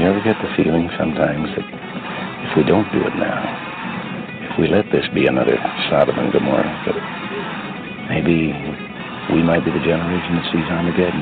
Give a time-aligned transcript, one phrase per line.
[0.00, 1.66] You ever get the feeling sometimes that
[2.48, 3.44] if we don't do it now,
[4.48, 5.60] if we let this be another
[5.92, 6.96] Sodom and Gomorrah, that
[8.08, 8.48] maybe
[9.28, 11.20] we might be the generation that sees Armageddon?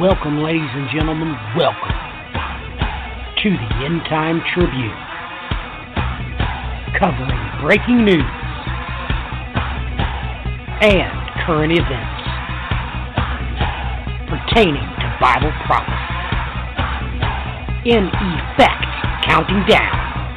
[0.00, 1.92] Welcome, ladies and gentlemen, welcome
[3.44, 4.96] to the End Time Tribune,
[6.96, 8.24] covering breaking news
[10.80, 11.12] and
[11.44, 12.24] current events
[14.32, 16.17] pertaining to Bible prophecy.
[17.88, 18.84] In effect,
[19.24, 20.34] counting down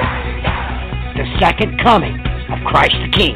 [1.18, 2.18] the second coming
[2.50, 3.36] of Christ the King.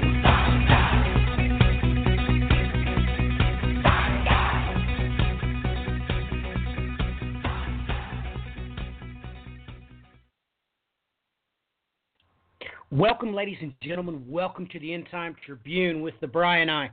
[12.89, 14.23] Welcome, ladies and gentlemen.
[14.29, 16.89] Welcome to the End Time Tribune with the Brian I.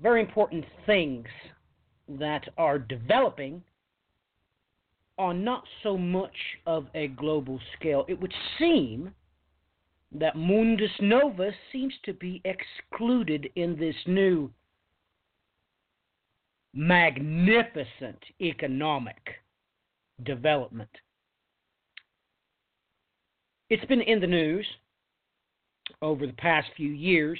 [0.00, 1.26] Very important things
[2.08, 3.64] that are developing
[5.18, 6.34] on not so much
[6.66, 8.04] of a global scale.
[8.08, 9.14] It would seem
[10.12, 14.50] that Mundus Novus seems to be excluded in this new
[16.72, 19.42] magnificent economic
[20.24, 20.90] development.
[23.70, 24.66] It's been in the news
[26.02, 27.38] over the past few years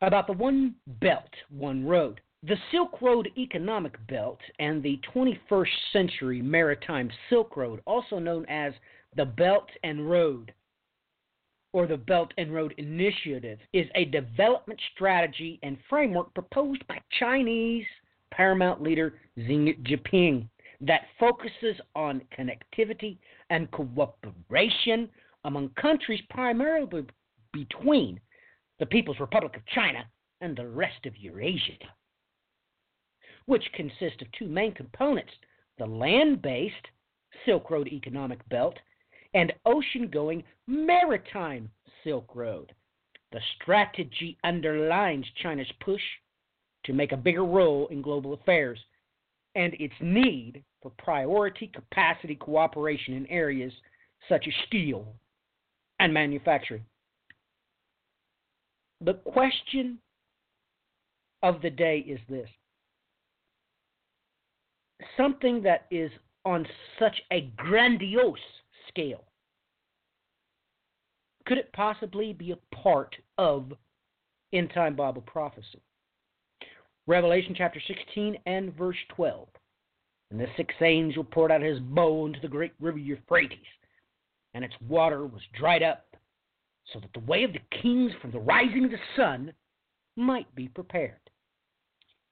[0.00, 2.20] about the One Belt, One Road.
[2.42, 8.72] The Silk Road Economic Belt and the 21st Century Maritime Silk Road, also known as
[9.14, 10.54] the Belt and Road
[11.74, 17.84] or the Belt and Road Initiative, is a development strategy and framework proposed by Chinese
[18.30, 20.48] paramount leader Xi Jinping
[20.80, 23.18] that focuses on connectivity
[23.50, 25.10] and cooperation
[25.44, 27.04] among countries primarily
[27.52, 28.18] between
[28.78, 30.06] the People's Republic of China
[30.40, 31.86] and the rest of Eurasia
[33.50, 35.32] which consist of two main components
[35.78, 36.86] the land based
[37.44, 38.78] Silk Road Economic Belt
[39.34, 41.68] and ocean going Maritime
[42.04, 42.72] Silk Road.
[43.32, 46.00] The strategy underlines China's push
[46.84, 48.78] to make a bigger role in global affairs
[49.56, 53.72] and its need for priority capacity cooperation in areas
[54.28, 55.12] such as steel
[55.98, 56.84] and manufacturing.
[59.00, 59.98] The question
[61.42, 62.48] of the day is this
[65.16, 66.10] something that is
[66.44, 66.66] on
[66.98, 68.38] such a grandiose
[68.88, 69.24] scale,
[71.46, 73.72] could it possibly be a part of
[74.52, 75.80] end time Bible prophecy?
[77.06, 79.48] Revelation chapter 16 and verse 12.
[80.30, 83.58] And the sixth angel poured out his bowl into the great river Euphrates,
[84.54, 86.06] and its water was dried up,
[86.92, 89.52] so that the way of the kings from the rising of the sun
[90.16, 91.29] might be prepared.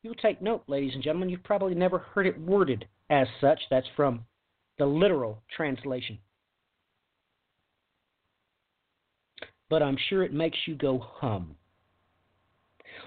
[0.03, 3.61] You'll take note, ladies and gentlemen, you've probably never heard it worded as such.
[3.71, 4.25] That's from
[4.79, 6.19] the literal translation.
[9.69, 11.57] But I'm sure it makes you go hum.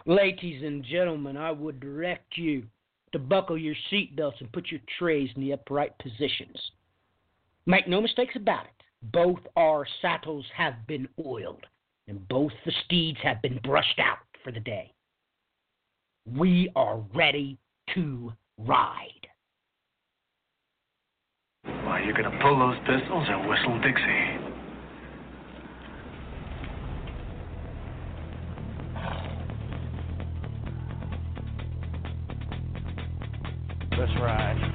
[0.05, 2.63] Ladies and gentlemen, I would direct you
[3.13, 6.57] to buckle your seatbelts and put your trays in the upright positions.
[7.65, 8.71] Make no mistakes about it.
[9.11, 11.65] Both our saddles have been oiled,
[12.07, 14.93] and both the steeds have been brushed out for the day.
[16.25, 17.57] We are ready
[17.95, 19.27] to ride.
[21.63, 24.51] Why, you gonna pull those pistols or whistle Dixie?
[33.97, 34.70] Let's ride.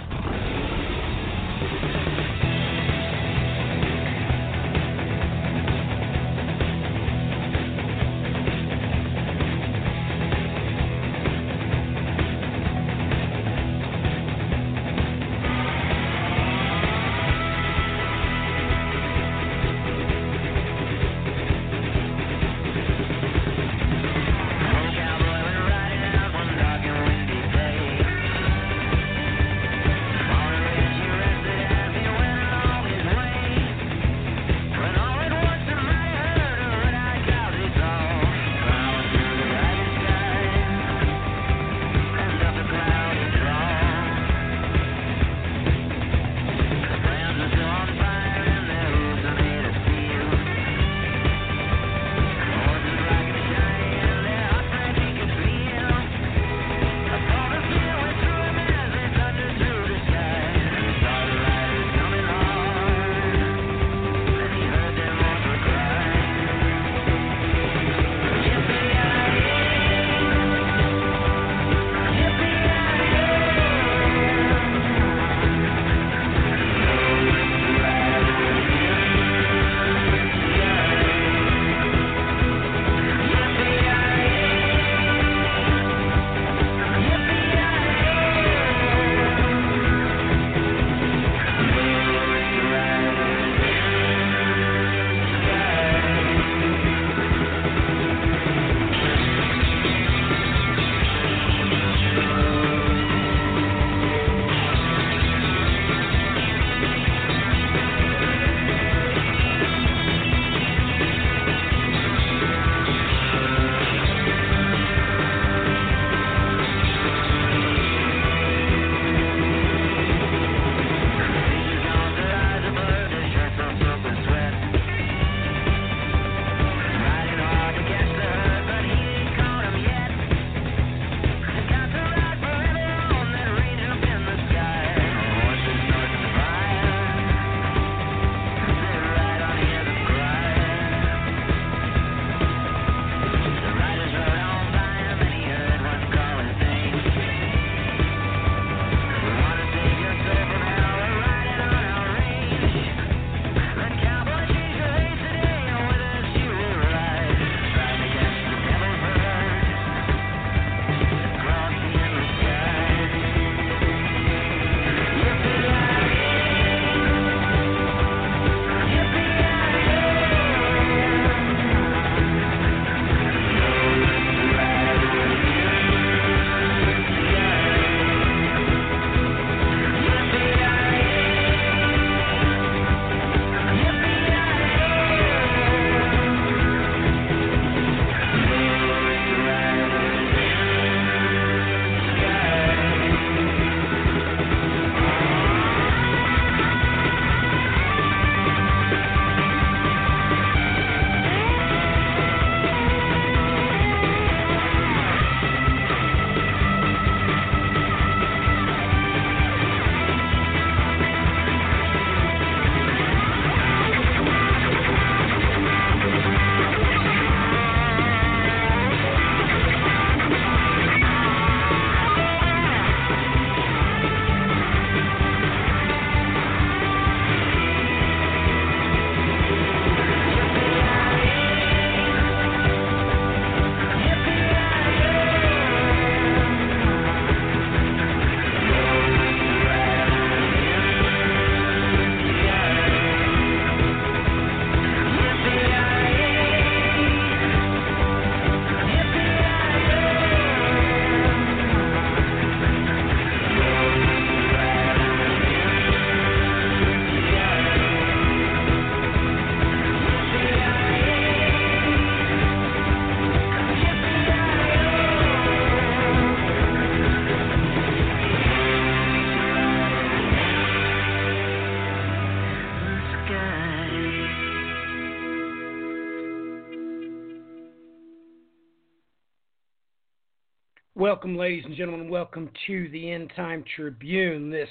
[281.27, 282.09] Welcome, ladies and gentlemen.
[282.09, 284.69] Welcome to the End Time Tribune this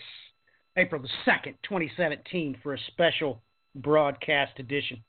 [0.77, 3.41] April the 2nd, 2017, for a special
[3.75, 5.03] broadcast edition.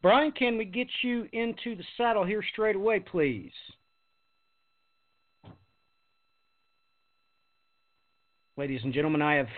[0.00, 3.50] Brian, can we get you into the saddle here straight away, please?
[8.56, 9.48] Ladies and gentlemen, I have,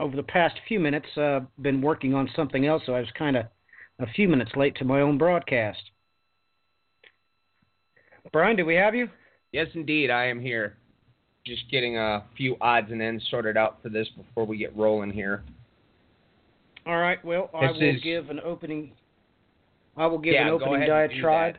[0.00, 3.36] over the past few minutes, uh, been working on something else, so I was kind
[3.36, 3.46] of
[4.00, 5.82] a few minutes late to my own broadcast.
[8.32, 9.08] Brian, do we have you?
[9.52, 10.76] Yes, indeed, I am here.
[11.46, 15.10] Just getting a few odds and ends sorted out for this before we get rolling
[15.10, 15.42] here.
[16.86, 17.22] All right.
[17.24, 18.92] Well, I This will is- give an opening.
[19.96, 21.56] I will give Yeah, an opening and diatribe,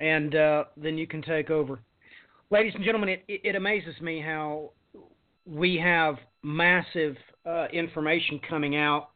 [0.00, 1.78] and uh, then you can take over.
[2.50, 4.72] Ladies and gentlemen, it, it, amazes me how
[5.46, 9.10] we have massive uh, information coming out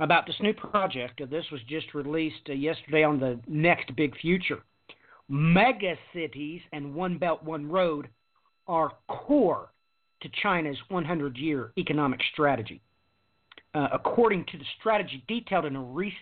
[0.00, 1.22] about this new project.
[1.30, 4.58] This was just released uh, yesterday on the Next Big Future.
[5.28, 8.08] Mega cities and One Belt, One Road
[8.66, 9.70] are core
[10.22, 12.80] to China's 100 year economic strategy.
[13.74, 16.12] Uh, according to the strategy detailed in a rec-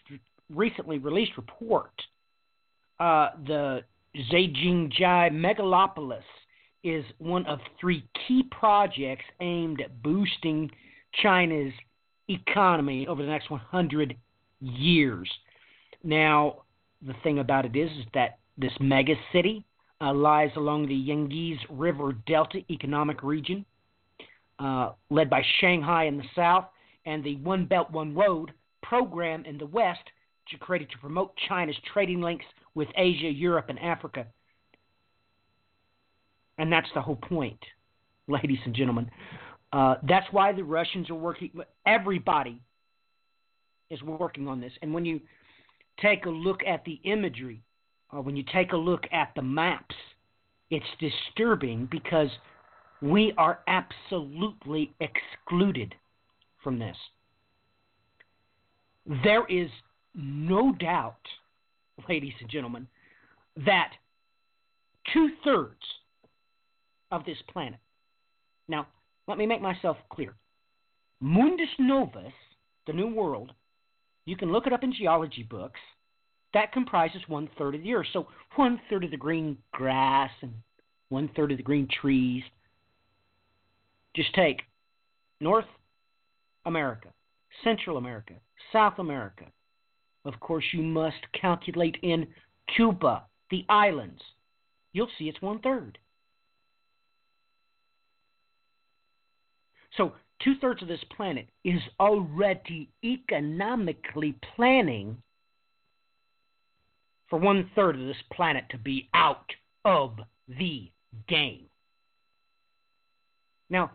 [0.51, 1.93] recently released report,
[2.99, 3.83] uh, the
[4.33, 6.23] Zhejiangjai megalopolis
[6.83, 10.71] is one of three key projects aimed at boosting
[11.23, 11.73] China's
[12.29, 14.17] economy over the next 100
[14.61, 15.31] years.
[16.03, 16.63] Now,
[17.07, 19.65] the thing about it is, is that this mega city
[20.01, 23.65] uh, lies along the Yangtze River Delta economic region,
[24.59, 26.67] uh, led by Shanghai in the south
[27.05, 30.01] and the One Belt, One Road program in the west,
[30.45, 32.45] which is created to promote China's trading links
[32.75, 34.27] with Asia, Europe, and Africa.
[36.59, 37.59] And that's the whole point,
[38.29, 39.11] ladies and gentlemen.
[39.73, 41.51] Uh, that's why the Russians are working.
[41.87, 42.61] Everybody
[43.91, 44.73] is working on this.
[44.83, 45.21] And when you
[46.01, 47.63] take a look at the imagery,
[48.13, 49.95] or when you take a look at the maps,
[50.71, 52.29] it's disturbing because
[53.03, 55.95] we are absolutely excluded
[56.63, 56.97] from this.
[59.23, 59.71] There is
[60.15, 61.21] no doubt,
[62.09, 62.89] ladies and gentlemen,
[63.65, 63.93] that
[65.13, 65.81] two thirds
[67.13, 67.79] of this planet.
[68.69, 68.87] Now,
[69.29, 70.35] let me make myself clear.
[71.23, 72.33] Mundus Novus,
[72.87, 73.53] the New World,
[74.25, 75.81] you can look it up in geology books.
[76.55, 78.07] That comprises one third of the earth.
[78.13, 80.53] So one third of the green grass and
[81.09, 82.43] one third of the green trees.
[84.15, 84.63] Just take
[85.41, 85.67] North
[86.65, 87.09] America,
[87.63, 88.35] Central America,
[88.73, 89.45] South America.
[90.25, 92.27] Of course, you must calculate in
[92.75, 94.23] Cuba, the islands.
[94.93, 95.99] You'll see it's one third.
[99.97, 100.13] So,
[100.43, 105.17] two thirds of this planet is already economically planning
[107.29, 109.51] for one third of this planet to be out
[109.85, 110.19] of
[110.49, 110.91] the
[111.29, 111.67] game.
[113.69, 113.93] Now,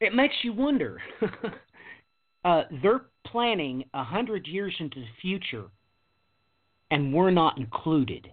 [0.00, 1.00] it makes you wonder.
[2.44, 5.64] uh, they're planning a hundred years into the future,
[6.90, 8.32] and we're not included,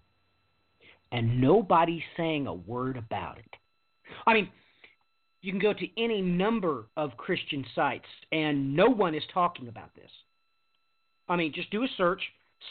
[1.12, 3.56] and nobody's saying a word about it.
[4.26, 4.50] I mean,
[5.42, 9.94] you can go to any number of Christian sites, and no one is talking about
[9.96, 10.10] this.
[11.28, 12.22] I mean, just do a search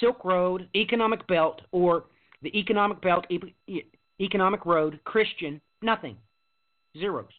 [0.01, 2.05] Silk Road, Economic Belt, or
[2.43, 3.83] the Economic Belt, e-
[4.21, 6.17] Economic Road, Christian, nothing.
[6.99, 7.33] Zeros.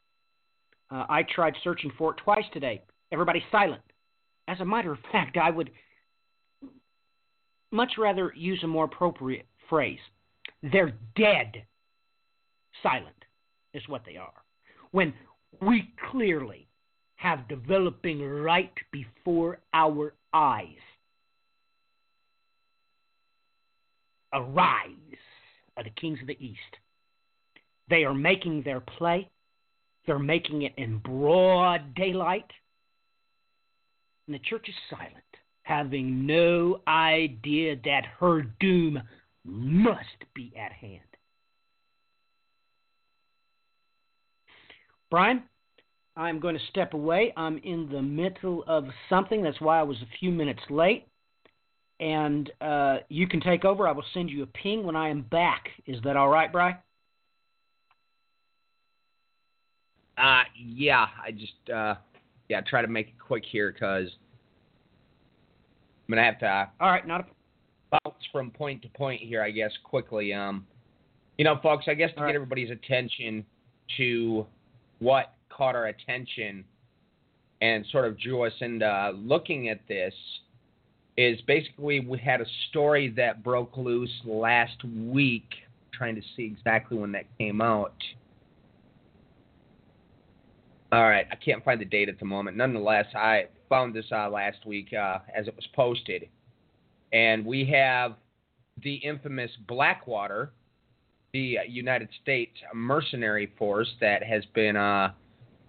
[0.89, 2.81] Uh, I tried searching for it twice today.
[3.11, 3.81] Everybody's silent.
[4.47, 5.71] As a matter of fact, I would
[7.71, 9.99] much rather use a more appropriate phrase.
[10.61, 11.63] They're dead
[12.81, 13.15] silent,
[13.73, 14.33] is what they are.
[14.91, 15.13] When
[15.61, 16.67] we clearly
[17.15, 20.67] have developing right before our eyes
[24.33, 24.39] a
[25.77, 26.59] are the kings of the East.
[27.89, 29.29] They are making their play.
[30.05, 32.49] They're making it in broad daylight.
[34.27, 35.23] And the church is silent,
[35.63, 39.01] having no idea that her doom
[39.45, 41.01] must be at hand.
[45.11, 45.43] Brian,
[46.15, 47.33] I'm going to step away.
[47.37, 49.43] I'm in the middle of something.
[49.43, 51.07] That's why I was a few minutes late.
[52.03, 53.87] And uh, you can take over.
[53.87, 55.69] I will send you a ping when I am back.
[55.87, 56.77] Is that all right, Bry?
[60.17, 61.95] Uh, yeah, I just, uh,
[62.49, 64.09] yeah, try to make it quick here because
[66.05, 67.25] I'm going to have to All right, not a
[68.03, 70.33] bounce from point to point here, I guess, quickly.
[70.33, 70.67] Um,
[71.37, 72.31] you know, folks, I guess to All right.
[72.31, 73.45] get everybody's attention
[73.95, 74.45] to
[74.99, 76.65] what caught our attention
[77.61, 80.13] and sort of drew us into looking at this
[81.17, 85.49] is basically we had a story that broke loose last week
[85.93, 87.93] trying to see exactly when that came out.
[90.91, 92.55] All right, I can't find the date at the moment.
[92.57, 96.29] Nonetheless, I found this uh, last week uh, as it was posted,
[97.11, 98.13] and we have
[98.83, 100.51] the infamous Blackwater,
[101.33, 105.11] the United States mercenary force that has been uh,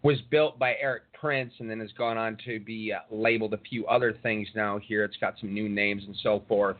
[0.04, 3.58] was built by Erik Prince and then has gone on to be uh, labeled a
[3.58, 4.78] few other things now.
[4.78, 6.76] Here, it's got some new names and so forth.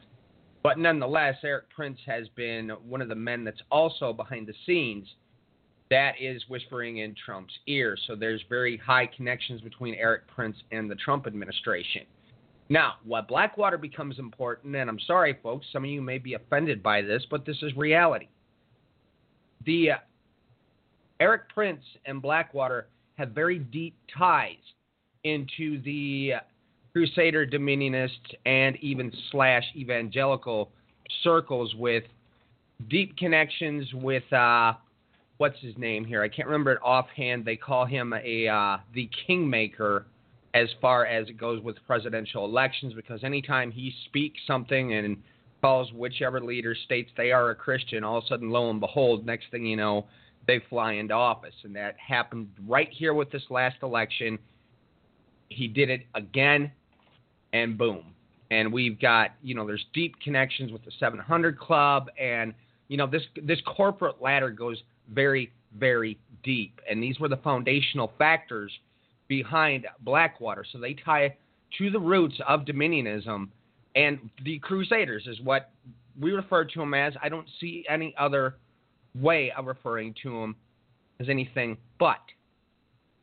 [0.62, 5.08] But nonetheless, Erik Prince has been one of the men that's also behind the scenes
[5.90, 7.96] that is whispering in Trump's ear.
[8.06, 12.02] So there's very high connections between Erik Prince and the Trump administration.
[12.68, 16.82] Now, what Blackwater becomes important, and I'm sorry, folks, some of you may be offended
[16.82, 18.28] by this, but this is reality.
[19.64, 19.96] The uh,
[21.20, 24.56] Erik Prince and Blackwater have very deep ties
[25.24, 26.32] into the
[26.92, 30.70] Crusader Dominionist and even slash evangelical
[31.22, 32.04] circles with
[32.88, 34.74] deep connections with uh,
[35.38, 36.22] what's his name here?
[36.22, 37.44] I can't remember it offhand.
[37.44, 40.06] They call him a uh, the kingmaker
[40.54, 45.16] as far as it goes with presidential elections because anytime he speaks something and
[45.60, 49.26] calls whichever leader states they are a Christian, all of a sudden, lo and behold,
[49.26, 50.06] next thing you know,
[50.46, 51.54] they fly into office.
[51.64, 54.38] And that happened right here with this last election.
[55.48, 56.70] He did it again,
[57.52, 58.14] and boom.
[58.50, 62.54] And we've got, you know, there's deep connections with the 700 Club, and
[62.88, 64.82] you know, this this corporate ladder goes
[65.12, 66.80] very, very deep.
[66.88, 68.70] And these were the foundational factors
[69.28, 70.64] behind Blackwater.
[70.70, 71.36] So they tie
[71.78, 73.48] to the roots of Dominionism,
[73.96, 75.70] and the Crusaders is what
[76.20, 77.14] we refer to them as.
[77.22, 78.56] I don't see any other
[79.14, 80.56] way of referring to them
[81.20, 82.20] as anything but.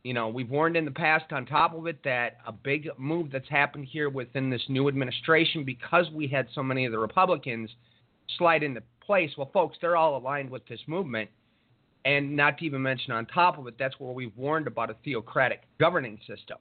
[0.04, 3.32] You know, we've warned in the past, on top of it, that a big move
[3.32, 7.70] that's happened here within this new administration, because we had so many of the Republicans
[8.38, 9.32] slide into place.
[9.38, 11.30] Well, folks, they're all aligned with this movement.
[12.04, 14.96] And not to even mention, on top of it, that's where we've warned about a
[15.04, 16.58] theocratic governing system.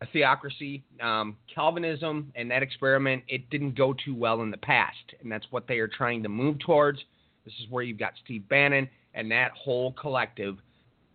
[0.00, 4.96] A theocracy, um, Calvinism, and that experiment, it didn't go too well in the past.
[5.20, 7.00] And that's what they are trying to move towards.
[7.48, 10.58] This is where you've got Steve Bannon and that whole collective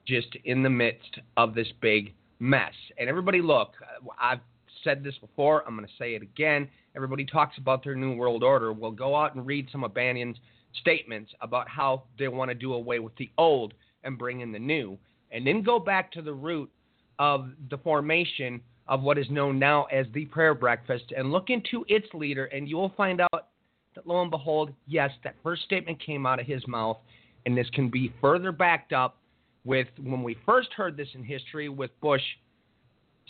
[0.08, 2.74] just in the midst of this big mess.
[2.98, 3.74] And everybody, look,
[4.20, 4.40] I've
[4.84, 5.64] said this before.
[5.68, 6.68] I'm going to say it again.
[6.96, 8.74] Everybody talks about their new world order.
[8.74, 10.38] Well, go out and read some of Bannon's
[10.82, 14.58] statements about how they want to do away with the old and bring in the
[14.58, 14.98] new.
[15.32, 16.72] And then go back to the root
[17.20, 21.86] of the formation of what is known now as the prayer breakfast and look into
[21.88, 23.50] its leader, and you will find out
[23.96, 26.98] that lo and behold, yes, that first statement came out of his mouth,
[27.46, 29.18] and this can be further backed up
[29.66, 32.22] with when we first heard this in history with Bush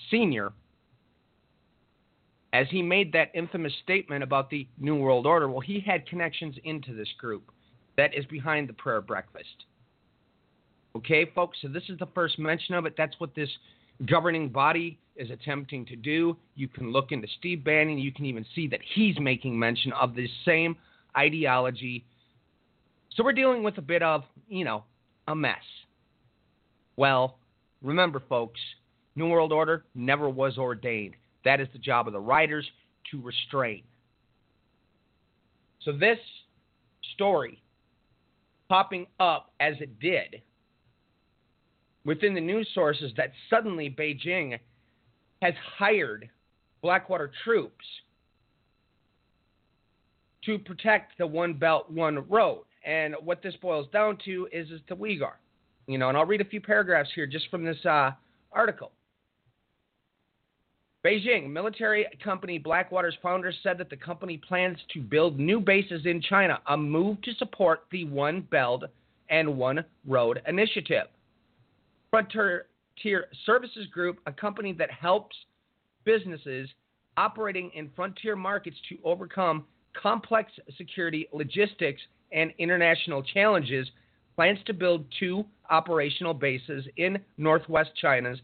[0.09, 0.51] Sr.
[2.53, 6.55] As he made that infamous statement about the New World Order, well, he had connections
[6.63, 7.51] into this group
[7.97, 9.65] that is behind the prayer breakfast.
[10.95, 12.93] Okay, folks, so this is the first mention of it.
[12.95, 13.49] That's what this
[14.05, 16.37] governing body is attempting to do.
[16.55, 17.97] You can look into Steve Bannon.
[17.97, 20.75] You can even see that he's making mention of this same
[21.17, 22.05] ideology.
[23.15, 24.83] So we're dealing with a bit of, you know,
[25.27, 25.61] a mess.
[26.97, 27.37] Well,
[27.81, 28.59] remember, folks,
[29.15, 31.15] New World Order never was ordained.
[31.45, 32.65] That is the job of the writers
[33.11, 33.83] to restrain.
[35.81, 36.17] So this
[37.13, 37.61] story
[38.69, 40.41] popping up as it did
[42.05, 44.57] within the news sources that suddenly Beijing
[45.43, 46.29] has hired
[46.81, 47.83] Blackwater troops
[50.45, 52.63] to protect the One Belt, One Road.
[52.85, 55.33] And what this boils down to is, is the Uyghur.
[55.87, 58.11] You know, and I'll read a few paragraphs here just from this uh,
[58.53, 58.91] article.
[61.05, 66.21] Beijing military company Blackwater's founder said that the company plans to build new bases in
[66.21, 68.83] China, a move to support the One Belt
[69.29, 71.07] and One Road initiative.
[72.11, 72.67] Frontier
[73.01, 75.35] Tier services Group, a company that helps
[76.03, 76.69] businesses
[77.17, 79.65] operating in frontier markets to overcome
[79.99, 82.01] complex security, logistics,
[82.31, 83.87] and international challenges,
[84.35, 88.39] plans to build two operational bases in northwest China's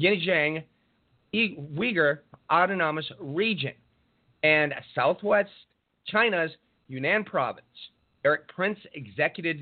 [0.00, 0.64] Xinjiang
[1.34, 2.18] Uyghur
[2.52, 3.72] Autonomous Region
[4.42, 5.50] and southwest
[6.06, 6.50] China's
[6.88, 7.66] Yunnan Province.
[8.24, 9.58] Erik Prince, executive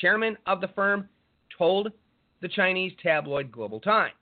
[0.00, 1.08] chairman of the firm,
[1.56, 1.92] told
[2.40, 4.12] the Chinese tabloid Global Times.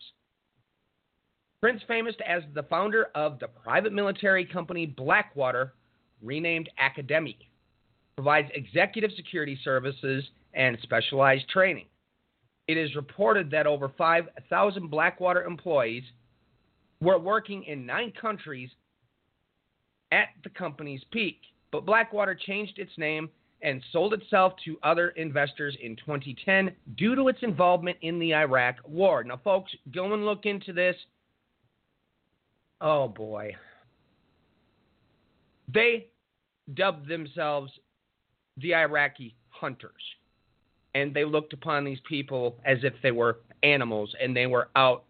[1.61, 5.73] Prince, famous as the founder of the private military company Blackwater,
[6.23, 7.37] renamed Academi,
[8.17, 11.87] provides executive security services and specialized training.
[12.69, 16.05] It is reported that over 5,000 Blackwater employees
[17.01, 18.71] were working in nine countries
[20.13, 21.41] at the company's peak,
[21.73, 23.29] but Blackwater changed its name
[23.65, 28.77] and sold itself to other investors in 2010 due to its involvement in the Iraq
[28.87, 29.25] War.
[29.25, 30.95] Now, folks, go and look into this.
[32.81, 33.57] Oh boy.
[35.73, 36.09] They
[36.75, 37.73] dubbed themselves
[38.59, 39.93] the Iraqi hunters.
[40.95, 45.05] And they looked upon these people as if they were animals and they were out,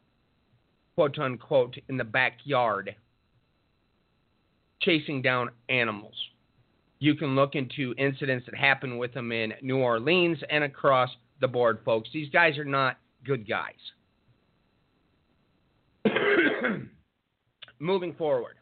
[0.95, 2.95] quote unquote, in the backyard
[4.81, 6.15] chasing down animals.
[6.99, 11.49] You can look into incidents that happened with them in New Orleans and across the
[11.49, 12.09] board, folks.
[12.13, 13.75] These guys are not good guys.
[17.79, 18.57] Moving forward,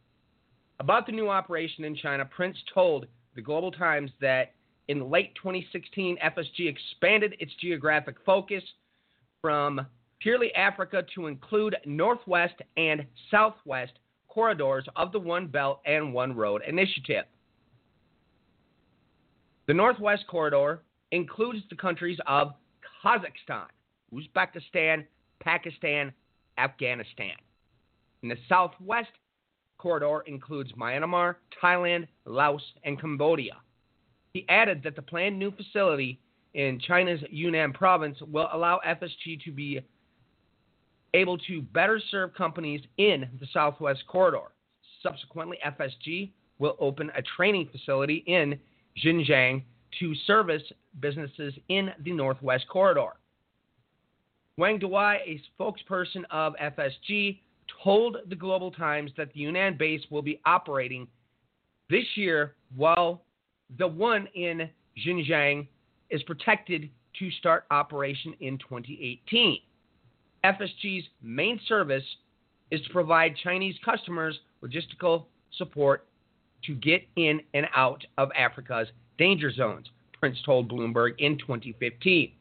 [0.81, 4.53] about the new operation in China, Prince told the Global Times that
[4.89, 8.63] in late 2016, FSG expanded its geographic focus
[9.41, 9.87] from
[10.21, 13.93] purely Africa to include Northwest and Southwest
[14.29, 17.25] corridors of the One Belt and One Road initiative.
[19.67, 22.55] The Northwest Corridor includes the countries of
[23.05, 23.67] Kazakhstan,
[24.13, 25.05] Uzbekistan,
[25.41, 26.13] Pakistan,
[26.59, 27.37] Afghanistan.
[28.23, 29.11] And the Southwest
[29.79, 33.57] Corridor includes Myanmar, Thailand, Laos, and Cambodia.
[34.35, 36.21] He added that the planned new facility
[36.55, 39.81] in China's Yunnan province will allow FSG to be
[41.15, 44.53] able to better serve companies in the Southwest Corridor.
[45.03, 48.59] Subsequently, FSG will open a training facility in
[49.05, 49.63] Xinjiang
[49.99, 50.63] to service
[51.01, 53.13] businesses in the Northwest Corridor.
[54.57, 57.41] Wang Duai, a spokesperson of FSG,
[57.83, 61.09] told the Global Times that the Yunnan base will be operating
[61.89, 63.23] this year while
[63.79, 64.69] the one in
[65.07, 65.67] Xinjiang
[66.11, 69.59] is protected to start operation in 2018.
[70.45, 72.05] FSG's main service
[72.71, 75.25] is to provide Chinese customers logistical
[75.57, 76.07] support
[76.67, 79.87] to get in and out of Africa's danger zones,
[80.19, 82.33] Prince told Bloomberg in 2015.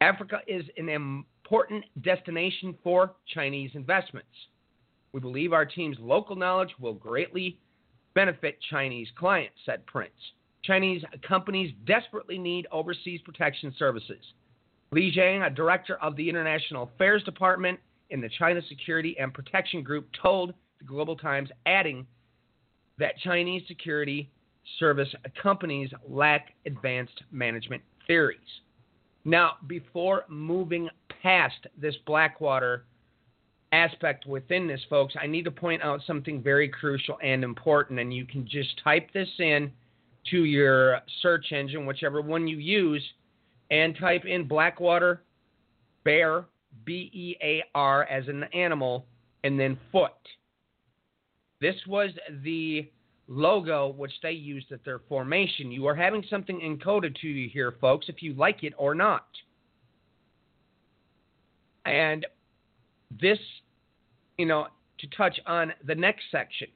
[0.00, 4.28] Africa is an important destination for Chinese investments.
[5.12, 7.58] We believe our team's local knowledge will greatly
[8.14, 10.12] benefit Chinese clients, said Prince.
[10.62, 14.24] Chinese companies desperately need overseas protection services.
[14.92, 17.78] Li Jiang, a director of the International Affairs Department
[18.10, 22.06] in the China Security and Protection Group, told the Global Times, adding
[22.98, 24.30] that Chinese security
[24.78, 25.08] service
[25.42, 28.38] companies lack advanced management theories.
[29.24, 30.88] Now, before moving
[31.22, 32.84] past this Blackwater
[33.72, 38.14] aspect within this, folks, I need to point out something very crucial and important, and
[38.14, 39.72] you can just type this in
[40.30, 43.02] to your search engine, whichever one you use,
[43.70, 45.22] and type in Blackwater
[46.04, 46.44] Bear,
[46.84, 49.06] B E A R, as an animal,
[49.42, 50.12] and then foot.
[51.64, 52.10] This was
[52.42, 52.90] the
[53.26, 55.72] logo which they used at their formation.
[55.72, 59.24] You are having something encoded to you here, folks, if you like it or not.
[61.86, 62.26] And
[63.18, 63.38] this,
[64.36, 64.66] you know,
[64.98, 66.68] to touch on the next section,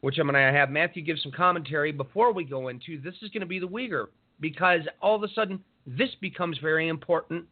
[0.00, 3.30] which I'm going to have Matthew give some commentary before we go into, this is
[3.30, 4.06] going to be the Uyghur,
[4.40, 7.44] because all of a sudden this becomes very important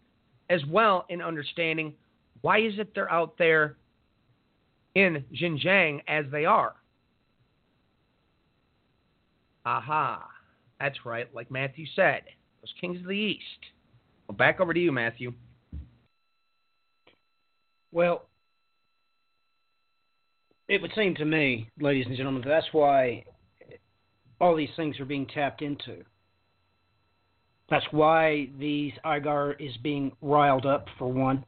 [0.50, 1.94] as well in understanding
[2.40, 3.76] why is it they're out there
[4.96, 6.74] in Xinjiang as they are.
[9.66, 10.26] Aha.
[10.80, 12.22] That's right, like Matthew said.
[12.62, 13.42] Those kings of the east.
[14.26, 15.34] Well, back over to you, Matthew.
[17.92, 18.24] Well,
[20.66, 23.24] it would seem to me, ladies and gentlemen, that's why
[24.40, 26.04] all these things are being tapped into.
[27.68, 31.44] That's why these Igar is being riled up, for one,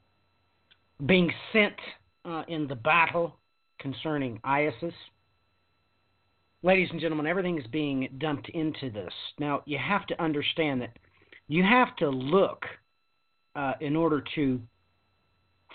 [1.07, 1.75] being sent
[2.25, 3.37] uh, in the battle
[3.79, 4.95] concerning ISIS.
[6.63, 9.13] Ladies and gentlemen, everything is being dumped into this.
[9.39, 10.97] Now, you have to understand that
[11.47, 12.65] you have to look
[13.55, 14.61] uh, in order to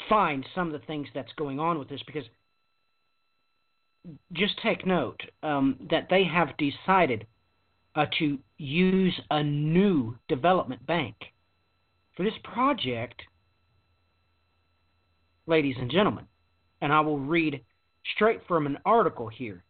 [0.10, 2.24] find some of the things that's going on with this because
[4.34, 7.26] just take note um, that they have decided
[7.96, 11.16] uh, to use a new development bank
[12.16, 13.22] for this project,
[15.48, 16.26] ladies and gentlemen.
[16.84, 17.64] And I will read
[18.14, 19.64] straight from an article here.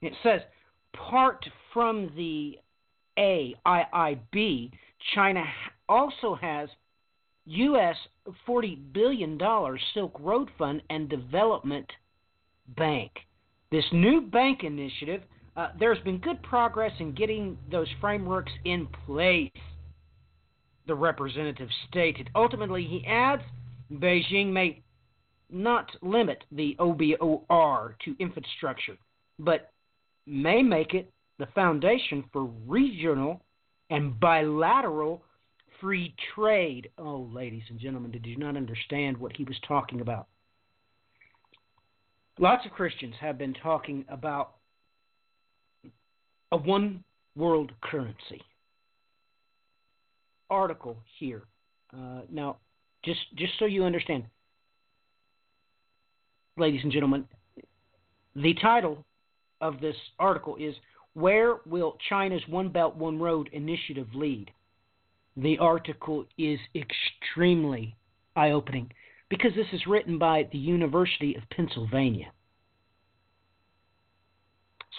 [0.00, 0.40] It says,
[0.94, 2.58] part from the
[3.18, 4.70] AIIB,
[5.14, 5.44] China
[5.90, 6.70] also has
[7.44, 7.96] U.S.
[8.48, 9.38] $40 billion
[9.92, 11.86] Silk Road Fund and Development
[12.78, 13.12] Bank.
[13.70, 15.20] This new bank initiative,
[15.54, 19.50] uh, there's been good progress in getting those frameworks in place,
[20.86, 22.30] the representative stated.
[22.34, 23.42] Ultimately, he adds,
[23.92, 24.82] Beijing may
[25.50, 28.96] not limit the OBOR to infrastructure,
[29.38, 29.72] but
[30.26, 33.40] may make it the foundation for regional
[33.90, 35.22] and bilateral
[35.80, 36.90] free trade.
[36.98, 40.26] Oh, ladies and gentlemen, did you not understand what he was talking about?
[42.38, 44.54] Lots of Christians have been talking about
[46.52, 47.02] a one
[47.36, 48.42] world currency.
[50.50, 51.42] Article here.
[51.92, 52.58] Uh, now,
[53.04, 54.24] just just so you understand,
[56.58, 57.24] ladies and gentlemen,
[58.34, 59.04] the title
[59.60, 60.74] of this article is
[61.14, 64.50] Where Will China's One Belt, One Road initiative lead?
[65.36, 67.96] The article is extremely
[68.36, 68.90] eye opening
[69.28, 72.32] because this is written by the University of Pennsylvania.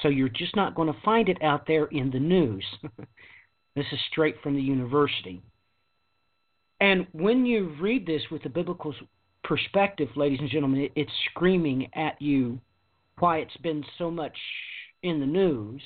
[0.02, 2.63] So you're just not going to find it out there in the news.
[3.76, 5.41] this is straight from the university.
[6.80, 8.93] And when you read this with the biblical
[9.49, 12.59] perspective, ladies and gentlemen, it's screaming at you
[13.17, 14.38] why it's been so much
[15.01, 15.81] in the news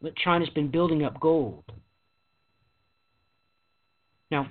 [0.00, 1.64] that China's been building up gold.
[4.30, 4.46] Now,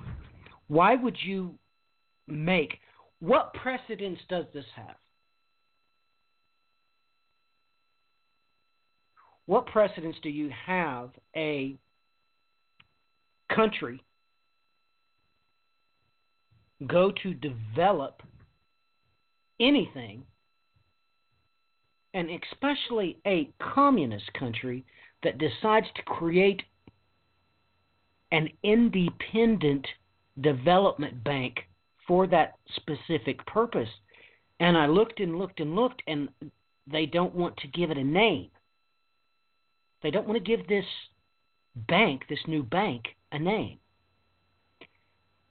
[0.67, 1.55] why would you
[2.27, 2.77] make
[3.19, 4.97] what precedence does this have?
[9.45, 11.77] What precedence do you have a
[13.55, 14.03] country
[16.87, 18.21] go to develop
[19.59, 20.23] anything,
[22.13, 24.85] and especially a communist country
[25.23, 26.63] that decides to create
[28.31, 29.85] an independent
[30.41, 31.59] development bank
[32.07, 33.89] for that specific purpose.
[34.59, 36.29] And I looked and looked and looked, and
[36.91, 38.49] they don't want to give it a name.
[40.01, 40.85] They don't want to give this
[41.75, 43.79] bank, this new bank, a name.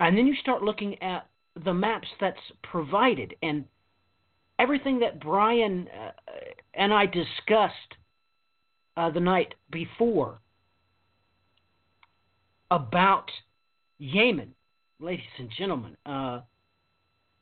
[0.01, 1.27] And then you start looking at
[1.65, 3.65] the maps that's provided and
[4.59, 6.11] everything that Brian uh,
[6.75, 7.95] and I discussed
[8.97, 10.41] uh, the night before
[12.71, 13.31] about
[13.99, 14.55] Yemen,
[15.01, 15.97] ladies and gentlemen.
[16.07, 16.41] Uh,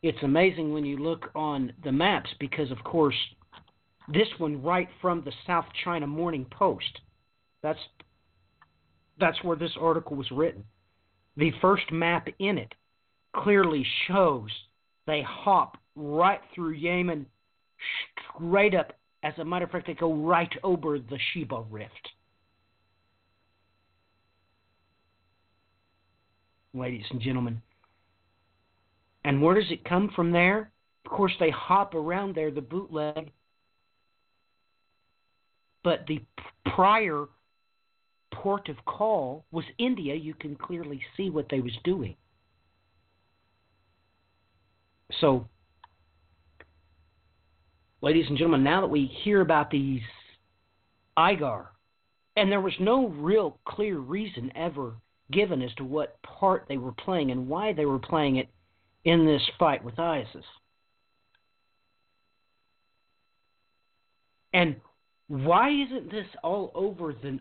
[0.03, 3.17] it's amazing when you look on the maps because, of course,
[4.13, 7.01] this one right from the South China Morning Post.
[7.63, 7.79] That's
[9.19, 10.63] that's where this article was written.
[11.37, 12.75] The first map in it
[13.35, 14.49] clearly shows
[15.07, 17.27] they hop right through Yemen
[18.35, 18.93] straight up.
[19.23, 21.93] As a matter of fact, they go right over the Sheba Rift.
[26.73, 27.61] Ladies and gentlemen.
[29.25, 30.71] And where does it come from there?
[31.05, 33.33] Of course, they hop around there, the bootleg.
[35.83, 36.23] But the
[36.75, 37.27] prior
[38.33, 42.17] port of call was India, you can clearly see what they was doing.
[45.21, 45.49] So,
[48.03, 50.03] ladies and gentlemen, now that we hear about these
[51.17, 51.67] IGAR,
[52.37, 54.95] and there was no real clear reason ever
[55.33, 58.49] given as to what part they were playing and why they were playing it
[59.05, 60.45] in this fight with ISIS.
[64.53, 64.77] And
[65.29, 67.39] why isn't this all over the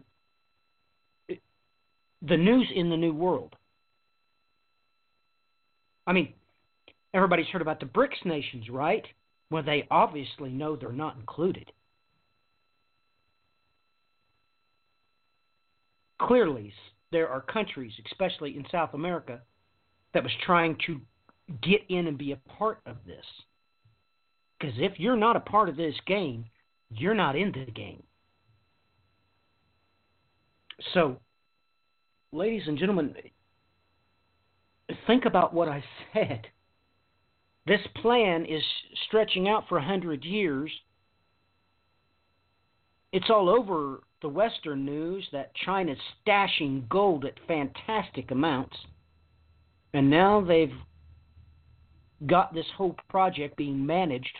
[2.22, 3.56] the news in the new world.
[6.08, 6.34] I mean,
[7.14, 9.06] everybody's heard about the BRICS nations, right?
[9.50, 11.72] Well, they obviously know they're not included.
[16.20, 16.74] Clearly,
[17.12, 19.42] there are countries, especially in South America,
[20.14, 21.00] that was trying to
[21.62, 23.26] get in and be a part of this.
[24.60, 26.46] Because if you're not a part of this game,
[26.90, 28.04] you're not in the game.
[30.94, 31.20] So,
[32.36, 33.16] ladies and gentlemen,
[35.08, 36.48] think about what I said.
[37.66, 38.62] This plan is
[39.08, 40.72] stretching out for a hundred years.
[43.12, 48.76] It's all over the Western news that China's stashing gold at fantastic amounts.
[49.94, 50.74] And now they've
[52.28, 54.36] got this whole project being managed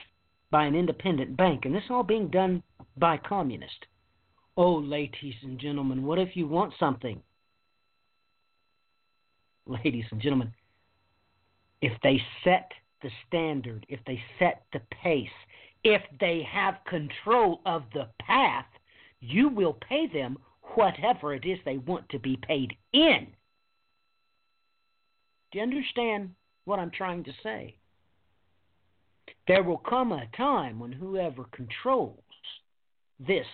[0.52, 1.66] by an independent bank.
[1.66, 2.62] And this all being done
[2.98, 3.78] by communists.
[4.58, 7.22] Oh, ladies and gentlemen, what if you want something?
[9.68, 10.54] Ladies and gentlemen,
[11.82, 15.28] if they set the standard, if they set the pace,
[15.84, 18.66] if they have control of the path,
[19.20, 20.38] you will pay them
[20.76, 23.28] whatever it is they want to be paid in.
[25.52, 26.32] Do you understand
[26.66, 27.78] what I'm trying to say?
[29.48, 32.20] There will come a time when whoever controls
[33.20, 33.46] this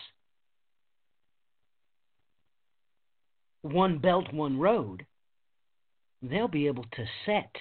[3.62, 5.06] one belt, one road
[6.22, 7.52] they'll be able to set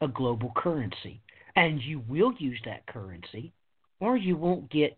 [0.00, 1.20] a global currency.
[1.56, 3.52] And you will use that currency,
[4.00, 4.96] or you won't get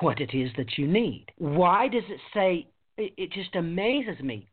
[0.00, 1.26] what it is that you need.
[1.36, 2.68] Why does it say?
[2.96, 4.48] It, it just amazes me.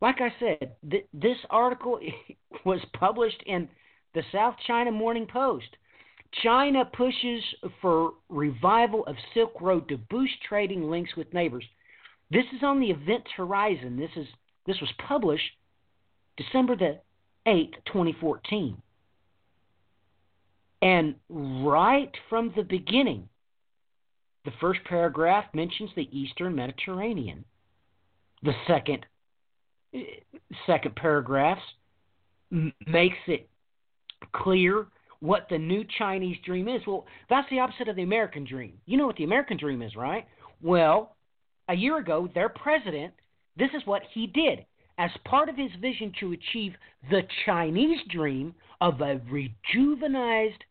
[0.00, 2.00] Like I said, th- this article
[2.64, 3.68] was published in
[4.14, 5.68] the South China Morning Post.
[6.42, 7.42] China pushes
[7.80, 11.64] for revival of Silk Road to boost trading links with neighbors.
[12.30, 13.96] This is on the Events Horizon.
[13.96, 14.26] This is
[14.66, 15.44] this was published
[16.36, 16.98] December the
[17.46, 18.76] 8th, 2014.
[20.82, 23.28] And right from the beginning,
[24.44, 27.44] the first paragraph mentions the Eastern Mediterranean.
[28.42, 29.06] The second
[30.66, 31.58] second paragraph
[32.86, 33.48] makes it
[34.32, 34.86] clear
[35.20, 36.82] what the new Chinese dream is.
[36.86, 38.74] Well, that's the opposite of the American dream.
[38.84, 40.26] You know what the American dream is, right?
[40.62, 41.16] Well,
[41.68, 43.14] a year ago, their president,
[43.56, 44.64] this is what he did.
[44.98, 46.74] As part of his vision to achieve
[47.10, 50.62] the Chinese dream of a rejuvenized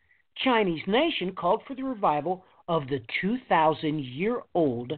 [0.43, 4.93] Chinese nation, called for the revival of the 2,000 year old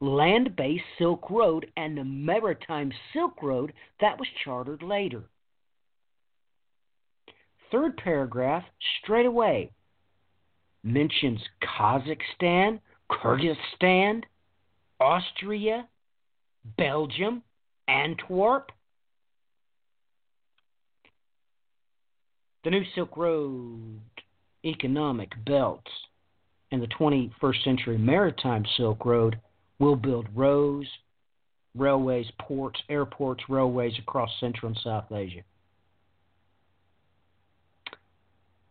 [0.00, 5.24] land based Silk Road and the maritime Silk Road that was chartered later.
[7.70, 8.64] Third paragraph,
[9.00, 9.70] straight away,
[10.82, 14.22] mentions Kazakhstan, Kyrgyzstan,
[15.00, 15.88] Austria,
[16.76, 17.42] Belgium,
[17.88, 18.70] Antwerp.
[22.64, 24.00] The new Silk Road
[24.64, 25.90] economic belts
[26.70, 29.38] and the 21st century maritime Silk Road
[29.78, 30.88] will build roads,
[31.76, 35.42] railways, ports, airports, railways across Central and South Asia.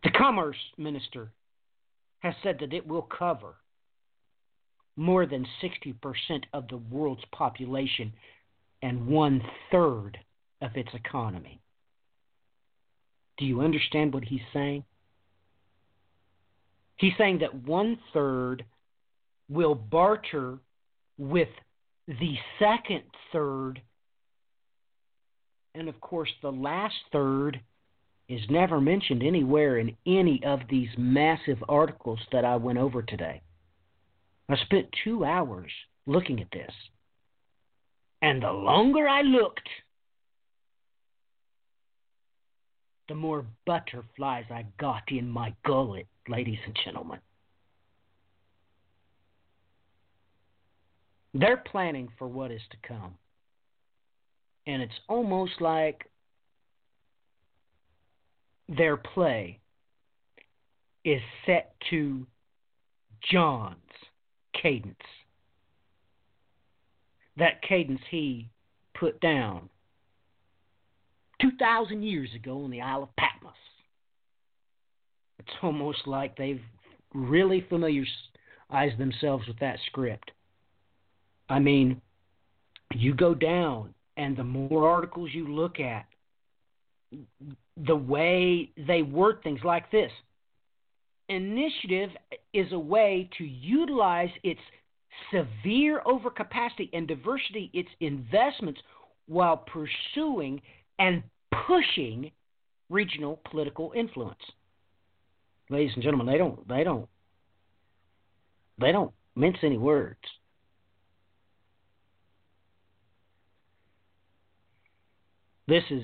[0.02, 1.30] The Commerce Minister
[2.20, 3.54] has said that it will cover
[4.96, 5.94] more than 60%
[6.52, 8.12] of the world's population
[8.82, 10.18] and one third
[10.60, 11.60] of its economy.
[13.38, 14.84] Do you understand what he's saying?
[16.96, 18.64] He's saying that one third
[19.48, 20.58] will barter
[21.18, 21.48] with
[22.06, 23.02] the second
[23.32, 23.80] third.
[25.74, 27.60] And of course, the last third
[28.28, 33.42] is never mentioned anywhere in any of these massive articles that I went over today.
[34.48, 35.70] I spent two hours
[36.06, 36.72] looking at this.
[38.20, 39.68] And the longer I looked,
[43.08, 47.18] the more butterflies I got in my gullet, ladies and gentlemen.
[51.34, 53.14] They're planning for what is to come.
[54.66, 56.06] And it's almost like
[58.68, 59.58] their play
[61.04, 62.26] is set to
[63.30, 63.76] John's
[64.60, 64.96] cadence.
[67.36, 68.48] That cadence he
[68.94, 69.68] put down
[71.40, 73.52] 2,000 years ago on the Isle of Patmos.
[75.38, 76.60] It's almost like they've
[77.14, 80.30] really familiarized themselves with that script.
[81.48, 82.00] I mean,
[82.94, 86.06] you go down, and the more articles you look at,
[87.86, 90.12] the way they word things like this
[91.28, 92.10] initiative
[92.52, 94.60] is a way to utilize its
[95.30, 98.80] severe overcapacity and diversity its investments
[99.26, 100.60] while pursuing
[100.98, 101.22] and
[101.66, 102.30] pushing
[102.90, 104.40] regional political influence.
[105.70, 107.08] Ladies and gentlemen, they don't they don't
[108.80, 110.18] they don't mince any words.
[115.68, 116.02] This is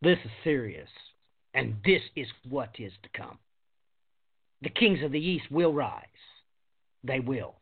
[0.00, 0.88] this is serious,
[1.54, 3.38] and this is what is to come.
[4.64, 6.02] The kings of the east will rise.
[7.04, 7.54] They will.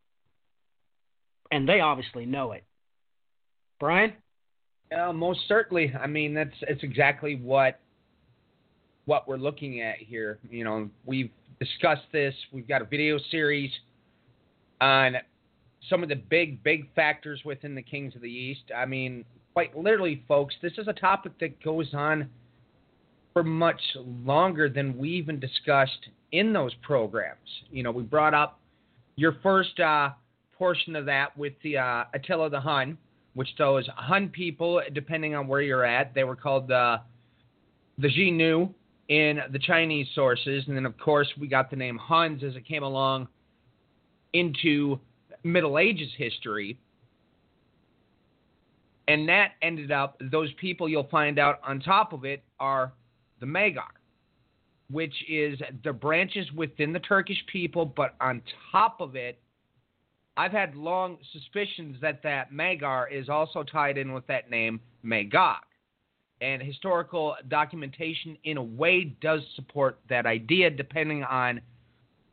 [1.51, 2.65] And they obviously know it.
[3.79, 4.15] Brian?
[4.97, 5.93] Uh, most certainly.
[6.01, 7.81] I mean, that's it's exactly what
[9.05, 10.39] what we're looking at here.
[10.49, 12.35] You know, we've discussed this.
[12.53, 13.71] We've got a video series
[14.81, 15.17] on
[15.91, 18.71] some of the big, big factors within the Kings of the East.
[18.75, 22.31] I mean, quite literally, folks, this is a topic that goes on
[23.33, 23.81] for much
[24.25, 27.49] longer than we even discussed in those programs.
[27.71, 28.61] You know, we brought up
[29.17, 30.11] your first uh,
[30.53, 32.99] portion of that with the uh, Attila the Hun,
[33.35, 37.01] which those Hun people, depending on where you're at, they were called the
[37.99, 38.73] the Xiongnu
[39.09, 42.67] in the Chinese sources, and then of course we got the name Huns as it
[42.67, 43.29] came along
[44.33, 44.99] into
[45.45, 46.79] Middle Ages history.
[49.09, 52.93] And that ended up, those people you'll find out on top of it are
[53.43, 53.83] the Magyar,
[54.91, 59.39] which is the branches within the Turkish people, but on top of it,
[60.37, 65.59] I've had long suspicions that that Magyar is also tied in with that name Magog.
[66.41, 71.61] And historical documentation, in a way, does support that idea, depending on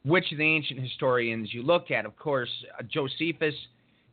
[0.05, 2.05] which of the ancient historians you look at.
[2.05, 3.55] Of course, uh, Josephus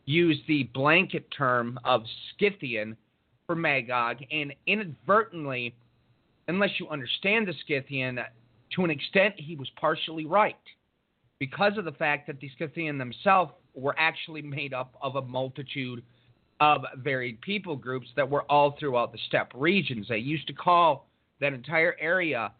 [0.07, 2.03] used the blanket term of
[2.39, 2.97] Scythian
[3.47, 5.75] for Magog, and inadvertently,
[6.49, 8.19] unless you understand the Scythian,
[8.75, 10.57] to an extent, he was partially right
[11.39, 16.03] because of the fact that the Scythian themselves were actually made up of a multitude
[16.61, 20.07] of varied people groups that were all throughout the steppe regions.
[20.09, 21.07] They used to call
[21.41, 22.53] that entire area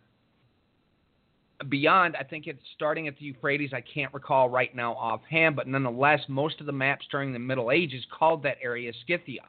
[1.70, 5.66] beyond, I think it's starting at the Euphrates, I can't recall right now offhand, but
[5.66, 9.41] nonetheless, most of the maps during the Middle Ages called that area Scythia.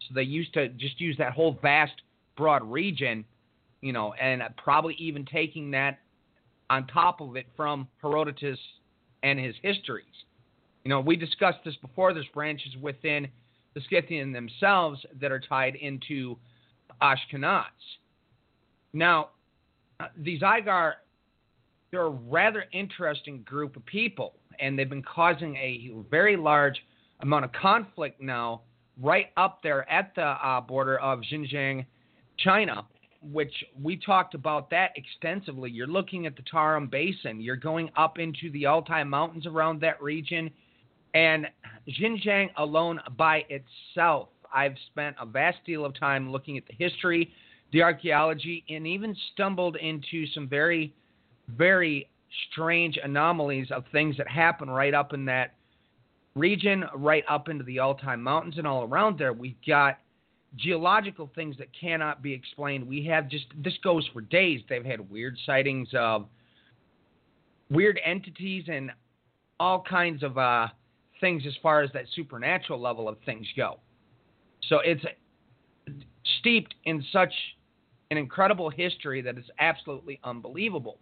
[0.00, 2.02] So they used to just use that whole vast,
[2.36, 3.24] broad region,
[3.80, 5.98] you know, and probably even taking that
[6.70, 8.58] on top of it from Herodotus
[9.22, 10.04] and his histories.
[10.84, 12.14] You know, we discussed this before.
[12.14, 13.28] There's branches within
[13.74, 16.36] the Scythian themselves that are tied into
[17.02, 17.64] Ashkenaz.
[18.92, 19.30] Now,
[20.16, 20.94] these Igar,
[21.90, 26.82] they're a rather interesting group of people, and they've been causing a very large
[27.20, 28.62] amount of conflict now
[29.00, 31.84] right up there at the uh, border of Xinjiang,
[32.38, 32.86] China,
[33.22, 35.70] which we talked about that extensively.
[35.70, 40.02] You're looking at the Tarim Basin, you're going up into the Altai Mountains around that
[40.02, 40.50] region,
[41.14, 41.46] and
[41.88, 44.28] Xinjiang alone by itself.
[44.52, 47.32] I've spent a vast deal of time looking at the history,
[47.72, 50.94] the archaeology, and even stumbled into some very,
[51.48, 52.08] very
[52.50, 55.54] strange anomalies of things that happen right up in that
[56.34, 59.32] region, right up into the Altai Mountains and all around there.
[59.32, 59.98] We've got
[60.56, 62.86] geological things that cannot be explained.
[62.86, 64.60] We have just this goes for days.
[64.68, 66.26] They've had weird sightings of
[67.70, 68.90] weird entities and
[69.58, 70.68] all kinds of uh,
[71.20, 73.78] things as far as that supernatural level of things go.
[74.68, 75.04] So it's
[76.40, 77.32] steeped in such
[78.10, 80.98] an incredible history that is absolutely unbelievable.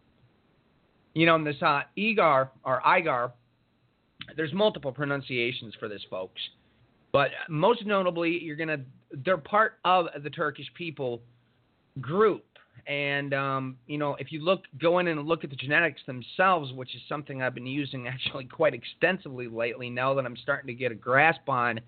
[1.15, 3.33] You know, in this uh, Igar or Igar,
[4.37, 6.41] there's multiple pronunciations for this, folks.
[7.13, 8.81] But most notably, you're gonna
[9.25, 11.21] they're part of the Turkish people
[12.01, 12.45] group.
[12.87, 16.73] And um, you know, if you look go in and look at the genetics themselves,
[16.73, 20.75] which is something I've been using actually quite extensively lately, now that I'm starting to
[20.75, 21.81] get a grasp on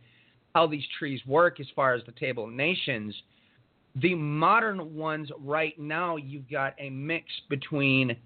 [0.54, 3.14] how these trees work as far as the table of nations.
[3.96, 8.16] The modern ones right now, you've got a mix between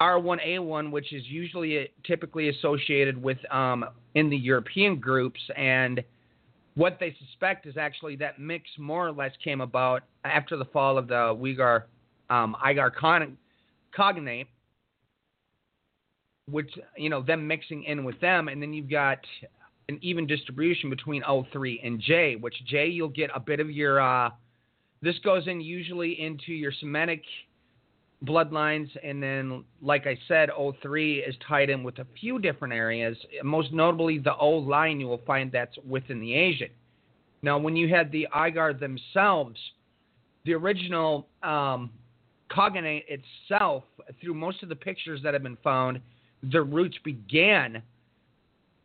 [0.00, 6.02] R1A1, which is usually typically associated with um, in the European groups, and
[6.74, 10.98] what they suspect is actually that mix more or less came about after the fall
[10.98, 11.84] of the Uyghur
[12.30, 12.92] um, Igar
[13.96, 14.46] Khaganate,
[16.48, 19.18] which you know them mixing in with them, and then you've got
[19.88, 24.00] an even distribution between O3 and J, which J you'll get a bit of your.
[24.00, 24.30] Uh,
[25.02, 27.22] this goes in usually into your Semitic
[28.24, 33.16] bloodlines, and then, like I said, O3 is tied in with a few different areas.
[33.42, 36.68] Most notably, the O line you will find that's within the Asian.
[37.42, 39.58] Now, when you had the Igar themselves,
[40.44, 41.90] the original um,
[42.50, 43.84] khaganate itself,
[44.20, 46.00] through most of the pictures that have been found,
[46.52, 47.82] the roots began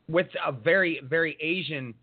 [0.07, 1.93] with a very, very Asian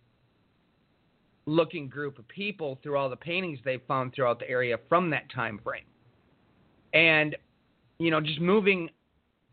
[1.47, 5.31] looking group of people through all the paintings they found throughout the area from that
[5.33, 5.85] time frame.
[6.93, 7.37] And,
[7.99, 8.91] you know, just moving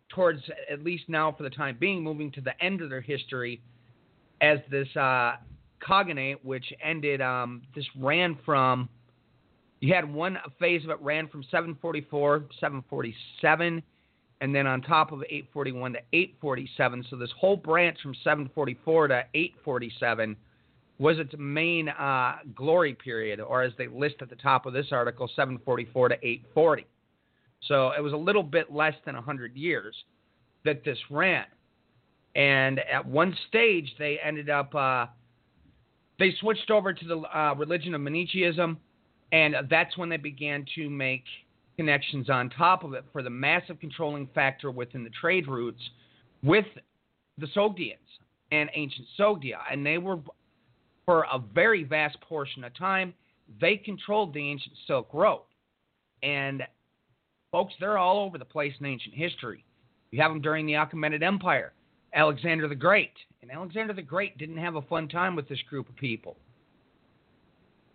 [0.10, 3.62] towards, at least now for the time being, moving to the end of their history
[4.42, 5.36] as this uh,
[5.88, 8.90] khaganate, which ended, um, this ran from,
[9.80, 13.82] you had one phase of it ran from 744, 747,
[14.42, 17.06] and then on top of 841 to 847.
[17.10, 20.36] So this whole branch from 744 to 847
[20.98, 24.88] was its main uh, glory period, or as they list at the top of this
[24.92, 26.86] article, 744 to 840.
[27.68, 29.96] So it was a little bit less than 100 years
[30.66, 31.46] that this ran.
[32.36, 35.08] And at one stage, they ended up, uh,
[36.20, 38.78] they switched over to the uh, religion of Manichaeism,
[39.32, 41.24] and that's when they began to make
[41.78, 45.82] connections on top of it for the massive controlling factor within the trade routes
[46.44, 46.66] with
[47.38, 47.98] the Sogdians
[48.52, 49.60] and ancient Sogdia.
[49.72, 50.20] And they were,
[51.06, 53.14] for a very vast portion of time,
[53.62, 55.44] they controlled the ancient Silk Road.
[56.22, 56.64] And
[57.52, 59.64] Folks, they're all over the place in ancient history.
[60.12, 61.74] You have them during the Achaemenid Empire,
[62.14, 63.14] Alexander the Great.
[63.42, 66.36] And Alexander the Great didn't have a fun time with this group of people.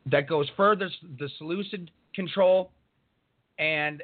[0.07, 2.71] That goes further, the Seleucid control,
[3.59, 4.03] and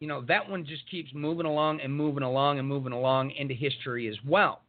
[0.00, 3.54] you know that one just keeps moving along and moving along and moving along into
[3.54, 4.62] history as well.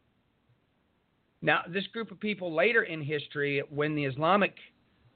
[1.41, 4.55] Now, this group of people later in history, when the Islamic,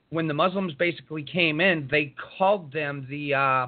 [0.10, 3.68] when the Muslims basically came in, they called them the uh,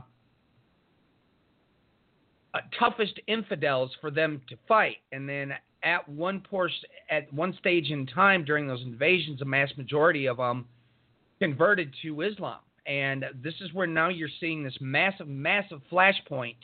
[2.56, 4.97] uh, toughest infidels for them to fight.
[5.12, 5.53] And then
[5.84, 10.38] at one portion, at one stage in time during those invasions, a mass majority of
[10.38, 10.66] them
[11.39, 12.60] converted to Islam.
[12.88, 16.56] And this is where now you're seeing this massive, massive flashpoint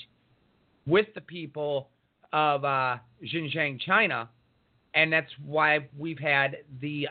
[0.87, 1.89] with the people
[2.31, 4.29] of uh, Xinjiang, China.
[4.93, 7.09] And that's why we've had the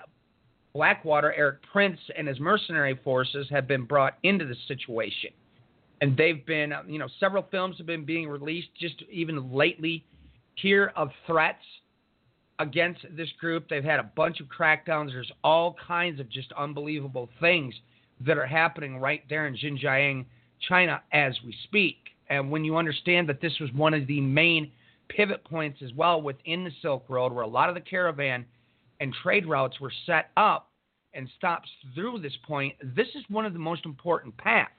[0.72, 5.30] Blackwater, Erik Prince, and his mercenary forces have been brought into this situation.
[6.00, 10.04] And they've been, um, you know, several films have been being released just even lately
[10.54, 11.64] here of threats
[12.58, 13.68] against this group.
[13.68, 15.12] They've had a bunch of crackdowns.
[15.12, 17.74] There's all kinds of just unbelievable things
[18.26, 20.26] that are happening right there in Xinjiang,
[20.68, 21.96] China, as we speak.
[22.28, 24.70] And when you understand that this was one of the main
[25.08, 28.44] pivot points as well within the Silk Road, where a lot of the caravan
[29.00, 30.70] and trade routes were set up
[31.14, 34.70] and stops through this point, this is one of the most important paths.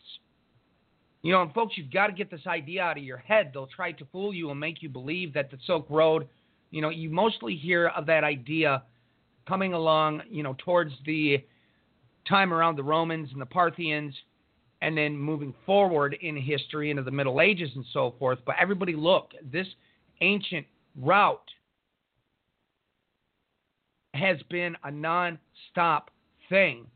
[1.24, 3.52] You know, and folks, you've got to get this idea out of your head.
[3.54, 6.28] They'll try to fool you and make you believe that the Silk Road,
[6.72, 8.84] you know, you mostly hear of that idea
[9.48, 11.44] coming along, you know, towards the
[12.28, 14.16] time around the Romans and the Parthians,
[14.82, 18.40] and then moving forward in history into the Middle Ages and so forth.
[18.46, 19.68] But everybody, look, this
[20.22, 20.66] ancient
[21.00, 21.40] route
[24.16, 26.10] has been a non-stop
[26.50, 26.88] thing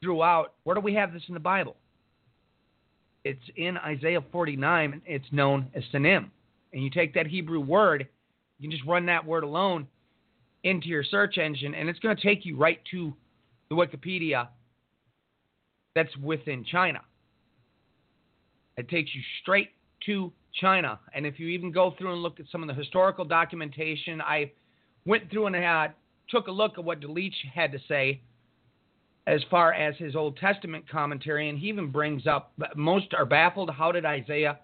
[0.00, 0.54] throughout.
[0.62, 1.76] Where do we have this in the Bible?
[3.26, 5.02] It's in Isaiah 49.
[5.04, 6.30] It's known as Sinim.
[6.72, 8.06] And you take that Hebrew word,
[8.58, 9.88] you can just run that word alone
[10.62, 13.12] into your search engine, and it's going to take you right to
[13.68, 14.46] the Wikipedia
[15.96, 17.00] that's within China.
[18.76, 19.70] It takes you straight
[20.06, 21.00] to China.
[21.12, 24.52] And if you even go through and look at some of the historical documentation, I
[25.04, 25.94] went through and had
[26.28, 28.20] took a look at what Delitzsch had to say
[29.26, 33.70] as far as his Old Testament commentary, and he even brings up most are baffled.
[33.70, 34.58] How did Isaiah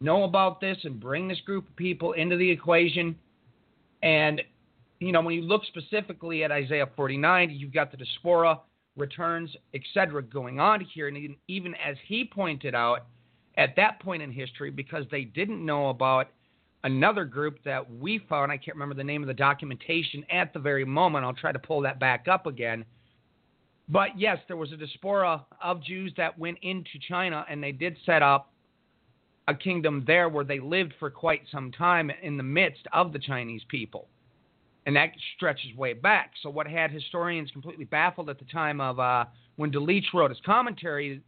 [0.00, 3.16] know about this and bring this group of people into the equation?
[4.02, 4.42] And
[5.00, 8.60] you know, when you look specifically at Isaiah 49, you've got the diaspora
[8.96, 13.06] returns, etc., going on here, and even as he pointed out
[13.58, 16.28] at that point in history, because they didn't know about
[16.84, 18.52] another group that we found.
[18.52, 21.24] I can't remember the name of the documentation at the very moment.
[21.24, 22.84] I'll try to pull that back up again.
[23.88, 27.96] But yes, there was a diaspora of Jews that went into China and they did
[28.04, 28.52] set up
[29.48, 33.18] a kingdom there where they lived for quite some time in the midst of the
[33.18, 34.08] Chinese people.
[34.86, 36.32] And that stretches way back.
[36.42, 39.24] So, what had historians completely baffled at the time of uh,
[39.56, 41.22] when Delitzsch wrote his commentary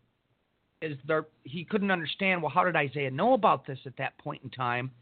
[0.81, 4.43] is there, he couldn't understand, well, how did Isaiah know about this at that point
[4.45, 4.93] in time?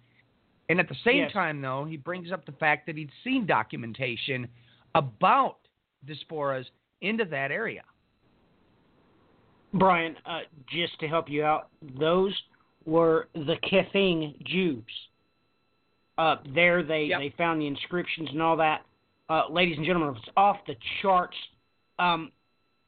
[0.69, 1.33] And at the same Yes.
[1.33, 4.49] time, though, he brings up the fact that he'd seen documentation
[4.95, 5.59] about
[6.07, 6.65] diasporas
[7.01, 7.83] into that area.
[9.75, 11.69] Brian, uh, just to help you out,
[11.99, 12.33] those
[12.85, 14.85] were the Kaifeng Jews.
[16.19, 17.19] Uh, there, they, Yep.
[17.21, 18.85] they found the inscriptions and all that.
[19.29, 21.37] Uh, ladies and gentlemen, it's off the charts,
[21.99, 22.33] um,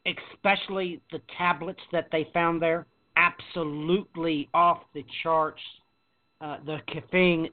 [0.06, 2.86] especially the tablets that they found there.
[3.16, 5.61] Absolutely off the charts.
[6.40, 7.50] Uh, the Kaifeng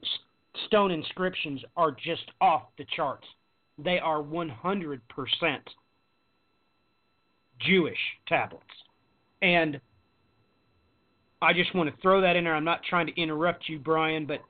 [0.66, 3.26] stone inscriptions are just off the charts.
[3.76, 5.00] They are 100%
[7.60, 7.98] Jewish
[8.28, 8.64] tablets.
[9.42, 9.80] And
[11.42, 12.54] I just want to throw that in there.
[12.54, 14.40] I'm not trying to interrupt you, Brian, but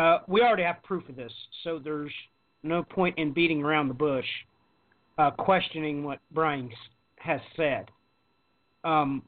[0.00, 1.32] uh, we already have proof of this,
[1.64, 2.12] so there's
[2.62, 4.26] no point in beating around the bush,
[5.18, 6.70] uh, questioning what Brian
[7.18, 7.90] has said.
[8.84, 9.22] Um,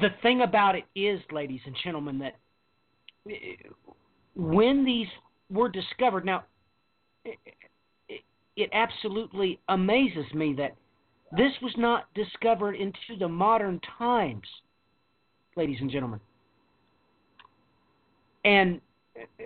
[0.00, 2.36] the thing about it is, ladies and gentlemen, that
[3.28, 3.32] uh,
[4.34, 5.08] when these
[5.50, 6.44] were discovered, now
[7.24, 7.38] it,
[8.08, 8.20] it,
[8.56, 10.74] it absolutely amazes me that
[11.32, 14.46] this was not discovered into the modern times,
[15.56, 16.20] ladies and gentlemen.
[18.44, 18.80] And
[19.20, 19.44] uh,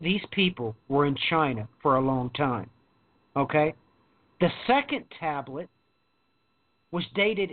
[0.00, 2.68] these people were in China for a long time.
[3.36, 3.74] Okay?
[4.40, 5.68] The second tablet
[6.90, 7.52] was dated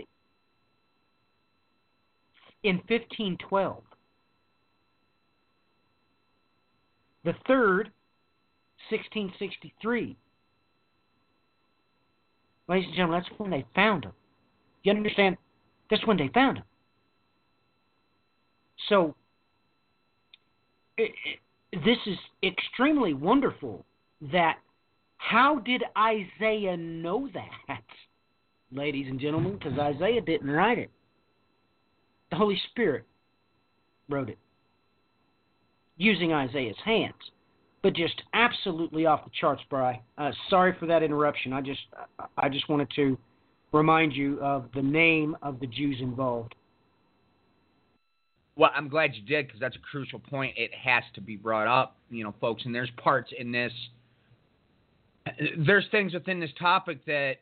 [2.62, 3.82] in 1512.
[7.24, 7.90] The third,
[8.90, 10.16] 1663.
[12.68, 14.12] Ladies and gentlemen, that's when they found him.
[14.82, 15.36] You understand?
[15.90, 16.64] That's when they found him.
[18.88, 19.14] So,
[20.98, 21.08] i i
[21.84, 23.84] this is extremely wonderful
[24.32, 24.58] that
[25.16, 27.82] how did Isaiah know that,
[28.72, 29.58] ladies and gentlemen?
[29.58, 30.90] Because Isaiah didn't write it.
[32.30, 33.04] The Holy Spirit
[34.08, 34.38] wrote it
[35.96, 37.14] using Isaiah's hands
[37.84, 40.00] but just absolutely off the charts, Bry.
[40.16, 41.52] Uh, sorry for that interruption.
[41.52, 41.82] I just
[42.38, 43.18] I just wanted to
[43.72, 46.54] remind you of the name of the Jews involved.
[48.56, 50.54] Well, I'm glad you did because that's a crucial point.
[50.56, 52.62] It has to be brought up, you know, folks.
[52.64, 53.72] And there's parts in this.
[55.58, 57.34] There's things within this topic that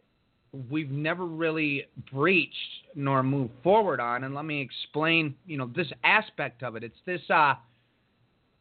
[0.68, 2.56] we've never really breached
[2.96, 4.24] nor moved forward on.
[4.24, 6.82] And let me explain, you know, this aspect of it.
[6.82, 7.54] It's this, uh,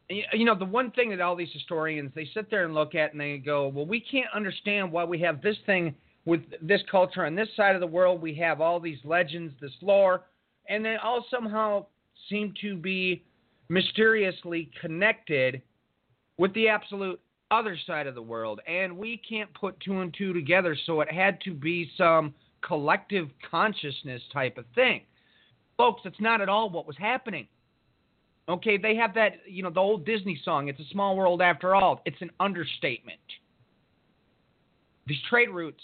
[0.08, 3.12] you know, the one thing that all these historians they sit there and look at
[3.12, 5.94] and they go, well, we can't understand why we have this thing
[6.24, 8.20] with this culture on this side of the world.
[8.20, 10.22] We have all these legends, this lore,
[10.68, 11.86] and they all somehow
[12.28, 13.24] seem to be
[13.68, 15.62] mysteriously connected
[16.38, 20.32] with the absolute other side of the world, and we can't put two and two
[20.32, 25.02] together, so it had to be some collective consciousness type of thing.
[25.76, 27.46] Folks, it's not at all what was happening.
[28.48, 31.74] Okay, they have that, you know, the old Disney song, It's a Small World After
[31.74, 32.02] All.
[32.04, 33.20] It's an understatement.
[35.06, 35.82] These trade routes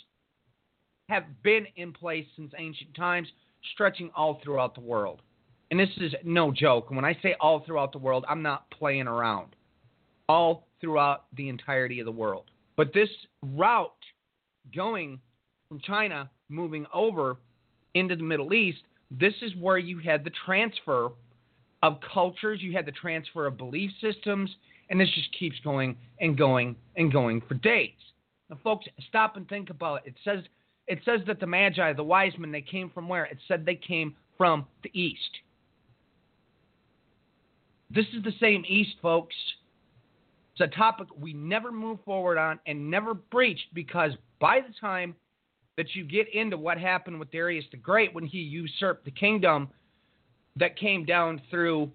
[1.08, 3.28] have been in place since ancient times,
[3.72, 5.22] stretching all throughout the world.
[5.70, 6.86] And this is no joke.
[6.88, 9.54] And when I say all throughout the world, I'm not playing around.
[10.28, 12.50] All throughout the entirety of the world.
[12.76, 13.08] But this
[13.42, 13.92] route
[14.74, 15.20] going
[15.68, 17.36] from China moving over
[17.94, 18.80] into the Middle East,
[19.10, 21.10] this is where you had the transfer
[21.82, 24.50] of cultures, you had the transfer of belief systems,
[24.90, 27.90] and this just keeps going and going and going for days.
[28.50, 30.10] Now, folks, stop and think about it.
[30.10, 30.44] It says
[30.86, 33.26] it says that the Magi, the wise men, they came from where?
[33.26, 35.20] It said they came from the east.
[37.90, 39.34] This is the same east, folks,
[40.58, 45.14] it's a topic we never move forward on and never breached because by the time
[45.76, 49.68] that you get into what happened with Darius the Great when he usurped the kingdom
[50.56, 51.90] that came down through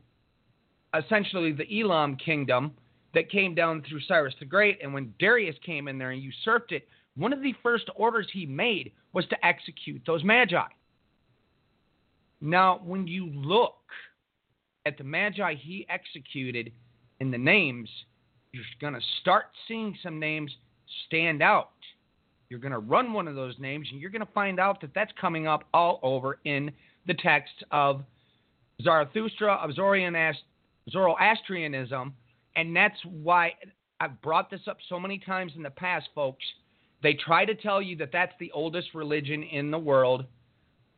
[0.97, 2.71] essentially the Elam kingdom
[3.13, 6.71] that came down through Cyrus the Great, and when Darius came in there and usurped
[6.71, 10.65] it, one of the first orders he made was to execute those magi.
[12.41, 13.75] Now, when you look
[14.85, 16.71] at the magi he executed
[17.19, 17.89] in the names,
[18.51, 20.51] you're going to start seeing some names
[21.07, 21.71] stand out.
[22.49, 24.93] You're going to run one of those names, and you're going to find out that
[24.93, 26.71] that's coming up all over in
[27.07, 28.03] the text of
[28.83, 29.71] Zarathustra, of
[30.89, 32.13] Zoroastrianism,
[32.55, 33.53] and that's why
[33.99, 36.43] I've brought this up so many times in the past, folks.
[37.01, 40.25] They try to tell you that that's the oldest religion in the world,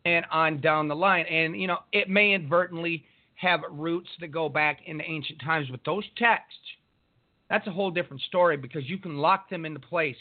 [0.06, 1.26] and on down the line.
[1.26, 3.06] And, you know, it may inadvertently
[3.36, 6.60] have roots that go back into ancient times, but those texts
[7.50, 10.18] that's a whole different story because you can lock them into place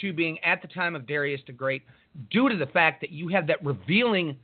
[0.00, 1.82] to being at the time of Darius the Great
[2.30, 4.36] due to the fact that you have that revealing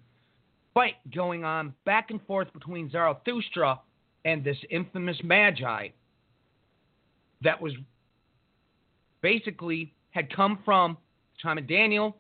[0.74, 3.80] fight going on back and forth between Zarathustra
[4.24, 5.88] and this infamous Magi
[7.42, 7.72] that was
[9.20, 10.96] basically had come from
[11.36, 12.16] the time of Daniel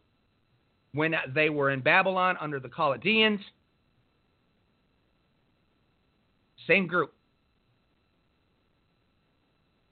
[0.94, 3.40] when they were in Babylon under the Chaldeans.
[6.66, 7.12] Same group.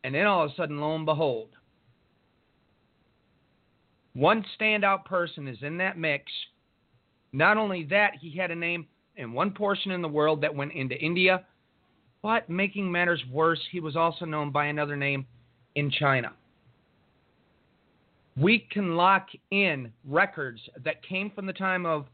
[0.04, 1.50] And then all of a sudden, lo and behold,
[4.14, 6.24] one standout person is in that mix.
[7.32, 10.72] Not only that, he had a name in one portion in the world that went
[10.72, 11.44] into India,
[12.22, 15.26] but making matters worse, he was also known by another name
[15.74, 16.32] in China.
[18.36, 22.06] We can lock in records that came from the time of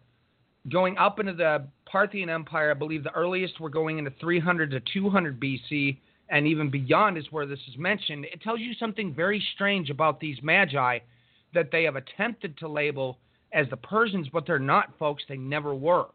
[0.71, 2.71] going up into the Parthian Empire.
[2.71, 5.99] I believe the earliest were going into 300 to 200 BC
[6.29, 10.19] and even beyond is where this is mentioned, it tells you something very strange about
[10.21, 10.99] these magi
[11.55, 13.19] that they have attempted to label
[13.53, 15.23] as the Persians, but they're not, folks.
[15.29, 16.07] They never were.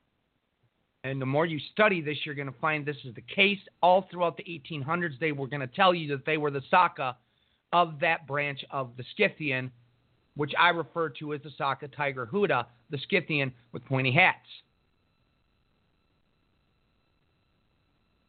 [1.03, 3.59] And the more you study this, you're going to find this is the case.
[3.81, 7.17] All throughout the 1800s, they were going to tell you that they were the Saka
[7.73, 9.71] of that branch of the Scythian,
[10.35, 14.47] which I refer to as the Saka Tigraxauda, the Scythian with pointy hats.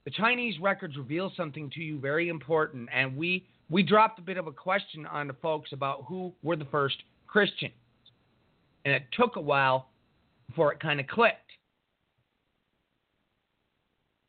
[0.04, 4.36] the Chinese records reveal something to you very important, and we we dropped a bit
[4.36, 6.96] of a question on the folks about who were the first
[7.26, 7.72] Christians,
[8.84, 9.88] and it took a while
[10.48, 11.38] before it kind of clicked.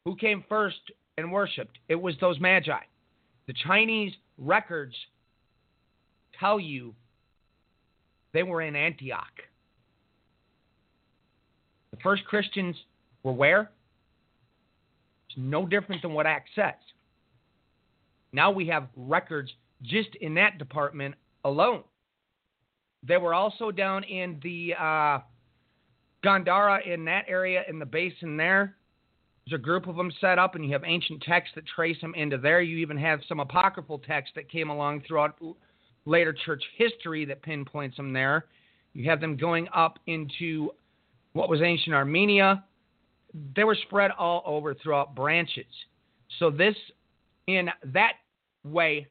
[0.05, 0.79] Who came first
[1.17, 1.77] and worshipped?
[1.87, 2.79] It was those magi.
[3.47, 4.95] The Chinese records
[6.39, 6.93] tell you
[8.33, 9.41] they were in Antioch.
[11.91, 12.75] The first Christians
[13.23, 13.71] were where?
[15.29, 16.73] It's no different than what Acts says.
[18.33, 19.51] Now we have records
[19.83, 21.83] just in that department alone.
[23.05, 25.19] They were also down in the uh,
[26.23, 28.75] Gandhara in that area in the basin there.
[29.45, 32.15] There's a group of them set up, and you have ancient texts that trace them
[32.15, 32.61] into there.
[32.61, 35.37] You even have some apocryphal texts that came along throughout
[36.05, 38.45] later church history that pinpoints them there.
[38.93, 40.71] You have them going up into
[41.33, 42.63] what was ancient Armenia,
[43.55, 45.65] they were spread all over throughout branches.
[46.39, 46.75] So this,
[47.47, 48.13] in that
[48.63, 49.07] way,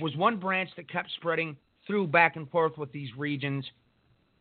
[0.00, 1.56] was one branch that kept spreading
[1.86, 3.64] through back and forth with these regions.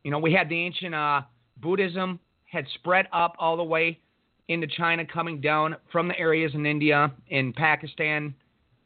[0.03, 1.21] You know, we had the ancient uh,
[1.57, 3.99] Buddhism had spread up all the way
[4.47, 8.33] into China, coming down from the areas in India, in Pakistan,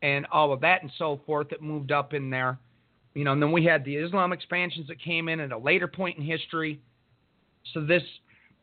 [0.02, 2.58] and all of that and so forth that moved up in there.
[3.14, 5.88] You know, and then we had the Islam expansions that came in at a later
[5.88, 6.80] point in history.
[7.74, 8.04] So this,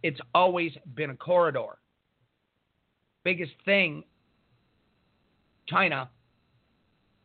[0.03, 1.77] it's always been a corridor.
[3.25, 4.05] Biggest thing,
[5.69, 6.09] China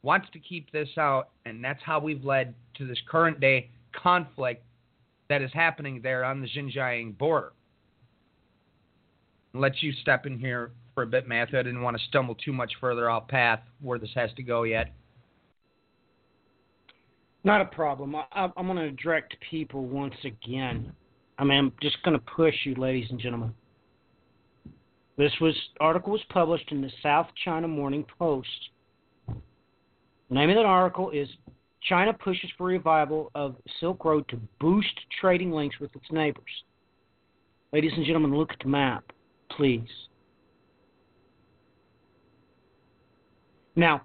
[0.04, 4.64] wants to keep this out, and that's how we've led to this current day conflict
[5.30, 7.54] that is happening there on the Xinjiang border.
[9.54, 11.60] I'll let you step in here for a bit, Matthew.
[11.60, 14.64] I didn't want to stumble too much further off path where this has to go
[14.64, 14.94] yet.
[17.44, 18.16] Not a problem.
[18.16, 18.24] I,
[18.56, 20.92] I'm going to direct people once again.
[21.38, 23.54] I mean, I'm just going to push you, ladies and gentlemen.
[25.18, 28.48] This was article was published in the South China Morning Post.
[30.32, 31.28] The name of that article is
[31.84, 36.64] China pushes for revival of Silk Road to boost trading links with its neighbors.
[37.74, 39.04] Ladies and gentlemen, look at the map,
[39.58, 39.90] please.
[43.76, 44.04] Now,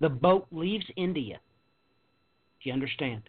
[0.00, 1.40] the boat leaves India.
[2.62, 3.22] Do you understand?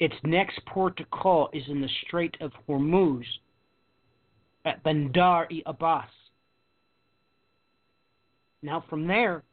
[0.00, 3.24] Its next port to call is in the Strait of Hormuz
[4.64, 6.08] at Bandar e Abbas.
[8.62, 9.44] Now, from there,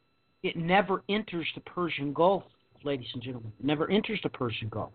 [0.44, 2.44] it never enters the Persian Gulf,
[2.84, 3.50] ladies and gentlemen.
[3.58, 4.92] It never enters the Persian Gulf.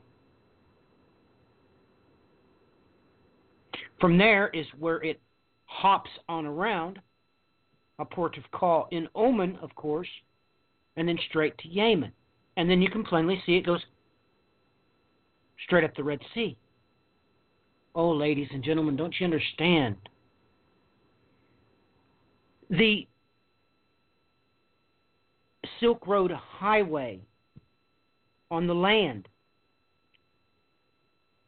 [3.99, 5.19] From there is where it
[5.65, 6.99] hops on around
[7.97, 10.07] a port of call in Oman, of course,
[10.95, 12.11] and then straight to Yemen.
[12.55, 13.81] And then you can plainly see it goes
[15.65, 16.55] straight up the Red Sea.
[17.95, 19.95] Oh, ladies and gentlemen, don't you understand?
[22.69, 23.07] The
[25.79, 27.19] Silk Road Highway
[28.51, 29.27] on the land,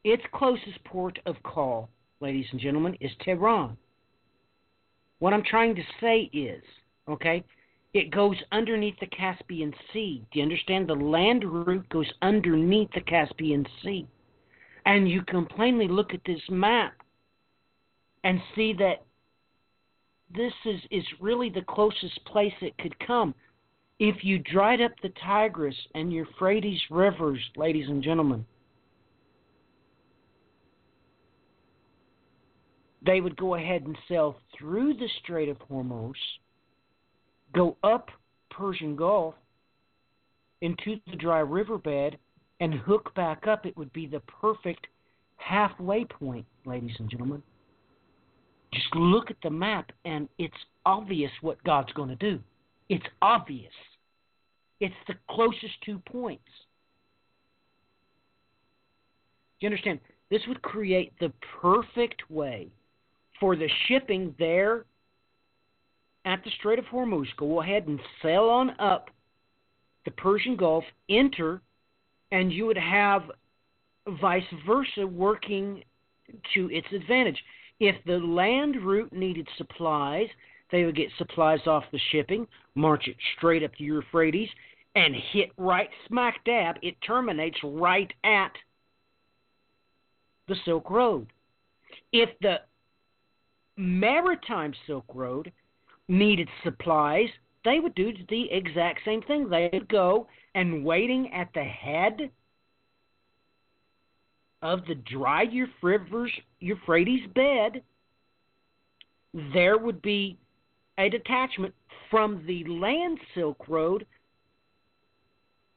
[0.04, 3.78] its closest port of call, ladies and gentlemen, is Tehran.
[5.20, 6.64] What I'm trying to say is,
[7.08, 7.44] okay,
[7.94, 10.26] it goes underneath the Caspian Sea.
[10.32, 10.88] Do you understand?
[10.88, 14.08] The land route goes underneath the Caspian Sea.
[14.86, 16.94] And you can plainly look at this map
[18.24, 19.04] and see that
[20.34, 23.36] this is, is really the closest place it could come.
[24.04, 28.44] If you dried up the Tigris and Euphrates rivers, ladies and gentlemen,
[33.06, 36.16] they would go ahead and sail through the Strait of Hormuz,
[37.54, 38.10] go up
[38.50, 39.36] Persian Gulf
[40.62, 42.18] into the dry riverbed,
[42.60, 43.68] and hook back up.
[43.68, 44.88] It would be the perfect
[45.38, 47.44] halfway point, ladies and gentlemen.
[48.74, 52.40] Just look at the map, and it's obvious what God's going to do.
[52.90, 53.72] It's obvious.
[54.82, 56.44] It's the closest two points.
[59.60, 60.00] Do you understand?
[60.30, 62.70] This would create the perfect way
[63.40, 64.86] for the shipping there
[66.26, 69.10] at the Strait of Hormuz, go ahead and sail on up
[70.06, 71.62] the Persian Gulf, enter,
[72.32, 73.24] and you would have
[74.20, 75.84] vice versa working
[76.54, 77.40] to its advantage.
[77.80, 80.28] If the land route needed supplies,
[80.72, 84.50] they would get supplies off the shipping, march it straight up the Euphrates,
[84.96, 86.78] and hit right smack dab.
[86.82, 88.52] It terminates right at
[90.48, 91.28] the Silk Road.
[92.12, 92.62] If the
[93.78, 95.52] maritime Silk Road
[96.08, 97.30] needed supplies,
[97.64, 99.50] they would do the exact same thing.
[99.50, 102.32] They would go and waiting at the head
[104.62, 105.44] of the dry
[106.60, 107.82] Euphrates bed,
[109.54, 110.38] there would be
[110.98, 111.74] a detachment
[112.10, 114.06] from the land Silk Road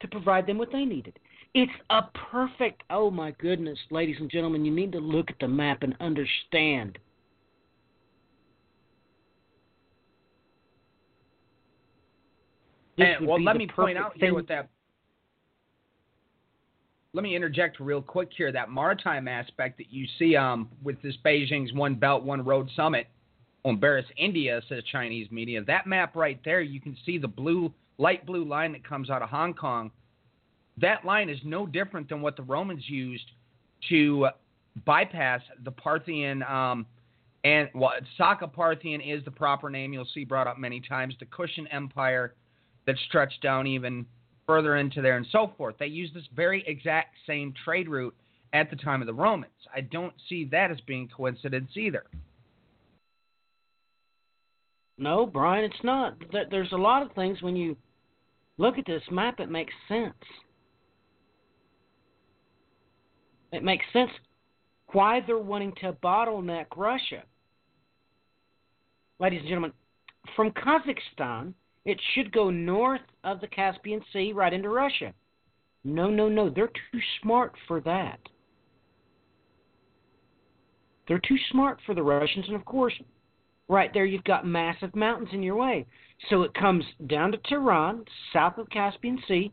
[0.05, 1.19] to provide them what they needed.
[1.55, 5.49] It's a perfect, oh my goodness, ladies and gentlemen, you need to look at the
[5.49, 6.99] map and understand
[12.99, 14.21] And, well, let me point out thing.
[14.23, 14.69] here with that.
[17.13, 18.51] Let me interject real quick here.
[18.51, 23.07] That maritime aspect that you see um, with this Beijing's One Belt, One Road Summit
[23.65, 25.63] on Barris, India, says Chinese media.
[25.65, 29.22] That map right there, you can see the blue, light blue line that comes out
[29.22, 29.90] of Hong Kong.
[30.78, 33.30] That line is no different than what the Romans used
[33.88, 34.28] to
[34.84, 36.86] bypass the Parthian um,
[37.45, 39.92] and well, Saka Parthian is the proper name.
[39.92, 41.14] You'll see brought up many times.
[41.20, 42.34] The Kushan Empire
[42.86, 44.07] that stretched down even
[44.47, 45.76] further into there and so forth.
[45.78, 48.14] They used this very exact same trade route
[48.55, 49.53] at the time of the Romans.
[49.74, 52.05] I don't see that as being coincidence either.
[54.97, 56.16] No, Brian, it's not.
[56.51, 57.76] There's a lot of things when you
[58.59, 60.14] look at this map, it makes sense.
[63.53, 64.11] It makes sense
[64.92, 67.22] why they're wanting to bottleneck Russia.
[69.18, 69.72] Ladies and gentlemen,
[70.36, 75.12] from Kazakhstan, it should go north of the Caspian Sea right into Russia.
[75.84, 76.49] No, no, no.
[76.49, 78.18] They're too smart for that.
[81.07, 82.47] They're too smart for the Russians.
[82.47, 82.95] And of course,
[83.69, 85.87] right there you've got massive mountains in your way.
[86.31, 89.53] So it comes down to Tehran, south of Caspian Sea.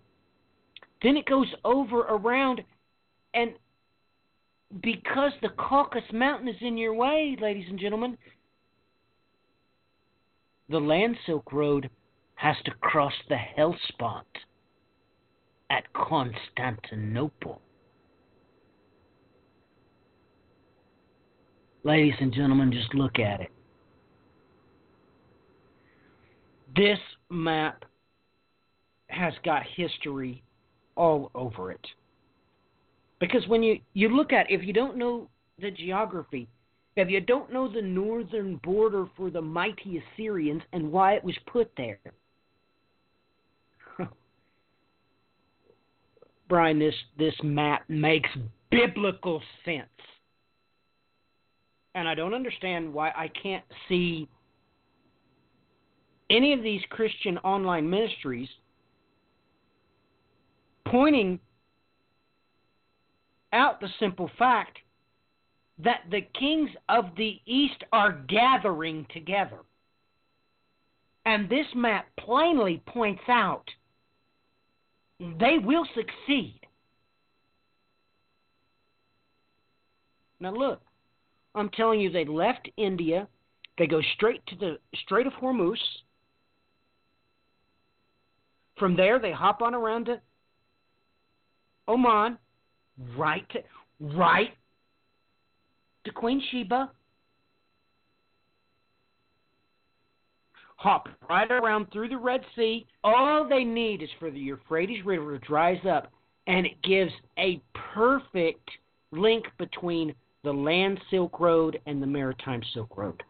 [1.01, 2.61] Then it goes over around,
[3.33, 3.53] and
[4.81, 8.17] because the Caucasus Mountain is in your way, ladies and gentlemen,
[10.69, 11.89] the Land Silk Road
[12.35, 14.27] has to cross the Hellespont
[15.69, 17.61] at Constantinople.
[21.83, 23.51] Ladies and gentlemen, just look at it.
[26.75, 26.99] This
[27.29, 27.83] map
[29.07, 30.43] has got history
[30.95, 31.85] all over it.
[33.19, 36.47] Because when you, you look at if you don't know the geography,
[36.95, 41.37] if you don't know the northern border for the mighty Assyrians and why it was
[41.45, 41.99] put there,
[46.49, 48.29] Brian, this, this map makes
[48.69, 49.87] biblical sense.
[51.93, 54.27] And I don't understand why I can't see
[56.31, 58.49] any of these Christian online ministries
[60.87, 61.39] pointing
[63.53, 64.77] out the simple fact
[65.79, 69.59] that the kings of the East are gathering together.
[71.25, 73.65] And this map plainly points out
[75.19, 76.59] they will succeed.
[80.39, 80.81] Now, look,
[81.53, 83.27] I'm telling you, they left India,
[83.77, 85.77] they go straight to the Strait of Hormuz.
[88.81, 90.19] From there, they hop on around to
[91.87, 92.39] Oman,
[93.15, 93.59] right to,
[94.17, 94.49] right
[96.03, 96.89] to Queen Sheba,
[100.77, 102.87] hop right around through the Red Sea.
[103.03, 106.11] All they need is for the Euphrates River to rise up,
[106.47, 107.61] and it gives a
[107.93, 108.67] perfect
[109.11, 113.21] link between the Land Silk Road and the Maritime Silk Road.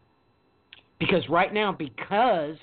[0.98, 2.56] Because right now, because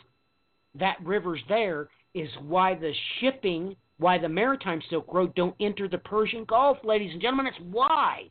[0.74, 5.98] that river's there, is why the shipping, why the Maritime Silk Road don't enter the
[5.98, 7.48] Persian Gulf, ladies and gentlemen.
[7.48, 8.30] It's why.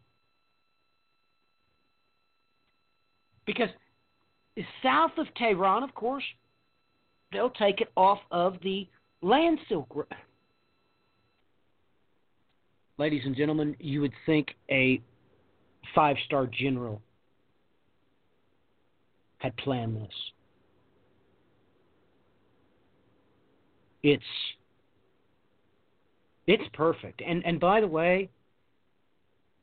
[3.47, 3.71] Because
[4.83, 6.25] south of Tehran, of course,
[7.33, 8.87] they'll take it off of the
[9.23, 10.07] land silk road.
[12.99, 15.01] Ladies and gentlemen, you would think a
[15.95, 17.01] five star general
[19.39, 20.15] had planned this.
[24.03, 24.23] It's
[26.47, 27.23] it's perfect.
[27.27, 28.31] And and by the way,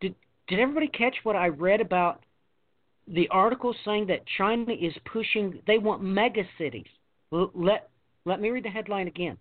[0.01, 0.15] did
[0.47, 2.23] did everybody catch what I read about
[3.07, 6.87] the article saying that China is pushing they want mega cities.
[7.31, 7.89] Let
[8.25, 9.37] let me read the headline again.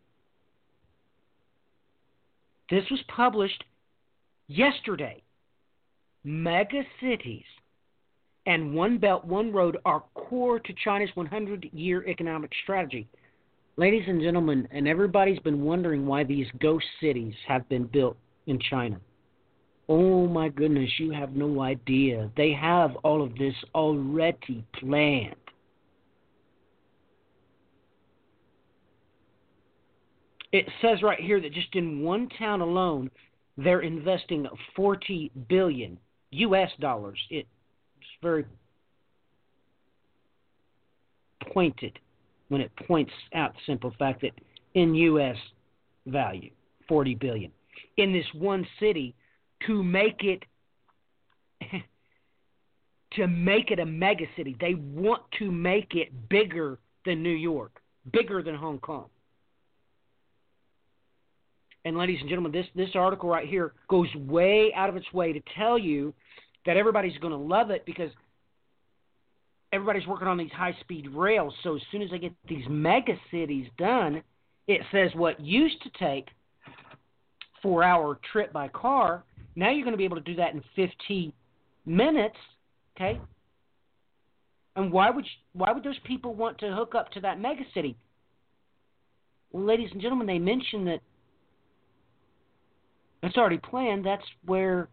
[2.70, 3.62] This was published
[4.48, 5.22] yesterday.
[6.24, 7.44] Mega cities
[8.46, 13.06] and One Belt, One Road are core to China's 100 year economic strategy.
[13.76, 18.16] Ladies and gentlemen, and everybody's been wondering why these ghost cities have been built
[18.46, 19.00] in China.
[19.88, 22.30] Oh my goodness, you have no idea.
[22.36, 25.34] They have all of this already planned.
[30.52, 33.10] It says right here that just in one town alone,
[33.56, 34.46] they're investing
[34.76, 35.98] 40 billion
[36.30, 37.18] US dollars.
[37.28, 37.48] It's
[38.22, 38.44] very
[41.52, 41.98] pointed
[42.54, 44.30] when it points out the simple fact that
[44.74, 45.36] in US
[46.06, 46.52] value,
[46.88, 47.50] 40 billion.
[47.96, 49.12] In this one city
[49.66, 50.44] to make it
[53.16, 54.56] to make it a mega city.
[54.60, 57.72] They want to make it bigger than New York,
[58.12, 59.06] bigger than Hong Kong.
[61.84, 65.32] And ladies and gentlemen, this this article right here goes way out of its way
[65.32, 66.14] to tell you
[66.66, 68.12] that everybody's going to love it because
[69.74, 71.52] everybody's working on these high speed rails.
[71.62, 74.22] So as soon as they get these mega cities done,
[74.68, 76.28] it says what used to take
[77.60, 79.24] four hour trip by car,
[79.56, 81.32] now you're going to be able to do that in 15
[81.86, 82.36] minutes.
[82.96, 83.20] Okay.
[84.76, 87.62] And why would you, why would those people want to hook up to that mega
[87.74, 87.96] city?
[89.52, 91.00] Well, ladies and gentlemen, they mentioned that
[93.22, 94.04] it's already planned.
[94.04, 94.88] That's where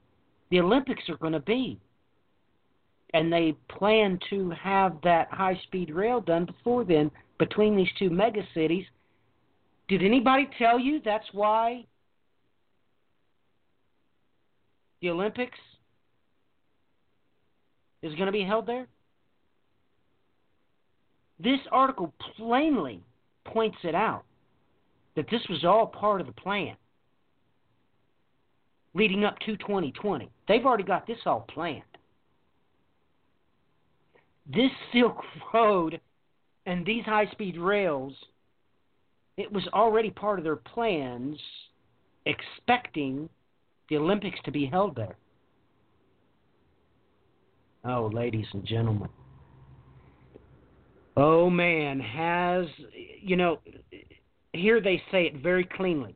[0.50, 1.80] the Olympics are going to be.
[3.14, 8.10] And they plan to have that high speed rail done before then between these two
[8.10, 8.86] mega cities.
[9.88, 11.86] Did anybody tell you that's why
[15.02, 15.60] the Olympics
[18.02, 18.88] is going to be held there?
[21.40, 23.02] This article plainly
[23.46, 24.24] points it out
[25.16, 26.76] that this was all part of the plan
[28.94, 30.30] leading up to 2020.
[30.48, 31.84] They've already got this all planned.
[34.48, 35.18] This Silk
[35.54, 36.00] Road
[36.66, 38.14] and these high speed rails,
[39.38, 41.38] it was already part of their plans,
[42.26, 43.30] expecting
[43.90, 45.18] the Olympics to be held there.
[47.84, 49.10] Oh, ladies and gentlemen.
[51.18, 52.68] Oh, man, has,
[53.22, 53.60] you know,
[54.54, 56.16] here they say it very cleanly.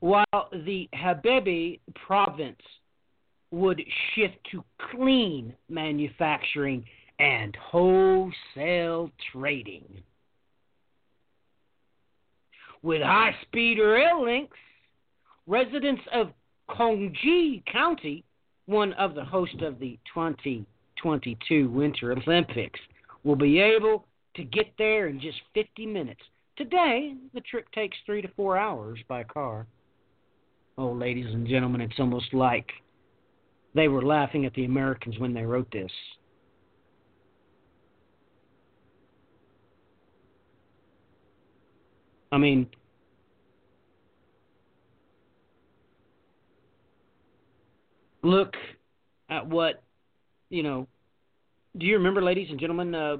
[0.00, 2.60] While the Habibi province
[3.56, 3.80] would
[4.14, 6.84] shift to clean manufacturing
[7.18, 9.84] and wholesale trading.
[12.82, 14.56] With high speed rail links,
[15.46, 16.32] residents of
[16.68, 18.24] Chongli County,
[18.66, 22.78] one of the hosts of the 2022 Winter Olympics,
[23.24, 24.04] will be able
[24.34, 26.20] to get there in just 50 minutes.
[26.58, 29.66] Today, the trip takes three to four hours by car.
[30.76, 32.70] Oh, ladies and gentlemen, it's almost like
[33.76, 35.90] they were laughing at the Americans when they wrote this.
[42.32, 42.66] I mean,
[48.22, 48.54] look
[49.28, 49.82] at what,
[50.48, 50.86] you know,
[51.76, 53.16] do you remember, ladies and gentlemen, uh,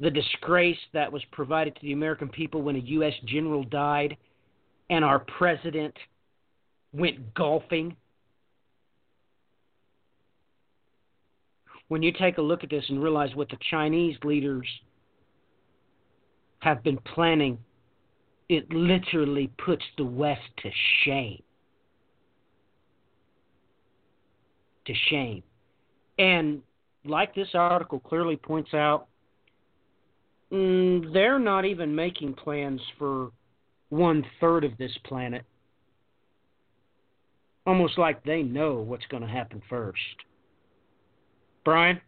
[0.00, 3.12] the disgrace that was provided to the American people when a U.S.
[3.26, 4.16] general died
[4.88, 5.94] and our president
[6.94, 7.94] went golfing?
[11.88, 14.66] When you take a look at this and realize what the Chinese leaders
[16.60, 17.58] have been planning,
[18.48, 20.70] it literally puts the West to
[21.04, 21.42] shame.
[24.86, 25.42] To shame.
[26.18, 26.62] And
[27.04, 29.06] like this article clearly points out,
[30.52, 33.30] mm, they're not even making plans for
[33.90, 35.44] one third of this planet.
[37.66, 39.98] Almost like they know what's going to happen first.
[41.66, 42.00] Brian?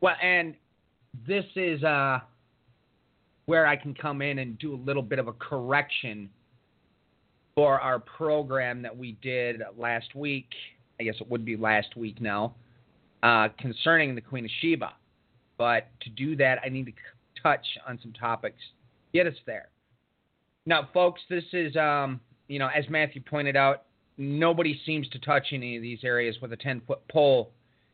[0.00, 0.56] Well, and
[1.24, 2.18] this is uh,
[3.46, 6.28] where I can come in and do a little bit of a correction
[7.54, 10.48] for our program that we did last week.
[10.98, 12.56] I guess it would be last week now,
[13.22, 14.94] uh, concerning the Queen of Sheba.
[15.56, 16.92] But to do that, I need to
[17.40, 18.58] touch on some topics.
[19.12, 19.68] Get us there.
[20.66, 23.84] Now, folks, this is, um, you know, as Matthew pointed out,
[24.16, 27.50] nobody seems to touch any of these areas with a 10 foot pole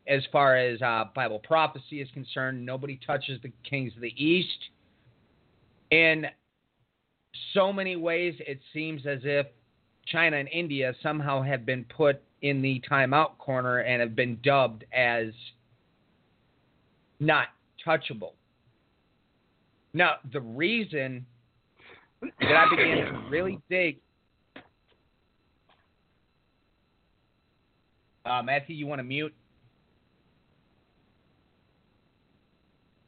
[0.07, 2.65] as far as uh, Bible prophecy is concerned.
[2.65, 4.69] Nobody touches the kings of the East.
[5.91, 6.25] In
[7.53, 9.47] so many ways, it seems as if
[10.07, 14.83] China and India somehow have been put in the timeout corner and have been dubbed
[14.93, 15.27] as
[17.19, 17.47] not
[17.85, 18.33] touchable.
[19.93, 21.25] Now, the reason
[22.21, 23.97] that I began to really dig.
[28.25, 29.33] Uh, Matthew, you want to mute?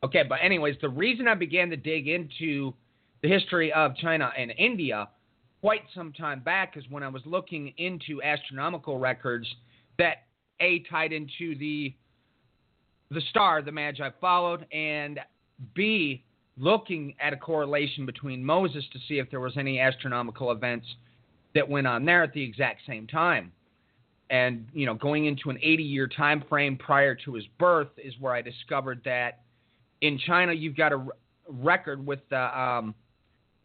[0.03, 2.73] Okay, but anyways, the reason I began to dig into
[3.21, 5.07] the history of China and India
[5.61, 9.47] quite some time back is when I was looking into astronomical records
[9.97, 10.25] that
[10.59, 11.95] a tied into the
[13.11, 15.19] the star the Magi followed, and
[15.73, 16.25] b
[16.57, 20.85] looking at a correlation between Moses to see if there was any astronomical events
[21.55, 23.51] that went on there at the exact same time.
[24.33, 28.15] And you know, going into an 80 year time frame prior to his birth is
[28.19, 29.41] where I discovered that
[30.01, 31.05] in China you've got a
[31.47, 32.95] record with the um,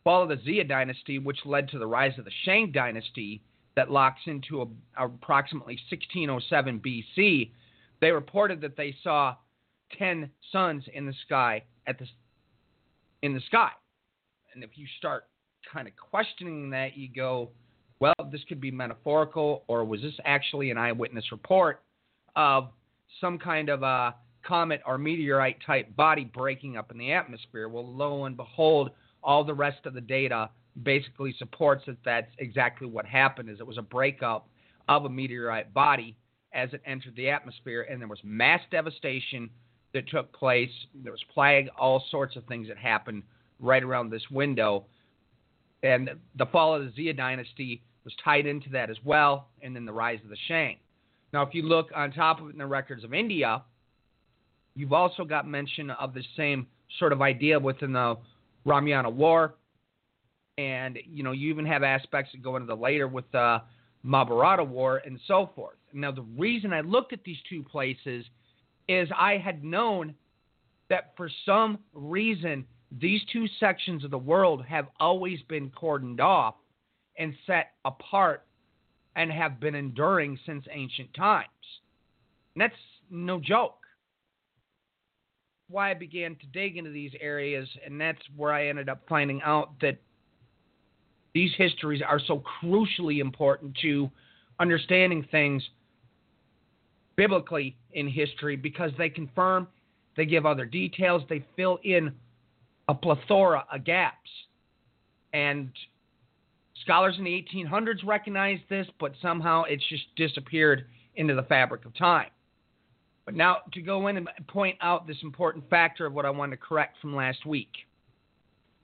[0.05, 3.43] fall of the Xia dynasty, which led to the rise of the Shang dynasty
[3.77, 4.67] that locks into a,
[5.03, 7.51] approximately 1607 BC.
[8.03, 9.37] They reported that they saw
[9.99, 12.07] 10 suns in the sky at the
[13.23, 13.71] in the sky.
[14.53, 15.25] And if you start
[15.73, 17.53] kind of questioning that, you go,
[18.01, 21.83] well, this could be metaphorical, or was this actually an eyewitness report
[22.37, 22.71] of
[23.21, 24.15] some kind of a
[24.47, 27.69] comet or meteorite type body breaking up in the atmosphere?
[27.69, 28.91] Well, lo and behold,
[29.23, 30.51] all the rest of the data
[30.83, 34.49] basically supports that that's exactly what happened is it was a breakup
[34.89, 36.17] of a meteorite body
[36.53, 39.51] as it entered the atmosphere and there was mass devastation
[39.93, 40.71] that took place.
[40.95, 43.23] There was plague, all sorts of things that happened
[43.59, 44.87] right around this window.
[45.83, 49.85] and the fall of the Xia dynasty was tied into that as well, and then
[49.85, 50.79] the rise of the Shang.
[51.35, 53.63] Now, if you look on top of it in the records of India,
[54.75, 56.67] you've also got mention of the same
[56.99, 58.17] sort of idea within the
[58.65, 59.57] Ramayana War,
[60.57, 63.61] and you know you even have aspects that go into the later with the
[64.03, 65.77] Mahabharata War and so forth.
[65.93, 68.25] Now, the reason I looked at these two places
[68.89, 70.15] is I had known
[70.89, 76.55] that for some reason these two sections of the world have always been cordoned off
[77.19, 78.47] and set apart
[79.17, 81.49] and have been enduring since ancient times.
[82.55, 83.75] And that's no joke.
[85.69, 89.43] Why I began to dig into these areas, and that's where I ended up finding
[89.43, 89.99] out that
[91.35, 94.11] these histories are so crucially important to
[94.61, 95.63] understanding things
[97.17, 99.67] biblically in history because they confirm,
[100.17, 102.13] they give other details, they fill in
[102.89, 104.31] a plethora of gaps.
[105.33, 105.71] And
[106.83, 111.95] scholars in the 1800s recognized this, but somehow it's just disappeared into the fabric of
[111.97, 112.31] time.
[113.25, 116.57] But now to go in and point out this important factor of what I wanted
[116.57, 117.73] to correct from last week.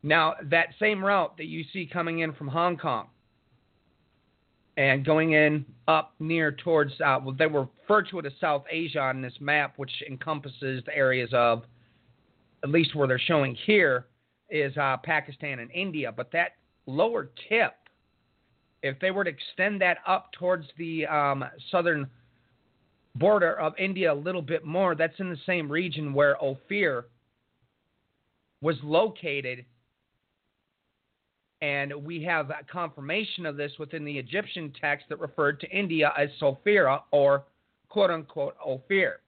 [0.03, 3.09] Now, that same route that you see coming in from Hong Kong
[4.76, 9.01] and going in up near towards, uh, well, they refer to it as South Asia
[9.01, 11.62] on this map, which encompasses the areas of,
[12.62, 14.07] at least where they're showing here,
[14.51, 16.12] is uh, Pakistan and India.
[16.12, 17.74] But that lower tip,
[18.85, 22.09] if they were to extend that up towards the um, southern
[23.14, 27.07] border of India a little bit more, that's in the same region where Ophir
[28.61, 29.64] was located
[31.62, 36.28] and we have confirmation of this within the Egyptian text that referred to India as
[36.39, 37.45] Sophira or
[37.89, 39.20] quote unquote Ophir.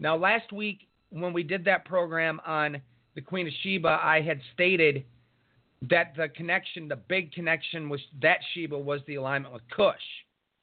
[0.00, 2.80] Now, last week when we did that program on
[3.14, 5.04] the Queen of Sheba, I had stated
[5.88, 9.96] that the connection, the big connection, was that Sheba was the alignment with Cush.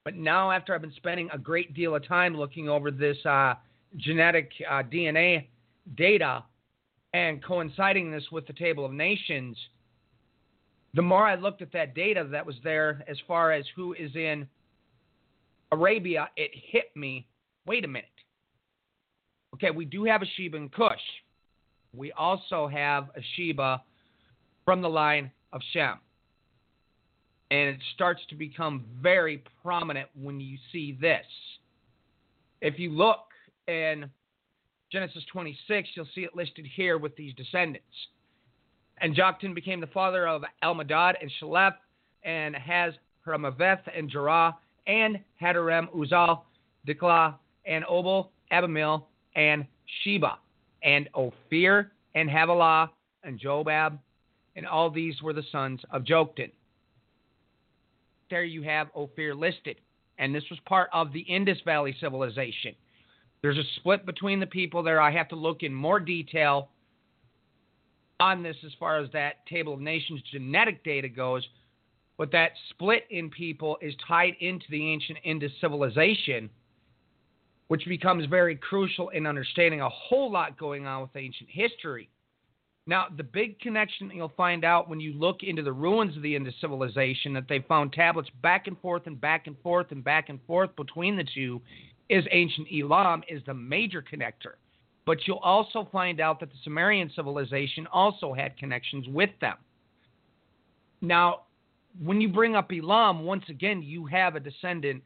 [0.05, 3.55] But now, after I've been spending a great deal of time looking over this uh,
[3.97, 5.47] genetic uh, DNA
[5.95, 6.43] data
[7.13, 9.57] and coinciding this with the Table of Nations,
[10.93, 14.15] the more I looked at that data that was there as far as who is
[14.15, 14.47] in
[15.71, 17.27] Arabia, it hit me
[17.67, 18.05] wait a minute.
[19.53, 21.01] Okay, we do have a Sheba in Cush.
[21.93, 23.81] We also have a Sheba
[24.67, 25.93] from the line of Shem.
[27.51, 31.25] And it starts to become very prominent when you see this.
[32.59, 33.29] If you look
[33.69, 34.09] in
[34.91, 37.87] Genesis 26, you'll see it listed here with these descendants.
[38.99, 41.75] And Joktan became the father of Almodad and Sheleph,
[42.23, 42.93] and has
[43.25, 44.53] Haramaveth and Jerah,
[44.85, 46.41] and Hadoram, Uzal,
[46.85, 49.65] Diklah, and Obal, Abimael, and
[50.03, 50.39] Sheba,
[50.83, 52.89] and Ophir, and Havilah,
[53.23, 53.99] and Jobab,
[54.57, 56.51] and all these were the sons of Joktan.
[58.29, 59.77] There you have Ophir listed,
[60.17, 62.73] and this was part of the Indus Valley civilization.
[63.41, 64.99] There's a split between the people there.
[64.99, 66.69] I have to look in more detail
[68.19, 71.47] on this as far as that Table of Nations genetic data goes,
[72.17, 76.49] but that split in people is tied into the ancient Indus civilization,
[77.67, 82.09] which becomes very crucial in understanding a whole lot going on with ancient history.
[82.89, 86.35] Now, the big connection you'll find out when you look into the ruins of the
[86.35, 90.29] Indus civilization that they found tablets back and forth and back and forth and back
[90.29, 91.61] and forth between the two
[92.09, 94.55] is ancient Elam is the major connector.
[95.05, 99.57] But you'll also find out that the Sumerian civilization also had connections with them.
[101.01, 101.41] Now,
[102.01, 105.03] when you bring up Elam, once again, you have a descendant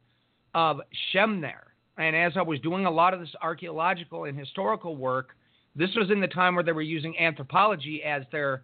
[0.53, 1.73] of Shem there.
[1.97, 5.35] And as I was doing a lot of this archaeological and historical work,
[5.75, 8.63] this was in the time where they were using anthropology as their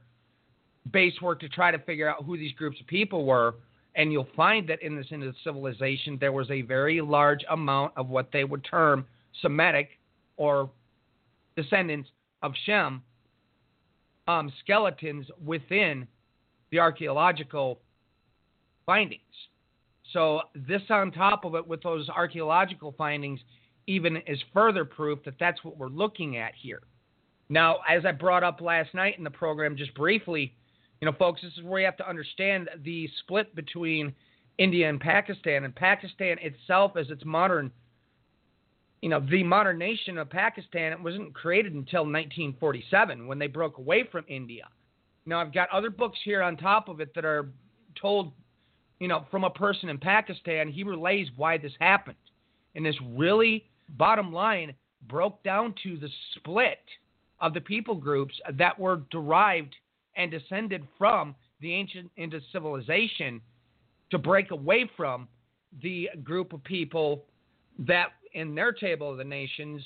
[0.92, 3.56] base work to try to figure out who these groups of people were.
[3.96, 8.10] And you'll find that in this Indus civilization, there was a very large amount of
[8.10, 9.06] what they would term
[9.42, 9.90] Semitic
[10.36, 10.70] or
[11.56, 12.10] descendants
[12.44, 13.02] of Shem
[14.28, 16.08] um, skeletons within
[16.72, 17.80] the archaeological
[18.86, 19.22] findings.
[20.14, 23.40] So, this on top of it, with those archaeological findings,
[23.88, 26.82] even is further proof that that's what we're looking at here.
[27.50, 30.54] Now, as I brought up last night in the program, just briefly,
[31.02, 34.14] you know, folks, this is where you have to understand the split between
[34.58, 35.64] India and Pakistan.
[35.64, 37.72] And Pakistan itself, as its modern
[39.02, 43.78] you know, the modern nation of Pakistan it wasn't created until 1947 when they broke
[43.78, 44.68] away from India.
[45.26, 47.50] Now, I've got other books here on top of it that are
[48.00, 48.32] told,
[49.00, 50.70] you know, from a person in Pakistan.
[50.70, 52.18] He relays why this happened.
[52.76, 54.74] And this really, bottom line,
[55.08, 56.80] broke down to the split
[57.40, 59.76] of the people groups that were derived
[60.16, 63.42] and descended from the ancient Indus civilization
[64.12, 65.28] to break away from
[65.82, 67.24] the group of people
[67.80, 69.84] that in their table of the nations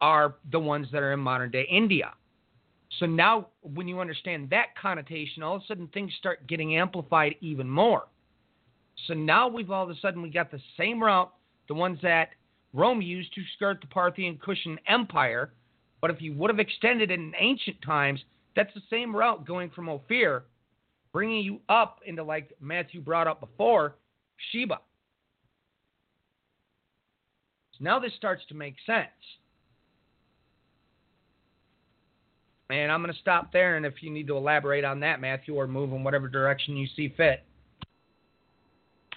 [0.00, 2.12] are the ones that are in modern day India.
[3.00, 7.34] So now, when you understand that connotation, all of a sudden things start getting amplified
[7.40, 8.04] even more.
[9.06, 11.32] So now we've all of a sudden we got the same route,
[11.66, 12.30] the ones that
[12.72, 15.52] Rome used to skirt the Parthian Kushan Empire.
[16.04, 18.22] But if you would have extended it in ancient times,
[18.54, 20.44] that's the same route going from Ophir,
[21.14, 23.94] bringing you up into like Matthew brought up before,
[24.52, 24.80] Sheba.
[27.72, 29.06] So now this starts to make sense.
[32.68, 33.78] And I'm going to stop there.
[33.78, 36.86] And if you need to elaborate on that, Matthew, or move in whatever direction you
[36.94, 37.44] see fit.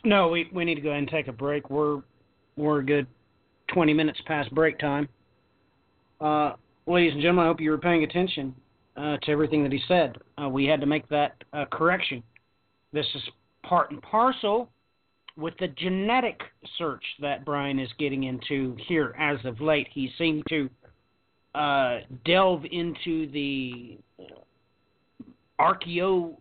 [0.05, 1.69] No, we we need to go ahead and take a break.
[1.69, 2.01] We're
[2.55, 3.07] we're a good
[3.73, 5.09] 20 minutes past break time.
[6.21, 6.53] Uh,
[6.87, 8.55] ladies and gentlemen, I hope you were paying attention
[8.95, 10.17] uh, to everything that he said.
[10.41, 12.23] Uh, we had to make that uh, correction.
[12.93, 13.21] This is
[13.63, 14.69] part and parcel
[15.35, 16.39] with the genetic
[16.77, 19.87] search that Brian is getting into here as of late.
[19.93, 20.69] He seemed to
[21.53, 23.99] uh, delve into the
[25.59, 26.37] archaeogenetics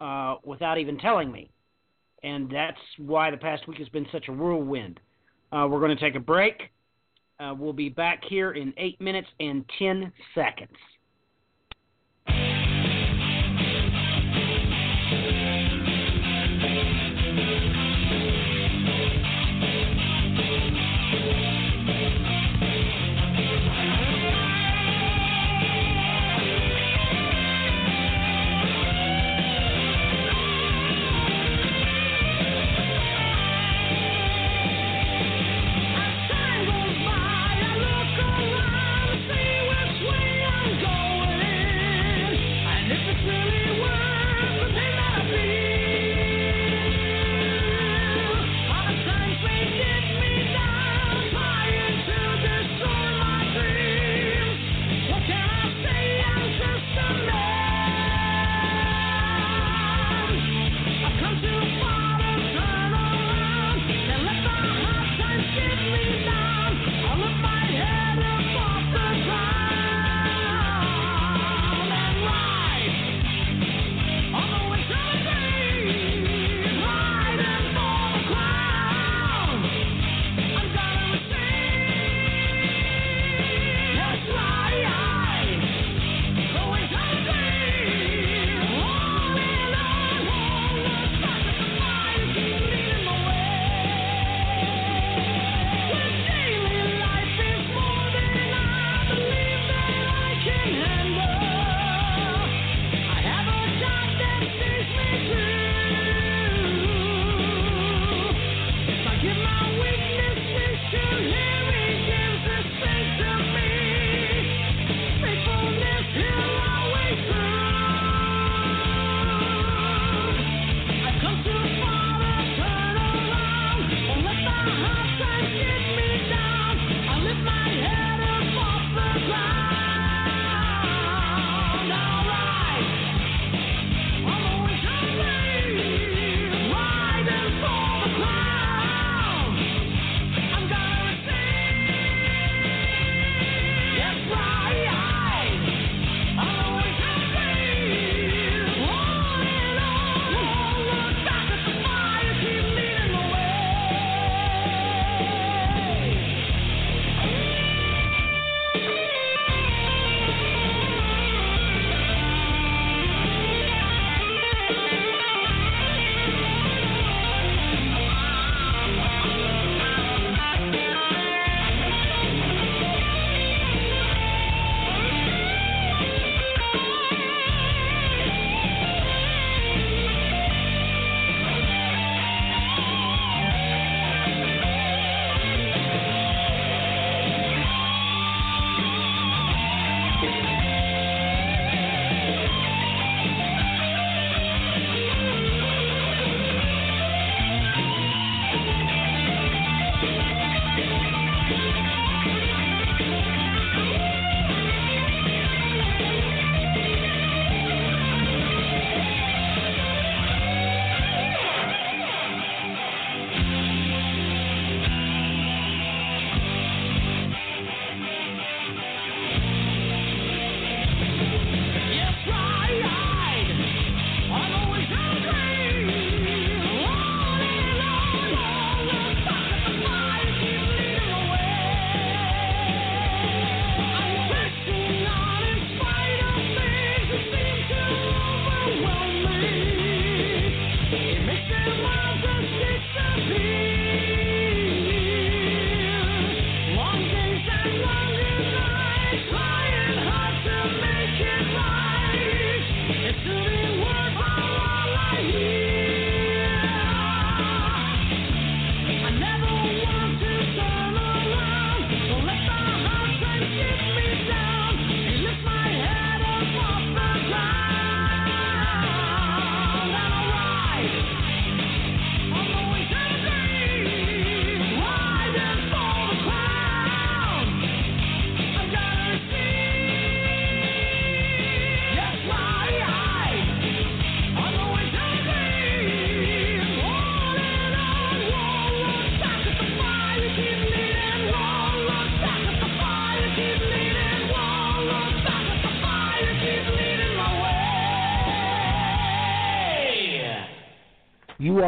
[0.00, 1.50] uh, without even telling me.
[2.22, 5.00] And that's why the past week has been such a whirlwind.
[5.52, 6.70] Uh, we're going to take a break.
[7.40, 10.76] Uh, we'll be back here in 8 minutes and 10 seconds.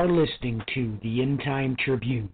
[0.02, 2.28] Are listening to the End Time Tribune.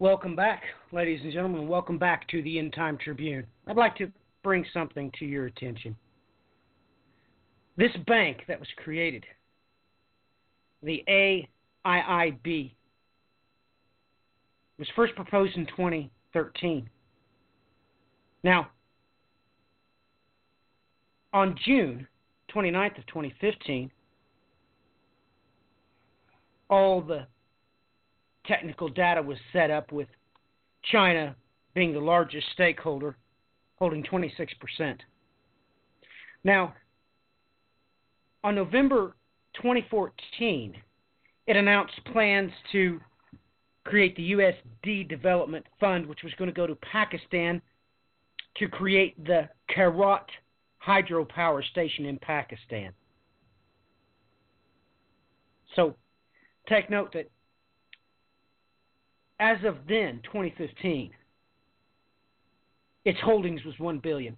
[0.00, 0.62] Welcome back,
[0.92, 1.66] ladies and gentlemen.
[1.66, 3.44] Welcome back to the End Time Tribune.
[3.66, 4.12] I'd like to
[4.44, 5.96] bring something to your attention.
[7.76, 9.24] This bank that was created,
[10.84, 11.02] the
[11.84, 12.70] AIIB,
[14.78, 16.88] was first proposed in 2013.
[18.44, 18.68] Now,
[21.32, 22.06] on June
[22.54, 23.90] 29th of 2015,
[26.70, 27.26] all the
[28.48, 30.08] technical data was set up with
[30.90, 31.36] China
[31.74, 33.16] being the largest stakeholder,
[33.76, 34.98] holding 26%.
[36.42, 36.74] Now,
[38.42, 39.14] on November
[39.54, 40.74] 2014,
[41.46, 43.00] it announced plans to
[43.84, 47.60] create the USD Development Fund, which was going to go to Pakistan
[48.56, 50.26] to create the Karot
[50.86, 52.92] hydropower station in Pakistan.
[55.76, 55.96] So,
[56.68, 57.30] take note that
[59.40, 61.10] as of then, 2015,
[63.04, 64.36] its holdings was one billion.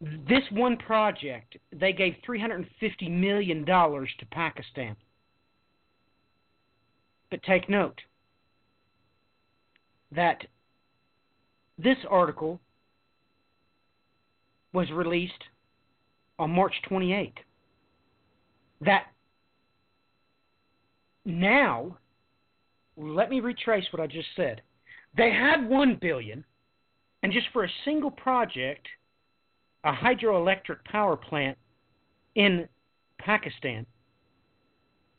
[0.00, 4.96] This one project, they gave 350 million dollars to Pakistan.
[7.30, 8.00] But take note
[10.12, 10.46] that
[11.76, 12.60] this article
[14.72, 15.44] was released
[16.38, 17.32] on March 28th.
[18.80, 19.06] That
[21.24, 21.98] now
[22.98, 24.62] let me retrace what I just said.
[25.16, 26.44] They had one billion,
[27.22, 28.86] and just for a single project,
[29.84, 31.56] a hydroelectric power plant
[32.34, 32.68] in
[33.18, 33.86] Pakistan.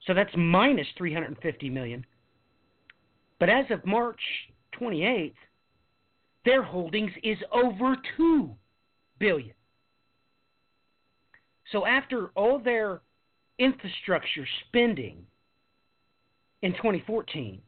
[0.06, 2.06] So that's minus 350 million.
[3.40, 4.20] But as of March
[4.80, 5.34] 28th,
[6.46, 8.50] their holdings is over 2
[9.20, 9.54] billion.
[11.72, 13.02] So after all their
[13.60, 15.26] infrastructure spending
[16.62, 17.62] in 2014,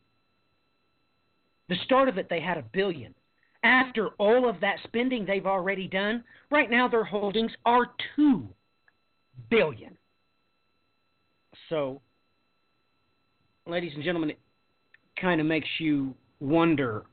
[1.71, 3.15] the start of it they had a billion.
[3.63, 6.21] After all of that spending they've already done,
[6.51, 7.85] right now their holdings are
[8.17, 8.45] 2
[9.49, 9.97] billion.
[11.69, 12.01] So
[13.65, 14.39] ladies and gentlemen, it
[15.19, 17.05] kind of makes you wonder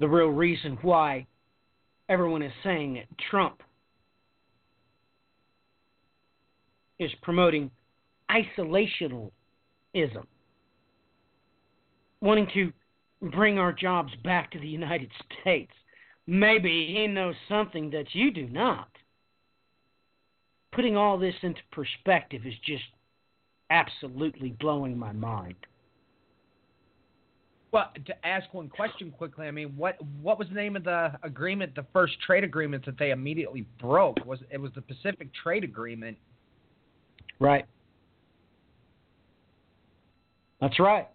[0.00, 1.26] the real reason why
[2.08, 3.62] everyone is saying that Trump
[6.98, 7.70] is promoting
[8.30, 9.30] isolationism,
[12.22, 12.72] wanting to
[13.30, 15.10] bring our jobs back to the United
[15.40, 15.72] States.
[16.26, 18.88] Maybe he knows something that you do not.
[20.72, 22.84] Putting all this into perspective is just
[23.70, 25.54] absolutely blowing my mind.
[27.74, 31.12] Well, to ask one question quickly, I mean, what what was the name of the
[31.24, 34.24] agreement, the first trade agreement that they immediately broke?
[34.24, 36.16] Was it was the Pacific Trade Agreement?
[37.40, 37.64] Right.
[40.60, 41.08] That's right.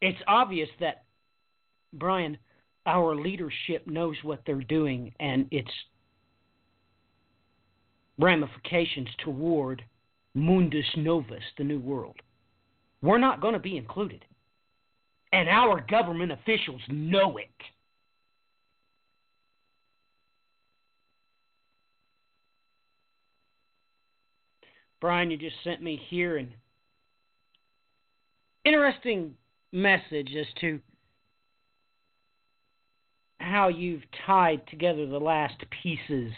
[0.00, 1.04] It's obvious that
[1.98, 2.36] Brian,
[2.86, 5.70] our leadership knows what they're doing and its
[8.18, 9.82] ramifications toward
[10.34, 12.16] Mundus Novus, the New World.
[13.02, 14.24] We're not going to be included.
[15.32, 17.48] And our government officials know it.
[25.00, 26.54] Brian, you just sent me here an
[28.64, 29.34] interesting
[29.70, 30.80] message as to
[33.44, 36.32] how you've tied together the last pieces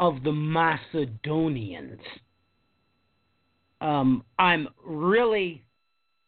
[0.00, 2.00] of the Macedonians.
[3.80, 5.62] Um, I'm really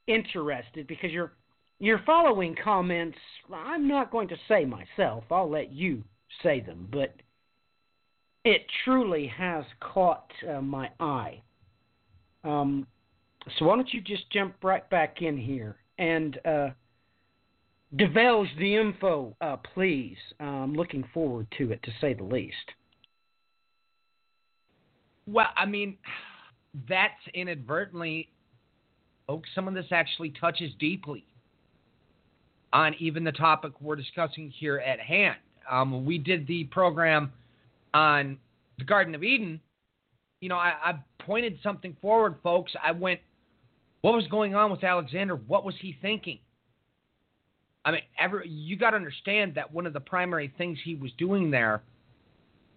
[0.06, 1.32] interested because you're
[1.78, 3.18] you're following comments.
[3.52, 5.24] I'm not going to say myself.
[5.30, 6.02] I'll let you
[6.42, 7.14] say them, but
[8.44, 11.42] it truly has caught uh, my eye.
[12.44, 12.86] Um,
[13.58, 16.68] so why don't you just jump right back in here and uh,
[17.94, 20.16] divulge the info, uh, please?
[20.40, 22.56] I'm looking forward to it, to say the least.
[25.26, 25.96] Well, I mean,
[26.88, 28.28] that's inadvertently,
[29.28, 31.24] oh, some of this actually touches deeply
[32.72, 35.36] on even the topic we're discussing here at hand.
[35.70, 37.32] Um, we did the program
[37.94, 38.38] on
[38.78, 39.60] the Garden of Eden.
[40.40, 42.72] You know, I, I pointed something forward, folks.
[42.82, 43.20] I went,
[44.02, 45.34] what was going on with Alexander?
[45.34, 46.38] What was he thinking?
[47.86, 51.12] I mean, every, you got to understand that one of the primary things he was
[51.18, 51.82] doing there,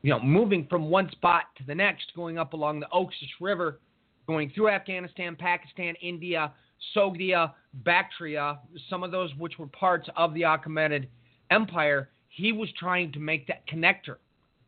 [0.03, 3.79] you know, moving from one spot to the next, going up along the Oxus River,
[4.27, 6.53] going through Afghanistan, Pakistan, India,
[6.95, 7.53] Sogdia,
[7.83, 11.07] Bactria, some of those which were parts of the Achaemenid
[11.49, 14.17] Empire, he was trying to make that connector,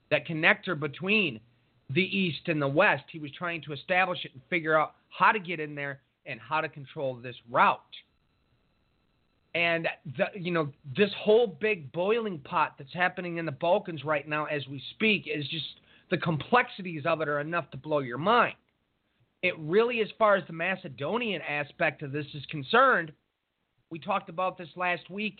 [0.09, 1.39] that connector between
[1.91, 3.03] the East and the West.
[3.11, 6.39] He was trying to establish it and figure out how to get in there and
[6.39, 7.79] how to control this route.
[9.53, 9.87] And
[10.17, 14.45] the, you know, this whole big boiling pot that's happening in the Balkans right now
[14.45, 15.65] as we speak is just
[16.09, 18.55] the complexities of it are enough to blow your mind.
[19.43, 23.11] It really, as far as the Macedonian aspect of this is concerned,
[23.89, 25.39] we talked about this last week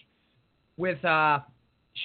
[0.76, 1.40] with uh,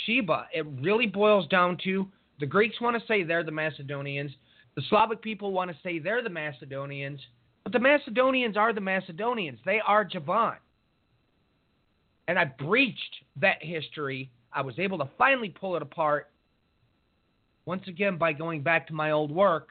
[0.05, 0.47] Sheba.
[0.55, 2.07] It really boils down to
[2.39, 4.31] the Greeks want to say they're the Macedonians,
[4.75, 7.21] the Slavic people want to say they're the Macedonians,
[7.65, 9.59] but the Macedonians are the Macedonians.
[9.65, 10.57] They are Javan.
[12.29, 14.31] And I breached that history.
[14.53, 16.31] I was able to finally pull it apart
[17.67, 19.69] once again by going back to my old work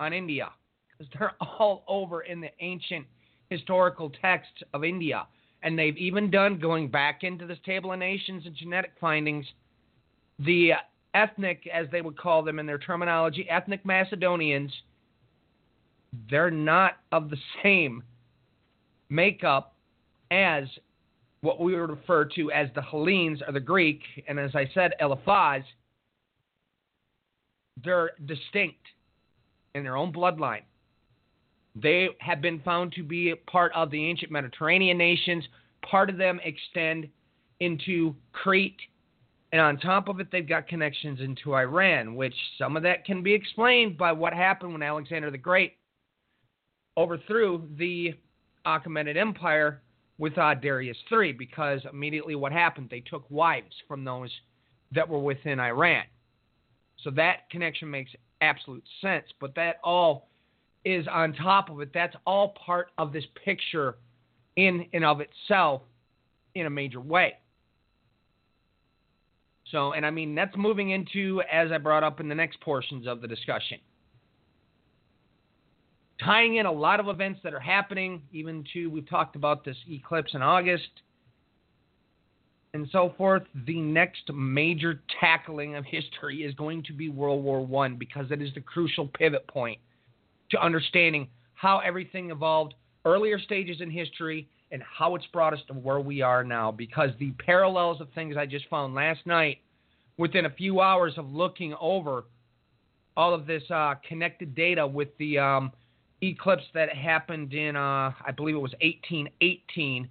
[0.00, 0.50] on India.
[0.96, 3.06] Because they're all over in the ancient
[3.50, 5.26] historical texts of India.
[5.62, 9.44] And they've even done, going back into this table of nations and genetic findings,
[10.38, 10.72] the
[11.14, 14.72] ethnic, as they would call them in their terminology, ethnic Macedonians,
[16.30, 18.02] they're not of the same
[19.08, 19.74] makeup
[20.30, 20.64] as
[21.40, 24.92] what we would refer to as the Hellenes or the Greek, and as I said,
[25.00, 25.62] Eliphaz,
[27.84, 28.80] they're distinct
[29.74, 30.62] in their own bloodline.
[31.76, 35.44] They have been found to be part of the ancient Mediterranean nations.
[35.88, 37.08] Part of them extend
[37.60, 38.80] into Crete.
[39.52, 43.22] And on top of it, they've got connections into Iran, which some of that can
[43.22, 45.74] be explained by what happened when Alexander the Great
[46.96, 48.14] overthrew the
[48.66, 49.80] Achaemenid Empire
[50.18, 54.30] with uh, Darius III, because immediately what happened, they took wives from those
[54.92, 56.04] that were within Iran.
[57.04, 60.28] So that connection makes absolute sense, but that all
[60.84, 61.90] is on top of it.
[61.94, 63.96] That's all part of this picture
[64.56, 65.82] in and of itself
[66.54, 67.34] in a major way.
[69.70, 73.06] So, and I mean, that's moving into, as I brought up in the next portions
[73.06, 73.78] of the discussion,
[76.24, 79.76] tying in a lot of events that are happening, even to, we've talked about this
[79.88, 80.88] eclipse in August
[82.74, 83.42] and so forth.
[83.66, 88.42] The next major tackling of history is going to be World War One because it
[88.42, 89.78] is the crucial pivot point
[90.50, 92.74] to understanding how everything evolved
[93.04, 97.10] earlier stages in history and how it's brought us to where we are now because
[97.18, 99.58] the parallels of things I just found last night
[100.18, 102.24] within a few hours of looking over
[103.16, 105.72] all of this uh, connected data with the um,
[106.22, 110.08] eclipse that happened in uh, I believe it was 1818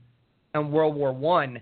[0.54, 1.62] and World War One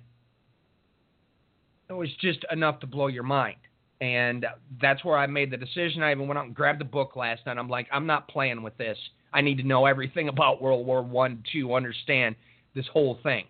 [1.90, 3.58] it was just enough to blow your mind.
[4.02, 4.46] And
[4.82, 6.04] that's where I made the decision.
[6.04, 7.58] I even went out and grabbed the book last night.
[7.58, 8.98] I'm like, I'm not playing with this.
[9.34, 12.36] I need to know everything about World War One to understand
[12.74, 13.46] this whole thing.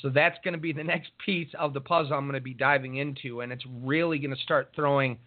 [0.00, 2.54] So that's going to be the next piece of the puzzle I'm going to be
[2.54, 5.18] diving into, and it's really going to start throwing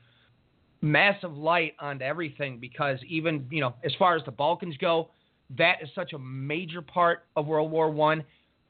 [0.81, 5.09] massive light onto everything because even you know as far as the Balkans go,
[5.57, 8.23] that is such a major part of World War One.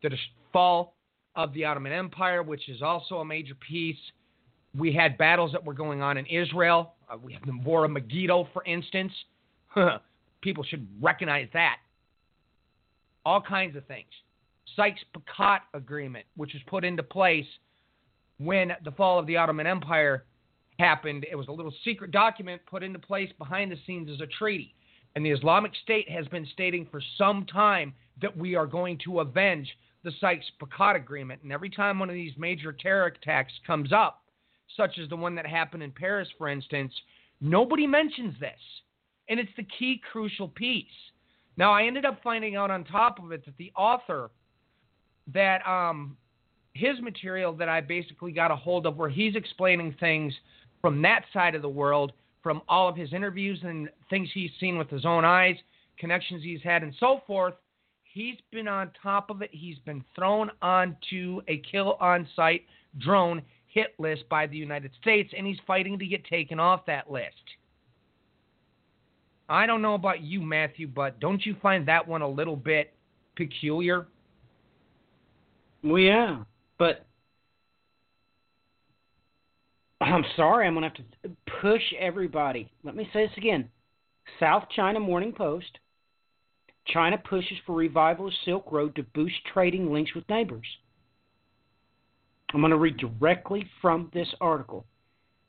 [0.04, 0.16] The
[0.54, 0.94] fall
[1.36, 3.98] of the Ottoman Empire, which is also a major piece.
[4.78, 6.94] We had battles that were going on in Israel.
[7.10, 9.12] Uh, we have the War of Megiddo, for instance.
[10.42, 11.78] People should recognize that.
[13.26, 14.08] All kinds of things.
[14.76, 17.46] Sykes-Picot Agreement, which was put into place
[18.40, 20.26] when the fall of the Ottoman Empire
[20.80, 21.26] happened.
[21.30, 24.74] It was a little secret document put into place behind the scenes as a treaty.
[25.16, 29.20] And the Islamic State has been stating for some time that we are going to
[29.20, 29.68] avenge
[30.04, 31.41] the Sykes-Picot Agreement.
[31.44, 34.22] And every time one of these major terror attacks comes up,
[34.76, 36.94] such as the one that happened in Paris, for instance,
[37.41, 38.60] nobody mentions this.
[39.30, 40.86] And it's the key crucial piece.
[41.58, 44.30] Now, I ended up finding out on top of it that the author,
[45.34, 46.16] that um,
[46.74, 50.34] his material that I basically got a hold of, where he's explaining things
[50.82, 52.14] from that side of the world,
[52.44, 55.56] from all of his interviews and things he's seen with his own eyes,
[55.98, 57.56] connections he's had, and so forth,
[58.04, 59.49] he's been on top of it.
[59.52, 62.64] He's been thrown onto a kill on site
[62.99, 67.12] drone hit list by the United States, and he's fighting to get taken off that
[67.12, 67.36] list.
[69.49, 72.94] I don't know about you, Matthew, but don't you find that one a little bit
[73.36, 74.08] peculiar?
[75.84, 76.44] Well, yeah,
[76.78, 77.07] but
[80.14, 82.72] I'm sorry, I'm going to have to push everybody.
[82.84, 83.70] Let me say this again
[84.40, 85.80] South China Morning Post.
[86.88, 90.66] China pushes for revival of Silk Road to boost trading links with neighbors.
[92.54, 94.86] I'm going to read directly from this article.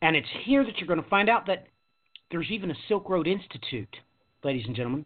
[0.03, 1.69] And it's here that you're going to find out that
[2.31, 3.95] there's even a Silk Road Institute,
[4.43, 5.05] ladies and gentlemen.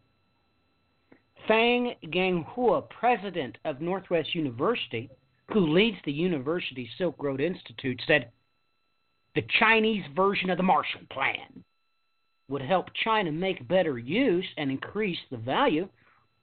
[1.46, 5.10] Fang Guanghua, president of Northwest University,
[5.52, 8.30] who leads the university's Silk Road Institute, said
[9.34, 11.64] the Chinese version of the Marshall Plan
[12.48, 15.88] would help China make better use and increase the value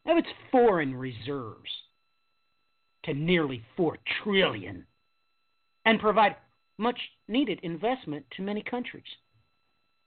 [0.07, 1.69] of its foreign reserves
[3.03, 4.85] to nearly 4 trillion
[5.85, 6.35] and provide
[6.77, 9.03] much needed investment to many countries.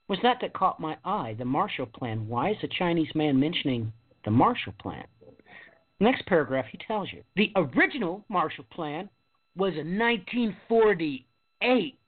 [0.09, 2.26] Was that that caught my eye, the Marshall Plan?
[2.26, 3.92] Why is a Chinese man mentioning
[4.24, 5.04] the Marshall Plan?
[6.00, 9.09] Next paragraph, he tells you the original Marshall Plan
[9.56, 11.98] was a 1948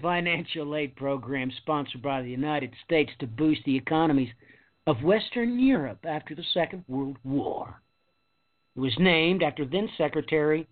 [0.00, 4.30] financial aid program sponsored by the United States to boost the economies
[4.86, 7.80] of Western Europe after the Second World War.
[8.76, 10.66] It was named after then Secretary,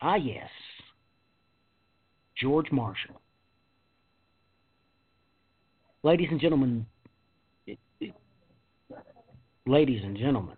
[0.00, 0.48] ah yes,
[2.36, 3.20] George Marshall.
[6.02, 6.86] Ladies and gentlemen,
[9.66, 10.56] ladies and gentlemen,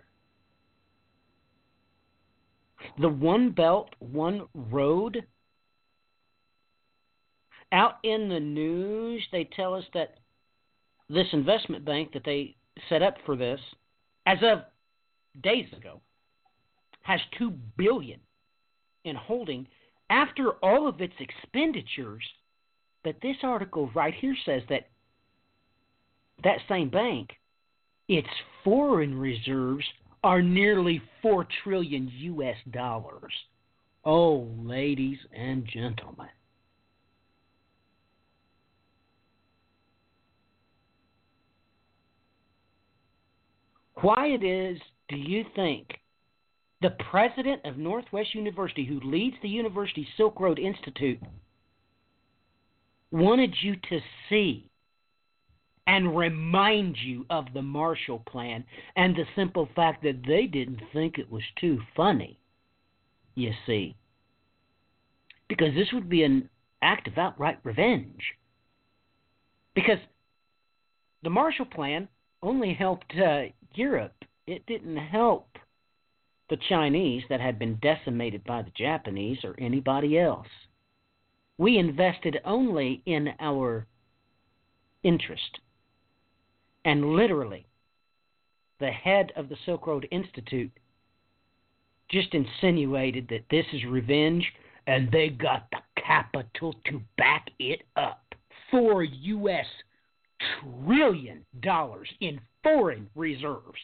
[3.00, 5.24] the One Belt, One Road.
[7.72, 10.18] Out in the news, they tell us that
[11.08, 12.54] this investment bank that they
[12.88, 13.60] set up for this,
[14.26, 14.64] as of
[15.42, 16.00] days ago,
[17.02, 18.20] has two billion
[19.04, 19.66] in holding
[20.10, 22.22] after all of its expenditures.
[23.02, 24.88] But this article right here says that
[26.44, 27.30] that same bank,
[28.08, 28.28] its
[28.62, 29.84] foreign reserves
[30.22, 33.32] are nearly 4 trillion US dollars.
[34.04, 36.28] Oh, ladies and gentlemen.
[44.02, 45.88] Why it is do you think
[46.82, 51.20] the president of Northwest University, who leads the university Silk Road Institute,
[53.10, 54.68] wanted you to see
[55.86, 58.64] and remind you of the Marshall Plan
[58.96, 62.38] and the simple fact that they didn't think it was too funny
[63.34, 63.96] you see.
[65.48, 66.48] Because this would be an
[66.82, 68.22] act of outright revenge.
[69.74, 69.98] Because
[71.22, 72.08] the Marshall Plan
[72.42, 73.42] only helped uh,
[73.74, 75.58] Europe, it didn't help
[76.50, 80.48] the Chinese that had been decimated by the Japanese or anybody else.
[81.58, 83.86] We invested only in our
[85.02, 85.58] interest.
[86.84, 87.66] And literally,
[88.80, 90.72] the head of the Silk Road Institute
[92.10, 94.44] just insinuated that this is revenge,
[94.86, 98.34] and they got the capital to back it up.
[98.70, 99.66] Four U.S.
[100.60, 103.78] trillion dollars in foreign reserves.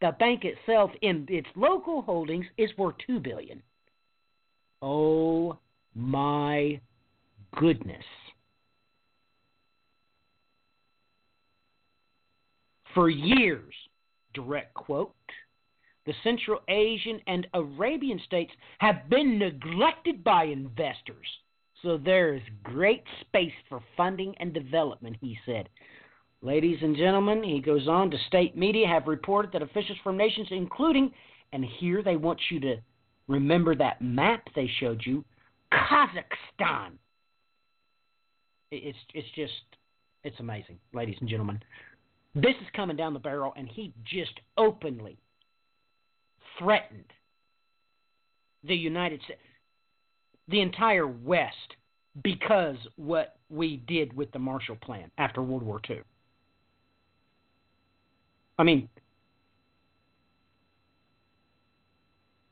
[0.00, 3.62] The bank itself, in its local holdings, is worth two billion.
[4.80, 5.58] Oh
[5.94, 6.80] my
[7.56, 8.04] goodness!
[12.94, 13.74] For years,
[14.34, 15.14] direct quote,
[16.04, 21.26] the Central Asian and Arabian states have been neglected by investors.
[21.82, 25.68] So there is great space for funding and development, he said.
[26.40, 30.48] Ladies and gentlemen, he goes on to state media have reported that officials from nations,
[30.50, 31.12] including,
[31.52, 32.76] and here they want you to
[33.28, 35.24] remember that map they showed you,
[35.72, 36.92] Kazakhstan.
[38.70, 39.52] It's it's just
[40.24, 41.60] it's amazing, ladies and gentlemen.
[42.34, 45.18] This is coming down the barrel, and he just openly
[46.58, 47.04] threatened
[48.64, 49.40] the United States,
[50.52, 51.56] the entire West,
[52.22, 56.02] because what we did with the Marshall Plan after World War II.
[58.58, 58.88] I mean,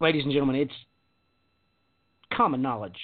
[0.01, 0.75] ladies and gentlemen, it's
[2.33, 2.99] common knowledge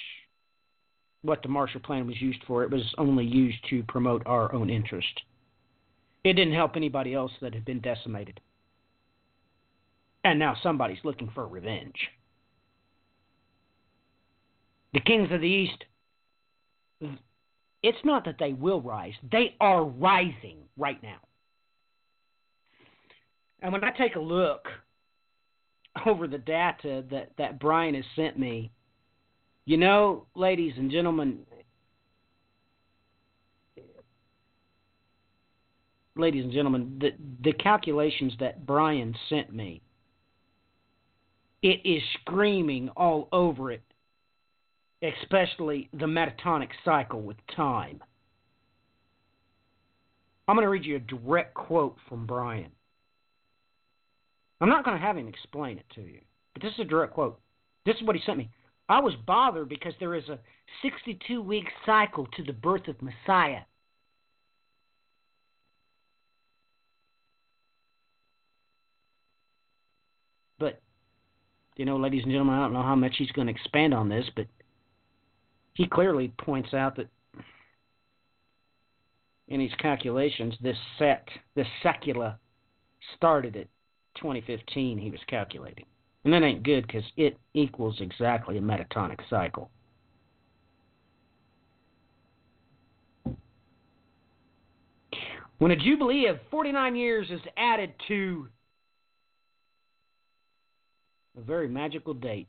[1.21, 2.63] what the Marshall Plan was used for.
[2.63, 5.21] It was only used to promote our own interest.
[6.23, 8.39] It didn't help anybody else that had been decimated.
[10.23, 11.95] And now somebody's looking for revenge.
[14.93, 15.83] The kings of the East,
[17.83, 21.17] it's not that they will rise, they are rising right now.
[23.61, 24.67] And when I take a look
[26.05, 28.71] over the data that, that Brian has sent me,
[29.65, 31.39] you know, ladies and gentlemen,
[36.15, 37.11] ladies and gentlemen, the,
[37.43, 39.81] the calculations that Brian sent me,
[41.61, 43.81] it is screaming all over it,
[45.01, 48.01] especially the metatonic cycle with time.
[50.47, 52.71] I'm going to read you a direct quote from Brian.
[54.59, 56.21] I'm not going to have him explain it to you,
[56.53, 57.39] but this is a direct quote.
[57.85, 58.49] This is what he sent me.
[58.89, 60.39] I was bothered because there is a
[60.81, 63.61] 62 week cycle to the birth of Messiah.
[70.57, 70.81] But,
[71.75, 74.09] you know, ladies and gentlemen, I don't know how much he's going to expand on
[74.09, 74.47] this, but
[75.77, 77.07] he clearly points out that
[79.47, 82.39] in his calculations, this set, this secula,
[83.15, 83.67] started at
[84.15, 85.85] 2015, he was calculating.
[86.23, 89.69] And that ain't good because it equals exactly a metatonic cycle.
[95.59, 98.47] When a jubilee of 49 years is added to
[101.37, 102.47] a very magical date,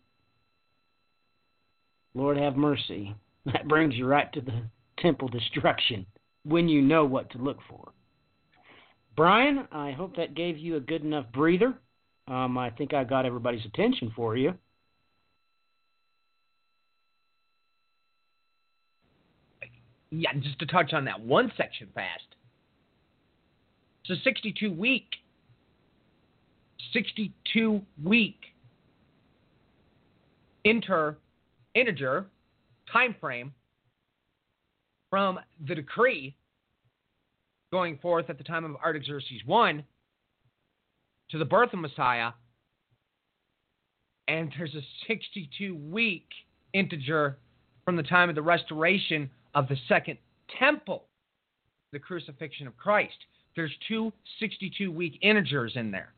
[2.19, 3.15] Lord have mercy,
[3.47, 4.63] that brings you right to the
[4.99, 6.05] temple destruction
[6.45, 7.93] when you know what to look for.
[9.17, 11.75] Brian, I hope that gave you a good enough breather.
[12.27, 14.55] Um, I think I got everybody's attention for you.
[20.11, 22.25] Yeah, just to touch on that one section fast.
[24.05, 25.07] It's a 62 week,
[26.93, 28.41] 62 week
[30.65, 31.17] inter
[31.79, 32.27] integer
[32.93, 33.53] time frame
[35.11, 36.35] from the decree
[37.73, 39.85] going forth at the time of Artaxerxes I
[41.31, 42.33] to the birth of Messiah,
[44.27, 46.27] and there's a 62 week
[46.73, 47.37] integer
[47.85, 50.19] from the time of the restoration of the second
[50.59, 51.05] temple,
[51.93, 53.17] the crucifixion of Christ.
[53.57, 56.13] There's two 62 week integers in there.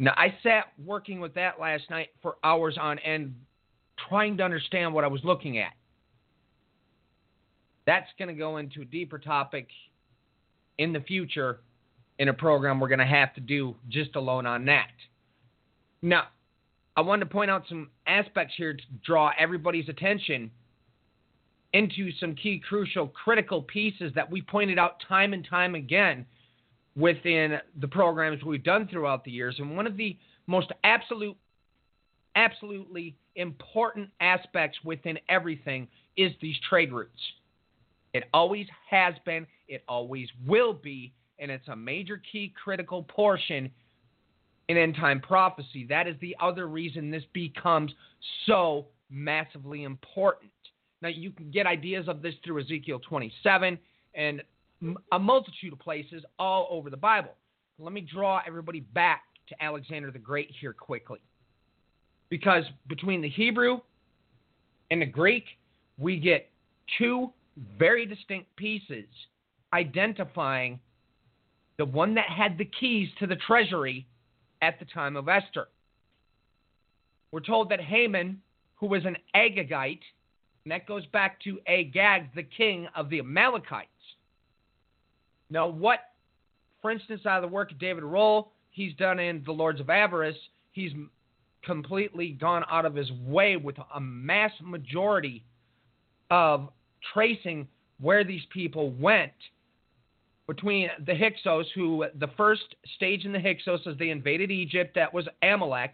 [0.00, 3.34] Now, I sat working with that last night for hours on end,
[4.08, 5.72] trying to understand what I was looking at.
[7.86, 9.68] That's going to go into a deeper topic
[10.76, 11.60] in the future
[12.18, 14.90] in a program we're going to have to do just alone on that.
[16.02, 16.24] Now,
[16.96, 20.50] I wanted to point out some aspects here to draw everybody's attention
[21.72, 26.26] into some key, crucial, critical pieces that we pointed out time and time again
[26.96, 29.56] within the programs we've done throughout the years.
[29.58, 30.16] And one of the
[30.46, 31.36] most absolute
[32.38, 37.20] absolutely important aspects within everything is these trade routes.
[38.14, 43.70] It always has been, it always will be, and it's a major key critical portion
[44.68, 45.84] in end time prophecy.
[45.88, 47.92] That is the other reason this becomes
[48.46, 50.50] so massively important.
[51.02, 53.78] Now, you can get ideas of this through Ezekiel 27
[54.14, 54.42] and
[55.12, 57.34] a multitude of places all over the Bible.
[57.78, 61.20] Let me draw everybody back to Alexander the Great here quickly.
[62.30, 63.80] Because between the Hebrew
[64.90, 65.44] and the Greek,
[65.98, 66.50] we get
[66.98, 67.32] two
[67.78, 69.06] very distinct pieces
[69.72, 70.78] identifying
[71.76, 74.06] the one that had the keys to the treasury
[74.62, 75.68] at the time of Esther.
[77.30, 78.40] We're told that Haman,
[78.76, 80.00] who was an Agagite,
[80.64, 83.88] and that goes back to Agag, the king of the Amalekites.
[85.50, 86.00] Now, what,
[86.82, 89.86] for instance, out of the work of David Rohl, he's done in The Lords of
[89.86, 90.34] Avaris,
[90.72, 90.92] he's
[91.68, 95.44] completely gone out of his way with a mass majority
[96.30, 96.70] of
[97.12, 97.68] tracing
[98.00, 99.32] where these people went
[100.46, 105.12] between the Hyksos, who the first stage in the Hyksos as they invaded Egypt, that
[105.12, 105.92] was Amalek,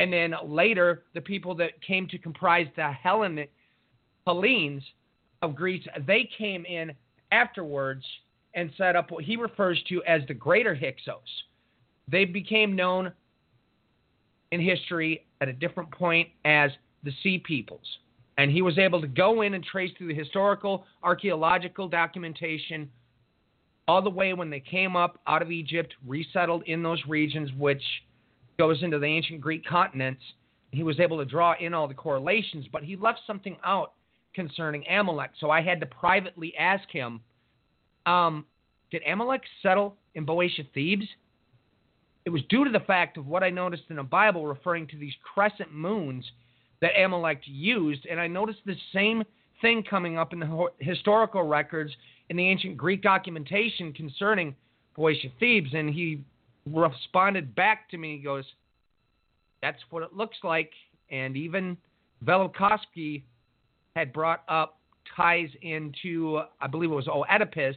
[0.00, 4.82] and then later the people that came to comprise the Hellenes
[5.40, 6.90] of Greece, they came in
[7.30, 8.04] afterwards
[8.54, 11.44] and set up what he refers to as the Greater Hyksos.
[12.10, 13.12] They became known
[14.54, 16.70] in history at a different point as
[17.02, 17.98] the Sea Peoples.
[18.38, 22.90] And he was able to go in and trace through the historical, archaeological documentation
[23.86, 27.82] all the way when they came up out of Egypt, resettled in those regions, which
[28.58, 30.22] goes into the ancient Greek continents.
[30.70, 33.92] He was able to draw in all the correlations, but he left something out
[34.34, 35.32] concerning Amalek.
[35.38, 37.20] So I had to privately ask him,
[38.06, 38.46] um,
[38.90, 41.06] did Amalek settle in Boeotia Thebes?
[42.24, 44.96] It was due to the fact of what I noticed in the Bible referring to
[44.96, 46.24] these crescent moons
[46.80, 49.24] that Amalek used, and I noticed the same
[49.60, 51.92] thing coming up in the historical records
[52.30, 54.54] in the ancient Greek documentation concerning
[54.96, 56.22] Boeotia Thebes, and he
[56.66, 58.16] responded back to me.
[58.16, 58.44] He goes,
[59.60, 60.72] "That's what it looks like,"
[61.10, 61.76] and even
[62.24, 63.22] Velikovsky
[63.96, 64.78] had brought up
[65.14, 67.76] ties into, I believe it was Oedipus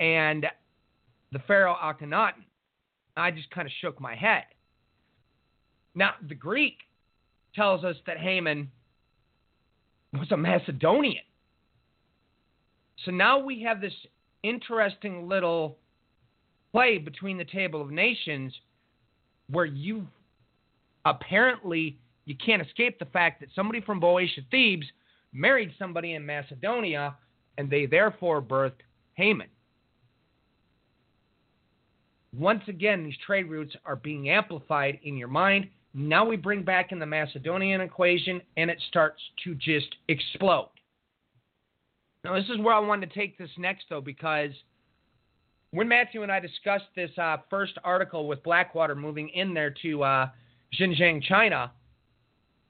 [0.00, 0.46] and
[1.30, 2.44] the pharaoh Akhenaten.
[3.16, 4.44] I just kind of shook my head.
[5.94, 6.78] Now, the Greek
[7.54, 8.70] tells us that Haman
[10.12, 11.24] was a Macedonian.
[13.04, 13.92] So now we have this
[14.42, 15.78] interesting little
[16.72, 18.52] play between the table of nations
[19.48, 20.06] where you
[21.04, 24.86] apparently you can't escape the fact that somebody from Boeotia Thebes
[25.32, 27.16] married somebody in Macedonia
[27.58, 28.82] and they therefore birthed
[29.14, 29.48] Haman.
[32.36, 35.68] Once again, these trade routes are being amplified in your mind.
[35.94, 40.70] Now we bring back in the Macedonian equation and it starts to just explode.
[42.24, 44.50] Now, this is where I wanted to take this next, though, because
[45.72, 50.02] when Matthew and I discussed this uh, first article with Blackwater moving in there to
[50.02, 50.28] uh,
[50.80, 51.72] Xinjiang, China,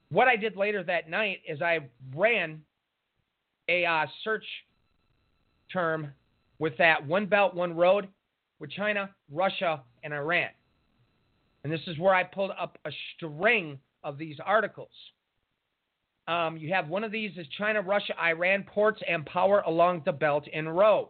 [0.09, 1.79] what I did later that night is I
[2.15, 2.61] ran
[3.69, 4.45] a uh, search
[5.71, 6.11] term
[6.59, 8.07] with that one belt, one road
[8.63, 10.47] with China, Russia, and Iran.
[11.65, 14.87] And this is where I pulled up a string of these articles.
[16.29, 20.13] Um, you have one of these is China, Russia, Iran ports and power along the
[20.13, 21.09] Belt and Road.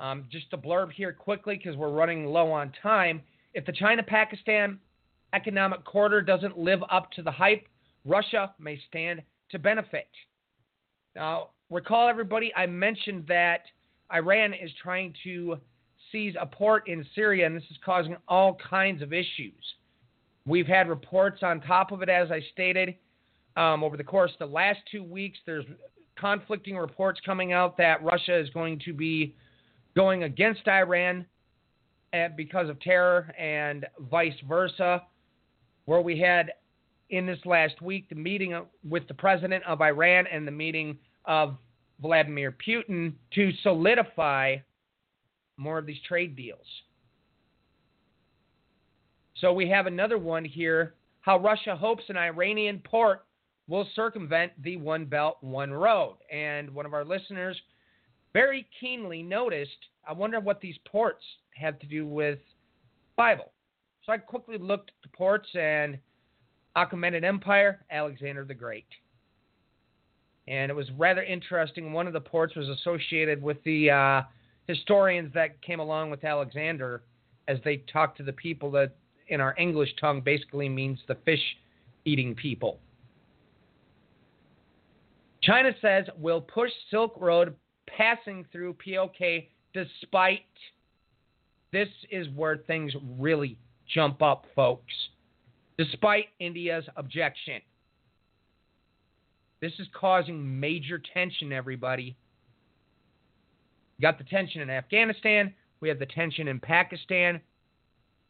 [0.00, 3.22] Um, just a blurb here quickly because we're running low on time.
[3.54, 4.78] If the China Pakistan
[5.32, 7.66] economic corridor doesn't live up to the hype,
[8.04, 10.08] Russia may stand to benefit.
[11.16, 13.62] Now, recall everybody, I mentioned that
[14.12, 15.56] Iran is trying to
[16.12, 19.74] seize a port in Syria, and this is causing all kinds of issues.
[20.46, 22.94] We've had reports on top of it, as I stated,
[23.56, 25.38] um, over the course of the last two weeks.
[25.46, 25.64] There's
[26.18, 29.34] conflicting reports coming out that Russia is going to be
[29.96, 31.26] going against Iran
[32.12, 35.02] uh, because of terror and vice versa.
[35.86, 36.52] Where we had
[37.10, 41.56] in this last week the meeting with the president of Iran and the meeting of
[42.00, 44.56] Vladimir Putin to solidify
[45.60, 46.66] more of these trade deals.
[49.36, 53.26] So we have another one here how Russia hopes an Iranian port
[53.68, 56.16] will circumvent the One Belt, One Road.
[56.32, 57.60] And one of our listeners
[58.32, 59.76] very keenly noticed
[60.08, 61.22] I wonder what these ports
[61.54, 62.38] have to do with
[63.16, 63.52] Bible.
[64.04, 65.98] So I quickly looked at the ports and
[66.74, 68.86] Achaemenid Empire, Alexander the Great.
[70.48, 71.92] And it was rather interesting.
[71.92, 74.22] One of the ports was associated with the uh,
[74.70, 77.02] historians that came along with Alexander
[77.48, 78.92] as they talked to the people that
[79.28, 81.42] in our English tongue basically means the fish
[82.04, 82.78] eating people.
[85.42, 87.54] China says will push Silk Road
[87.86, 90.40] passing through POK despite
[91.72, 93.58] this is where things really
[93.92, 94.92] jump up, folks.
[95.78, 97.60] Despite India's objection.
[99.60, 102.16] This is causing major tension, everybody.
[104.00, 107.38] We got the tension in Afghanistan, we have the tension in Pakistan.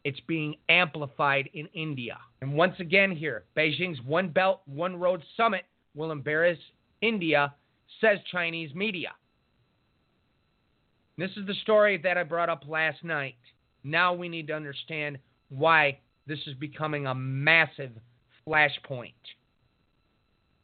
[0.03, 2.19] It's being amplified in India.
[2.43, 5.63] And once again, here, Beijing's One Belt, One Road Summit
[5.95, 6.59] will embarrass
[7.03, 7.55] India,
[8.01, 9.11] says Chinese media.
[11.17, 13.37] This is the story that I brought up last night.
[13.85, 15.19] Now we need to understand
[15.51, 17.93] why this is becoming a massive
[18.45, 19.13] flashpoint.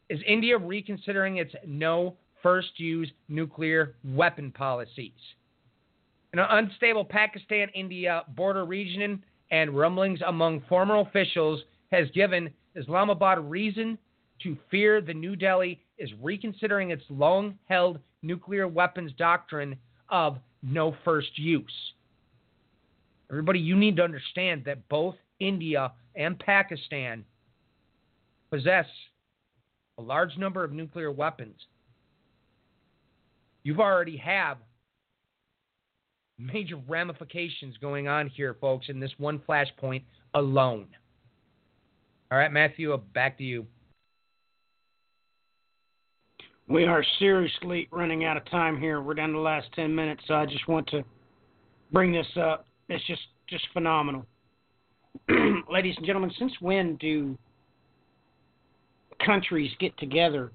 [0.09, 2.17] Is India reconsidering its no
[2.47, 5.11] first use nuclear weapon policies?
[6.33, 9.21] An unstable Pakistan India border region
[9.51, 11.61] and rumblings among former officials
[11.91, 13.99] has given Islamabad reason
[14.45, 19.75] to fear the New Delhi is reconsidering its long held nuclear weapons doctrine
[20.09, 21.65] of no first use.
[23.29, 27.25] Everybody, you need to understand that both India and Pakistan
[28.51, 28.87] possess
[29.99, 31.57] a large number of nuclear weapons.
[33.67, 34.59] You've already have
[36.39, 40.87] major ramifications going on here, folks, in this one flashpoint alone.
[42.31, 43.67] All right, Matthew, back to you.
[46.69, 49.01] We are seriously running out of time here.
[49.01, 51.03] We're down to the last 10 minutes, so I just want to
[51.91, 52.69] bring this up.
[52.89, 54.25] It's just just phenomenal.
[55.69, 57.37] Ladies and gentlemen, since when do
[59.25, 60.53] countries get together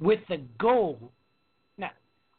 [0.00, 1.12] with the goal?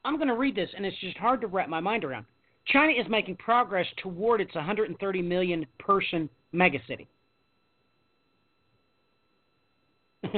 [0.06, 2.26] I'm going to read this, and it's just hard to wrap my mind around.
[2.68, 7.08] China is making progress toward its 130 million person megacity.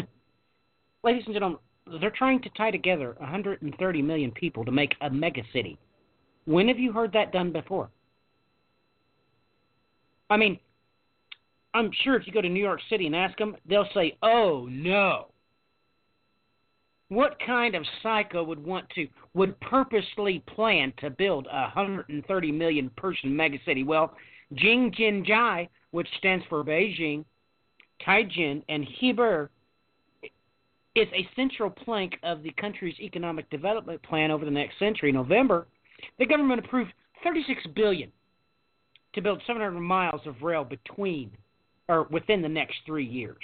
[1.04, 1.60] Ladies and gentlemen,
[2.00, 5.78] they're trying to tie together 130 million people to make a megacity.
[6.46, 7.90] When have you heard that done before?
[10.30, 10.60] I mean,
[11.74, 14.68] I'm sure if you go to New York City and ask them, they'll say, "Oh
[14.70, 15.28] no."
[17.10, 22.90] What kind of psycho would want to would purposely plan to build a 130 million
[22.98, 23.86] person megacity?
[23.86, 24.14] Well,
[24.54, 27.24] Jing-Jin-Jai, which stands for Beijing,
[28.06, 29.48] Tianjin, and Hebei,
[30.96, 35.10] is a central plank of the country's economic development plan over the next century.
[35.10, 35.68] In November,
[36.20, 36.92] the government approved
[37.24, 38.12] 36 billion
[39.14, 41.32] to build 700 miles of rail between
[41.88, 43.38] or within the next three years.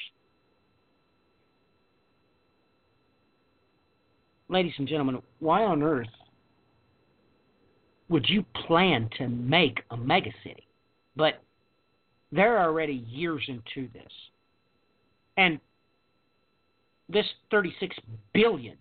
[4.49, 6.07] Ladies and gentlemen, why on earth
[8.10, 10.64] would you plan to make a megacity?
[11.15, 11.41] But
[12.32, 14.11] they're already years into this.
[15.36, 15.60] And
[17.10, 17.95] this 36
[18.34, 18.78] billion,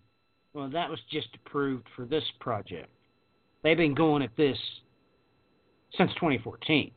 [0.53, 2.89] well, that was just approved for this project.
[3.63, 4.57] They've been going at this
[5.97, 6.91] since 2014.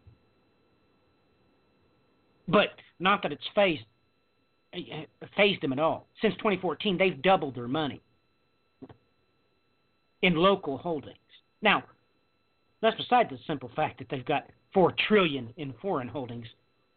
[2.46, 2.68] But
[2.98, 3.82] not that it's phased
[4.72, 6.06] uh, uh, phased them at all.
[6.22, 8.00] Since 2014, they've doubled their money
[10.22, 11.16] in local holdings.
[11.62, 11.82] Now,
[12.82, 16.46] that's beside the simple fact that they've got four trillion in foreign holdings.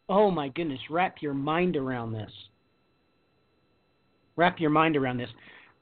[0.10, 2.32] Oh my goodness, wrap your mind around this.
[4.36, 5.30] Wrap your mind around this.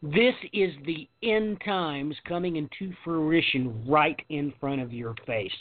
[0.04, 5.52] This is the end times coming into fruition right in front of your face.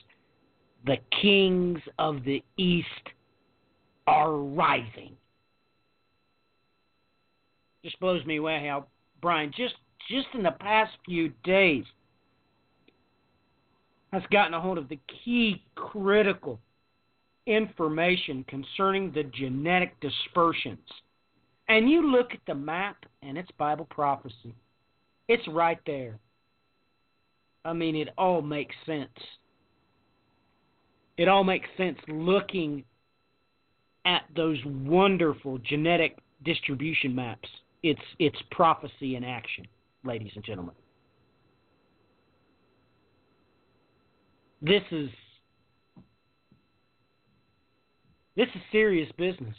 [0.87, 2.87] The kings of the east
[4.07, 5.15] are rising.
[7.85, 8.87] Just blows me away how
[9.21, 9.75] Brian just
[10.09, 11.85] just in the past few days
[14.13, 16.59] has gotten a hold of the key critical
[17.47, 20.79] information concerning the genetic dispersions.
[21.69, 24.55] And you look at the map and it's Bible prophecy.
[25.29, 26.19] It's right there.
[27.65, 29.09] I mean, it all makes sense.
[31.17, 32.85] It all makes sense looking
[34.05, 37.49] at those wonderful genetic distribution maps.
[37.83, 39.67] It's it's prophecy in action,
[40.05, 40.75] ladies and gentlemen.
[44.63, 45.09] This is
[48.37, 49.57] this is serious business.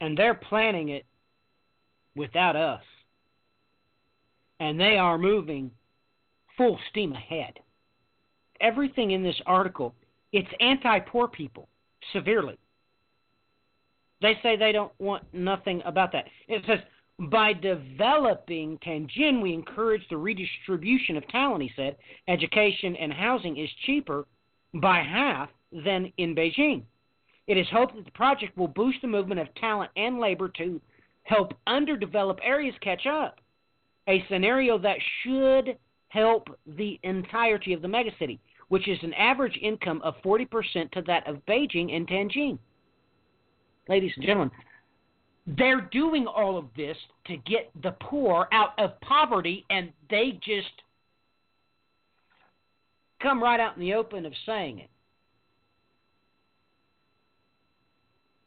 [0.00, 1.04] And they're planning it
[2.16, 2.82] without us.
[4.60, 5.70] And they are moving
[6.56, 7.54] full steam ahead.
[8.60, 9.94] Everything in this article,
[10.32, 11.68] it's anti poor people
[12.12, 12.58] severely.
[14.22, 16.26] They say they don't want nothing about that.
[16.48, 16.78] It says,
[17.30, 21.96] by developing Tianjin, we encourage the redistribution of talent, he said.
[22.28, 24.26] Education and housing is cheaper
[24.74, 25.50] by half
[25.84, 26.82] than in Beijing.
[27.46, 30.80] It is hoped that the project will boost the movement of talent and labor to
[31.24, 33.40] help underdeveloped areas catch up,
[34.08, 35.76] a scenario that should
[36.08, 38.38] help the entirety of the megacity,
[38.68, 42.58] which is an average income of 40% to that of Beijing and Tianjin.
[43.88, 44.50] Ladies and gentlemen,
[45.46, 46.96] they're doing all of this
[47.26, 50.70] to get the poor out of poverty, and they just
[53.20, 54.90] come right out in the open of saying it.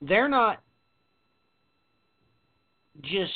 [0.02, 0.62] They're not
[3.02, 3.32] just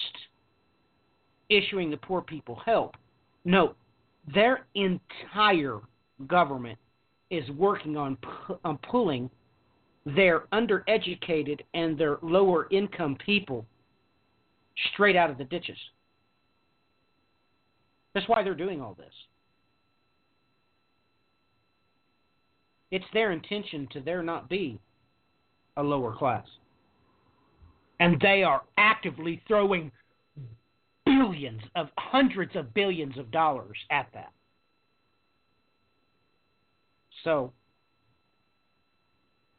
[1.50, 2.96] issuing the poor people help.
[3.44, 3.76] No,
[4.34, 5.80] their entire
[6.28, 6.78] government
[7.30, 8.18] is working on,
[8.64, 9.30] on pulling
[10.06, 13.66] their undereducated and their lower income people
[14.94, 15.78] straight out of the ditches.
[18.14, 19.14] That's why they're doing all this.
[22.92, 24.80] It's their intention to there not be
[25.78, 26.46] a lower class.
[28.00, 29.92] And they are actively throwing
[31.06, 34.32] billions of hundreds of billions of dollars at that.
[37.24, 37.52] So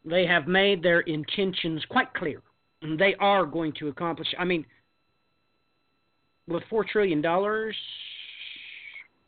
[0.04, 2.42] they have made their intentions quite clear.
[2.82, 4.64] And they are going to accomplish I mean
[6.48, 7.76] with 4 trillion dollars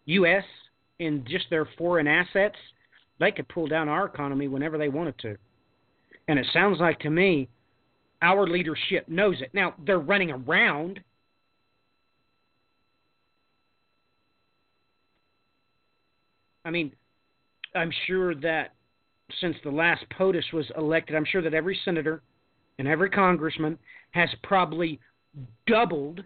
[0.06, 0.44] US
[0.98, 2.56] in just their foreign assets,
[3.20, 5.36] they could pull down our economy whenever they wanted to.
[6.28, 7.48] And it sounds like to me
[8.22, 9.50] our leadership knows it.
[9.52, 11.00] Now, they're running around.
[16.64, 16.92] I mean,
[17.74, 18.74] I'm sure that
[19.40, 22.22] since the last POTUS was elected, I'm sure that every senator
[22.78, 23.78] and every congressman
[24.12, 25.00] has probably
[25.66, 26.24] doubled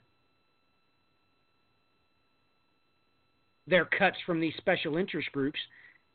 [3.66, 5.58] their cuts from these special interest groups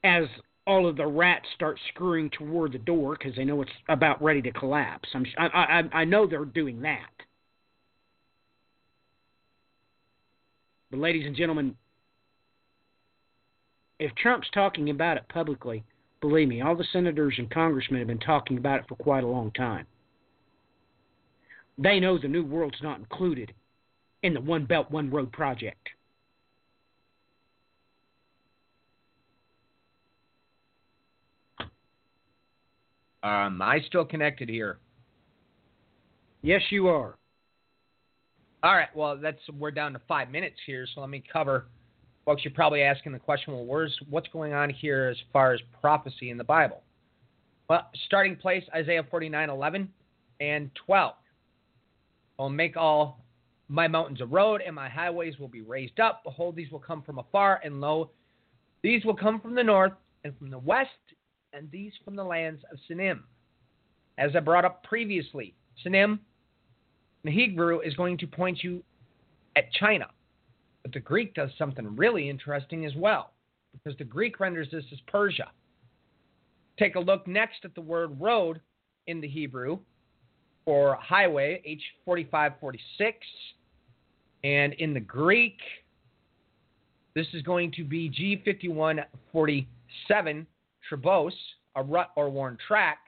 [0.04, 0.24] as
[0.68, 4.42] all of the rats start scurrying toward the door because they know it's about ready
[4.42, 5.10] to collapse.
[5.14, 5.46] I'm, I,
[5.94, 7.10] I, I know they're doing that.
[10.92, 11.76] But, ladies and gentlemen,
[14.00, 15.84] if Trump's talking about it publicly,
[16.22, 19.28] believe me, all the senators and congressmen have been talking about it for quite a
[19.28, 19.86] long time.
[21.78, 23.54] They know the New World's not included
[24.24, 25.90] in the One Belt, One Road project.
[33.24, 34.80] Um, I still connected here.
[36.42, 37.18] Yes, you are.
[38.64, 38.90] All right.
[38.96, 41.66] Well, that's we're down to five minutes here, so let me cover.
[42.32, 45.60] Folks, you're probably asking the question, well, where's what's going on here as far as
[45.82, 46.82] prophecy in the Bible?
[47.70, 49.90] Well, starting place Isaiah 49, 11
[50.40, 51.14] and 12.
[52.40, 53.20] I'll make all
[53.68, 56.24] my mountains a road, and my highways will be raised up.
[56.24, 58.12] Behold, these will come from afar, and lo,
[58.82, 59.92] these will come from the north
[60.24, 60.90] and from the west,
[61.52, 63.24] and these from the lands of Sinim.
[64.18, 65.54] As I brought up previously,
[65.86, 66.20] Sinim
[67.26, 68.86] in Hebrew is going to point you
[69.58, 70.08] at China.
[70.84, 73.32] But the Greek does something really interesting as well,
[73.72, 75.50] because the Greek renders this as Persia.
[76.80, 78.62] Take a look next at the word road
[79.08, 79.80] in the Hebrew
[80.66, 83.14] for highway, H4546.
[84.44, 85.60] And in the Greek,
[87.14, 90.46] this is going to be G5147
[90.90, 91.34] tribos,
[91.76, 93.00] a rut or worn track,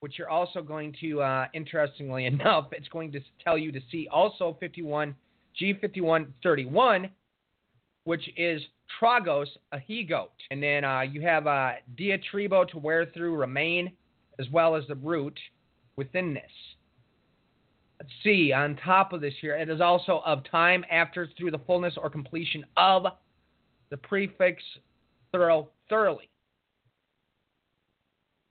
[0.00, 4.08] which you're also going to, uh, interestingly enough, it's going to tell you to see
[4.10, 5.14] also 51
[5.60, 7.10] G5131,
[8.04, 8.62] which is
[9.00, 10.32] Tragos, a he goat.
[10.50, 13.92] And then uh, you have uh, diatribo to wear through, remain,
[14.38, 15.38] as well as the root
[15.96, 16.42] within this.
[18.00, 21.60] Let's see, on top of this here, it is also of time after through the
[21.60, 23.06] fullness or completion of
[23.90, 24.62] the prefix
[25.32, 26.28] thorough, thoroughly.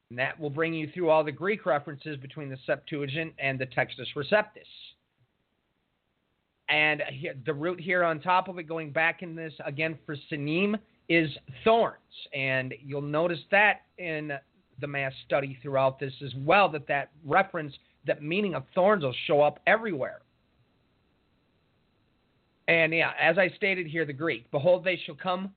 [0.09, 3.65] And that will bring you through all the Greek references between the Septuagint and the
[3.65, 4.94] Textus Receptus.
[6.69, 7.03] And
[7.45, 10.75] the root here on top of it, going back in this again for sinim,
[11.09, 11.29] is
[11.63, 11.95] thorns.
[12.33, 14.31] And you'll notice that in
[14.81, 17.73] the mass study throughout this as well, that that reference,
[18.07, 20.21] that meaning of thorns will show up everywhere.
[22.67, 25.53] And yeah, as I stated here, the Greek, behold, they shall come,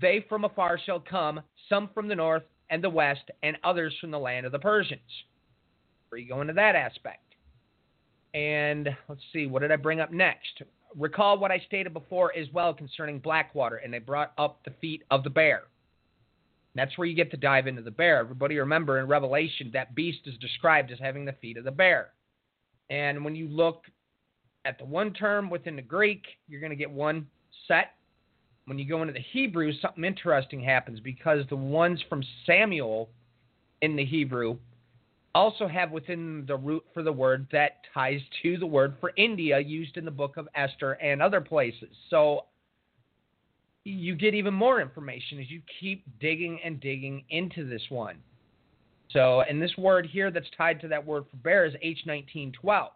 [0.00, 4.10] they from afar shall come, some from the north and the west, and others from
[4.10, 5.00] the land of the Persians.
[6.08, 7.33] Where you go into that aspect.
[8.34, 10.62] And let's see, what did I bring up next?
[10.96, 15.04] Recall what I stated before as well concerning Blackwater, and I brought up the feet
[15.10, 15.62] of the bear.
[16.74, 18.18] That's where you get to dive into the bear.
[18.18, 22.10] Everybody remember in Revelation, that beast is described as having the feet of the bear.
[22.90, 23.84] And when you look
[24.64, 27.28] at the one term within the Greek, you're going to get one
[27.68, 27.92] set.
[28.64, 33.08] when you go into the Hebrew, something interesting happens because the ones from Samuel
[33.82, 34.56] in the Hebrew
[35.34, 39.58] also have within the root for the word that ties to the word for India
[39.58, 41.90] used in the book of Esther and other places.
[42.08, 42.46] So
[43.84, 48.16] you get even more information as you keep digging and digging into this one.
[49.10, 52.88] So, and this word here that's tied to that word for bear is H1912,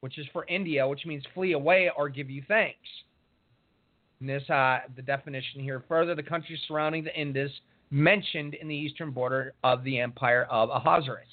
[0.00, 2.78] which is for India, which means flee away or give you thanks.
[4.20, 7.52] And this, uh, the definition here further, the countries surrounding the Indus
[7.92, 11.26] mentioned in the eastern border of the empire of Ahasuerus.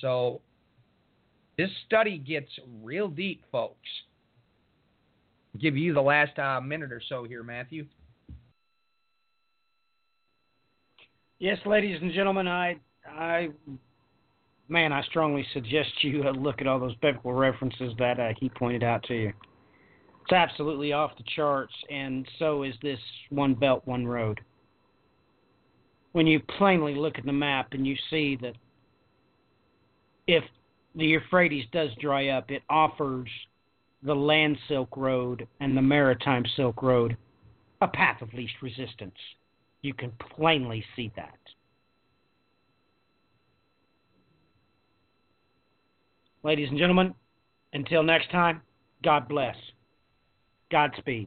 [0.00, 0.42] So,
[1.56, 2.50] this study gets
[2.82, 3.88] real deep, folks.
[5.60, 7.86] give you the last uh, minute or so here, Matthew.
[11.38, 12.76] Yes, ladies and gentlemen, I,
[13.08, 13.48] I,
[14.68, 18.48] man, I strongly suggest you uh, look at all those biblical references that uh, he
[18.50, 19.32] pointed out to you.
[20.22, 22.98] It's absolutely off the charts, and so is this
[23.30, 24.40] one belt, one road.
[26.14, 28.54] When you plainly look at the map and you see that
[30.28, 30.44] if
[30.94, 33.28] the Euphrates does dry up, it offers
[34.04, 37.16] the land Silk Road and the maritime Silk Road
[37.80, 39.16] a path of least resistance.
[39.82, 41.36] You can plainly see that.
[46.44, 47.12] Ladies and gentlemen,
[47.72, 48.62] until next time,
[49.02, 49.56] God bless.
[50.70, 51.26] Godspeed.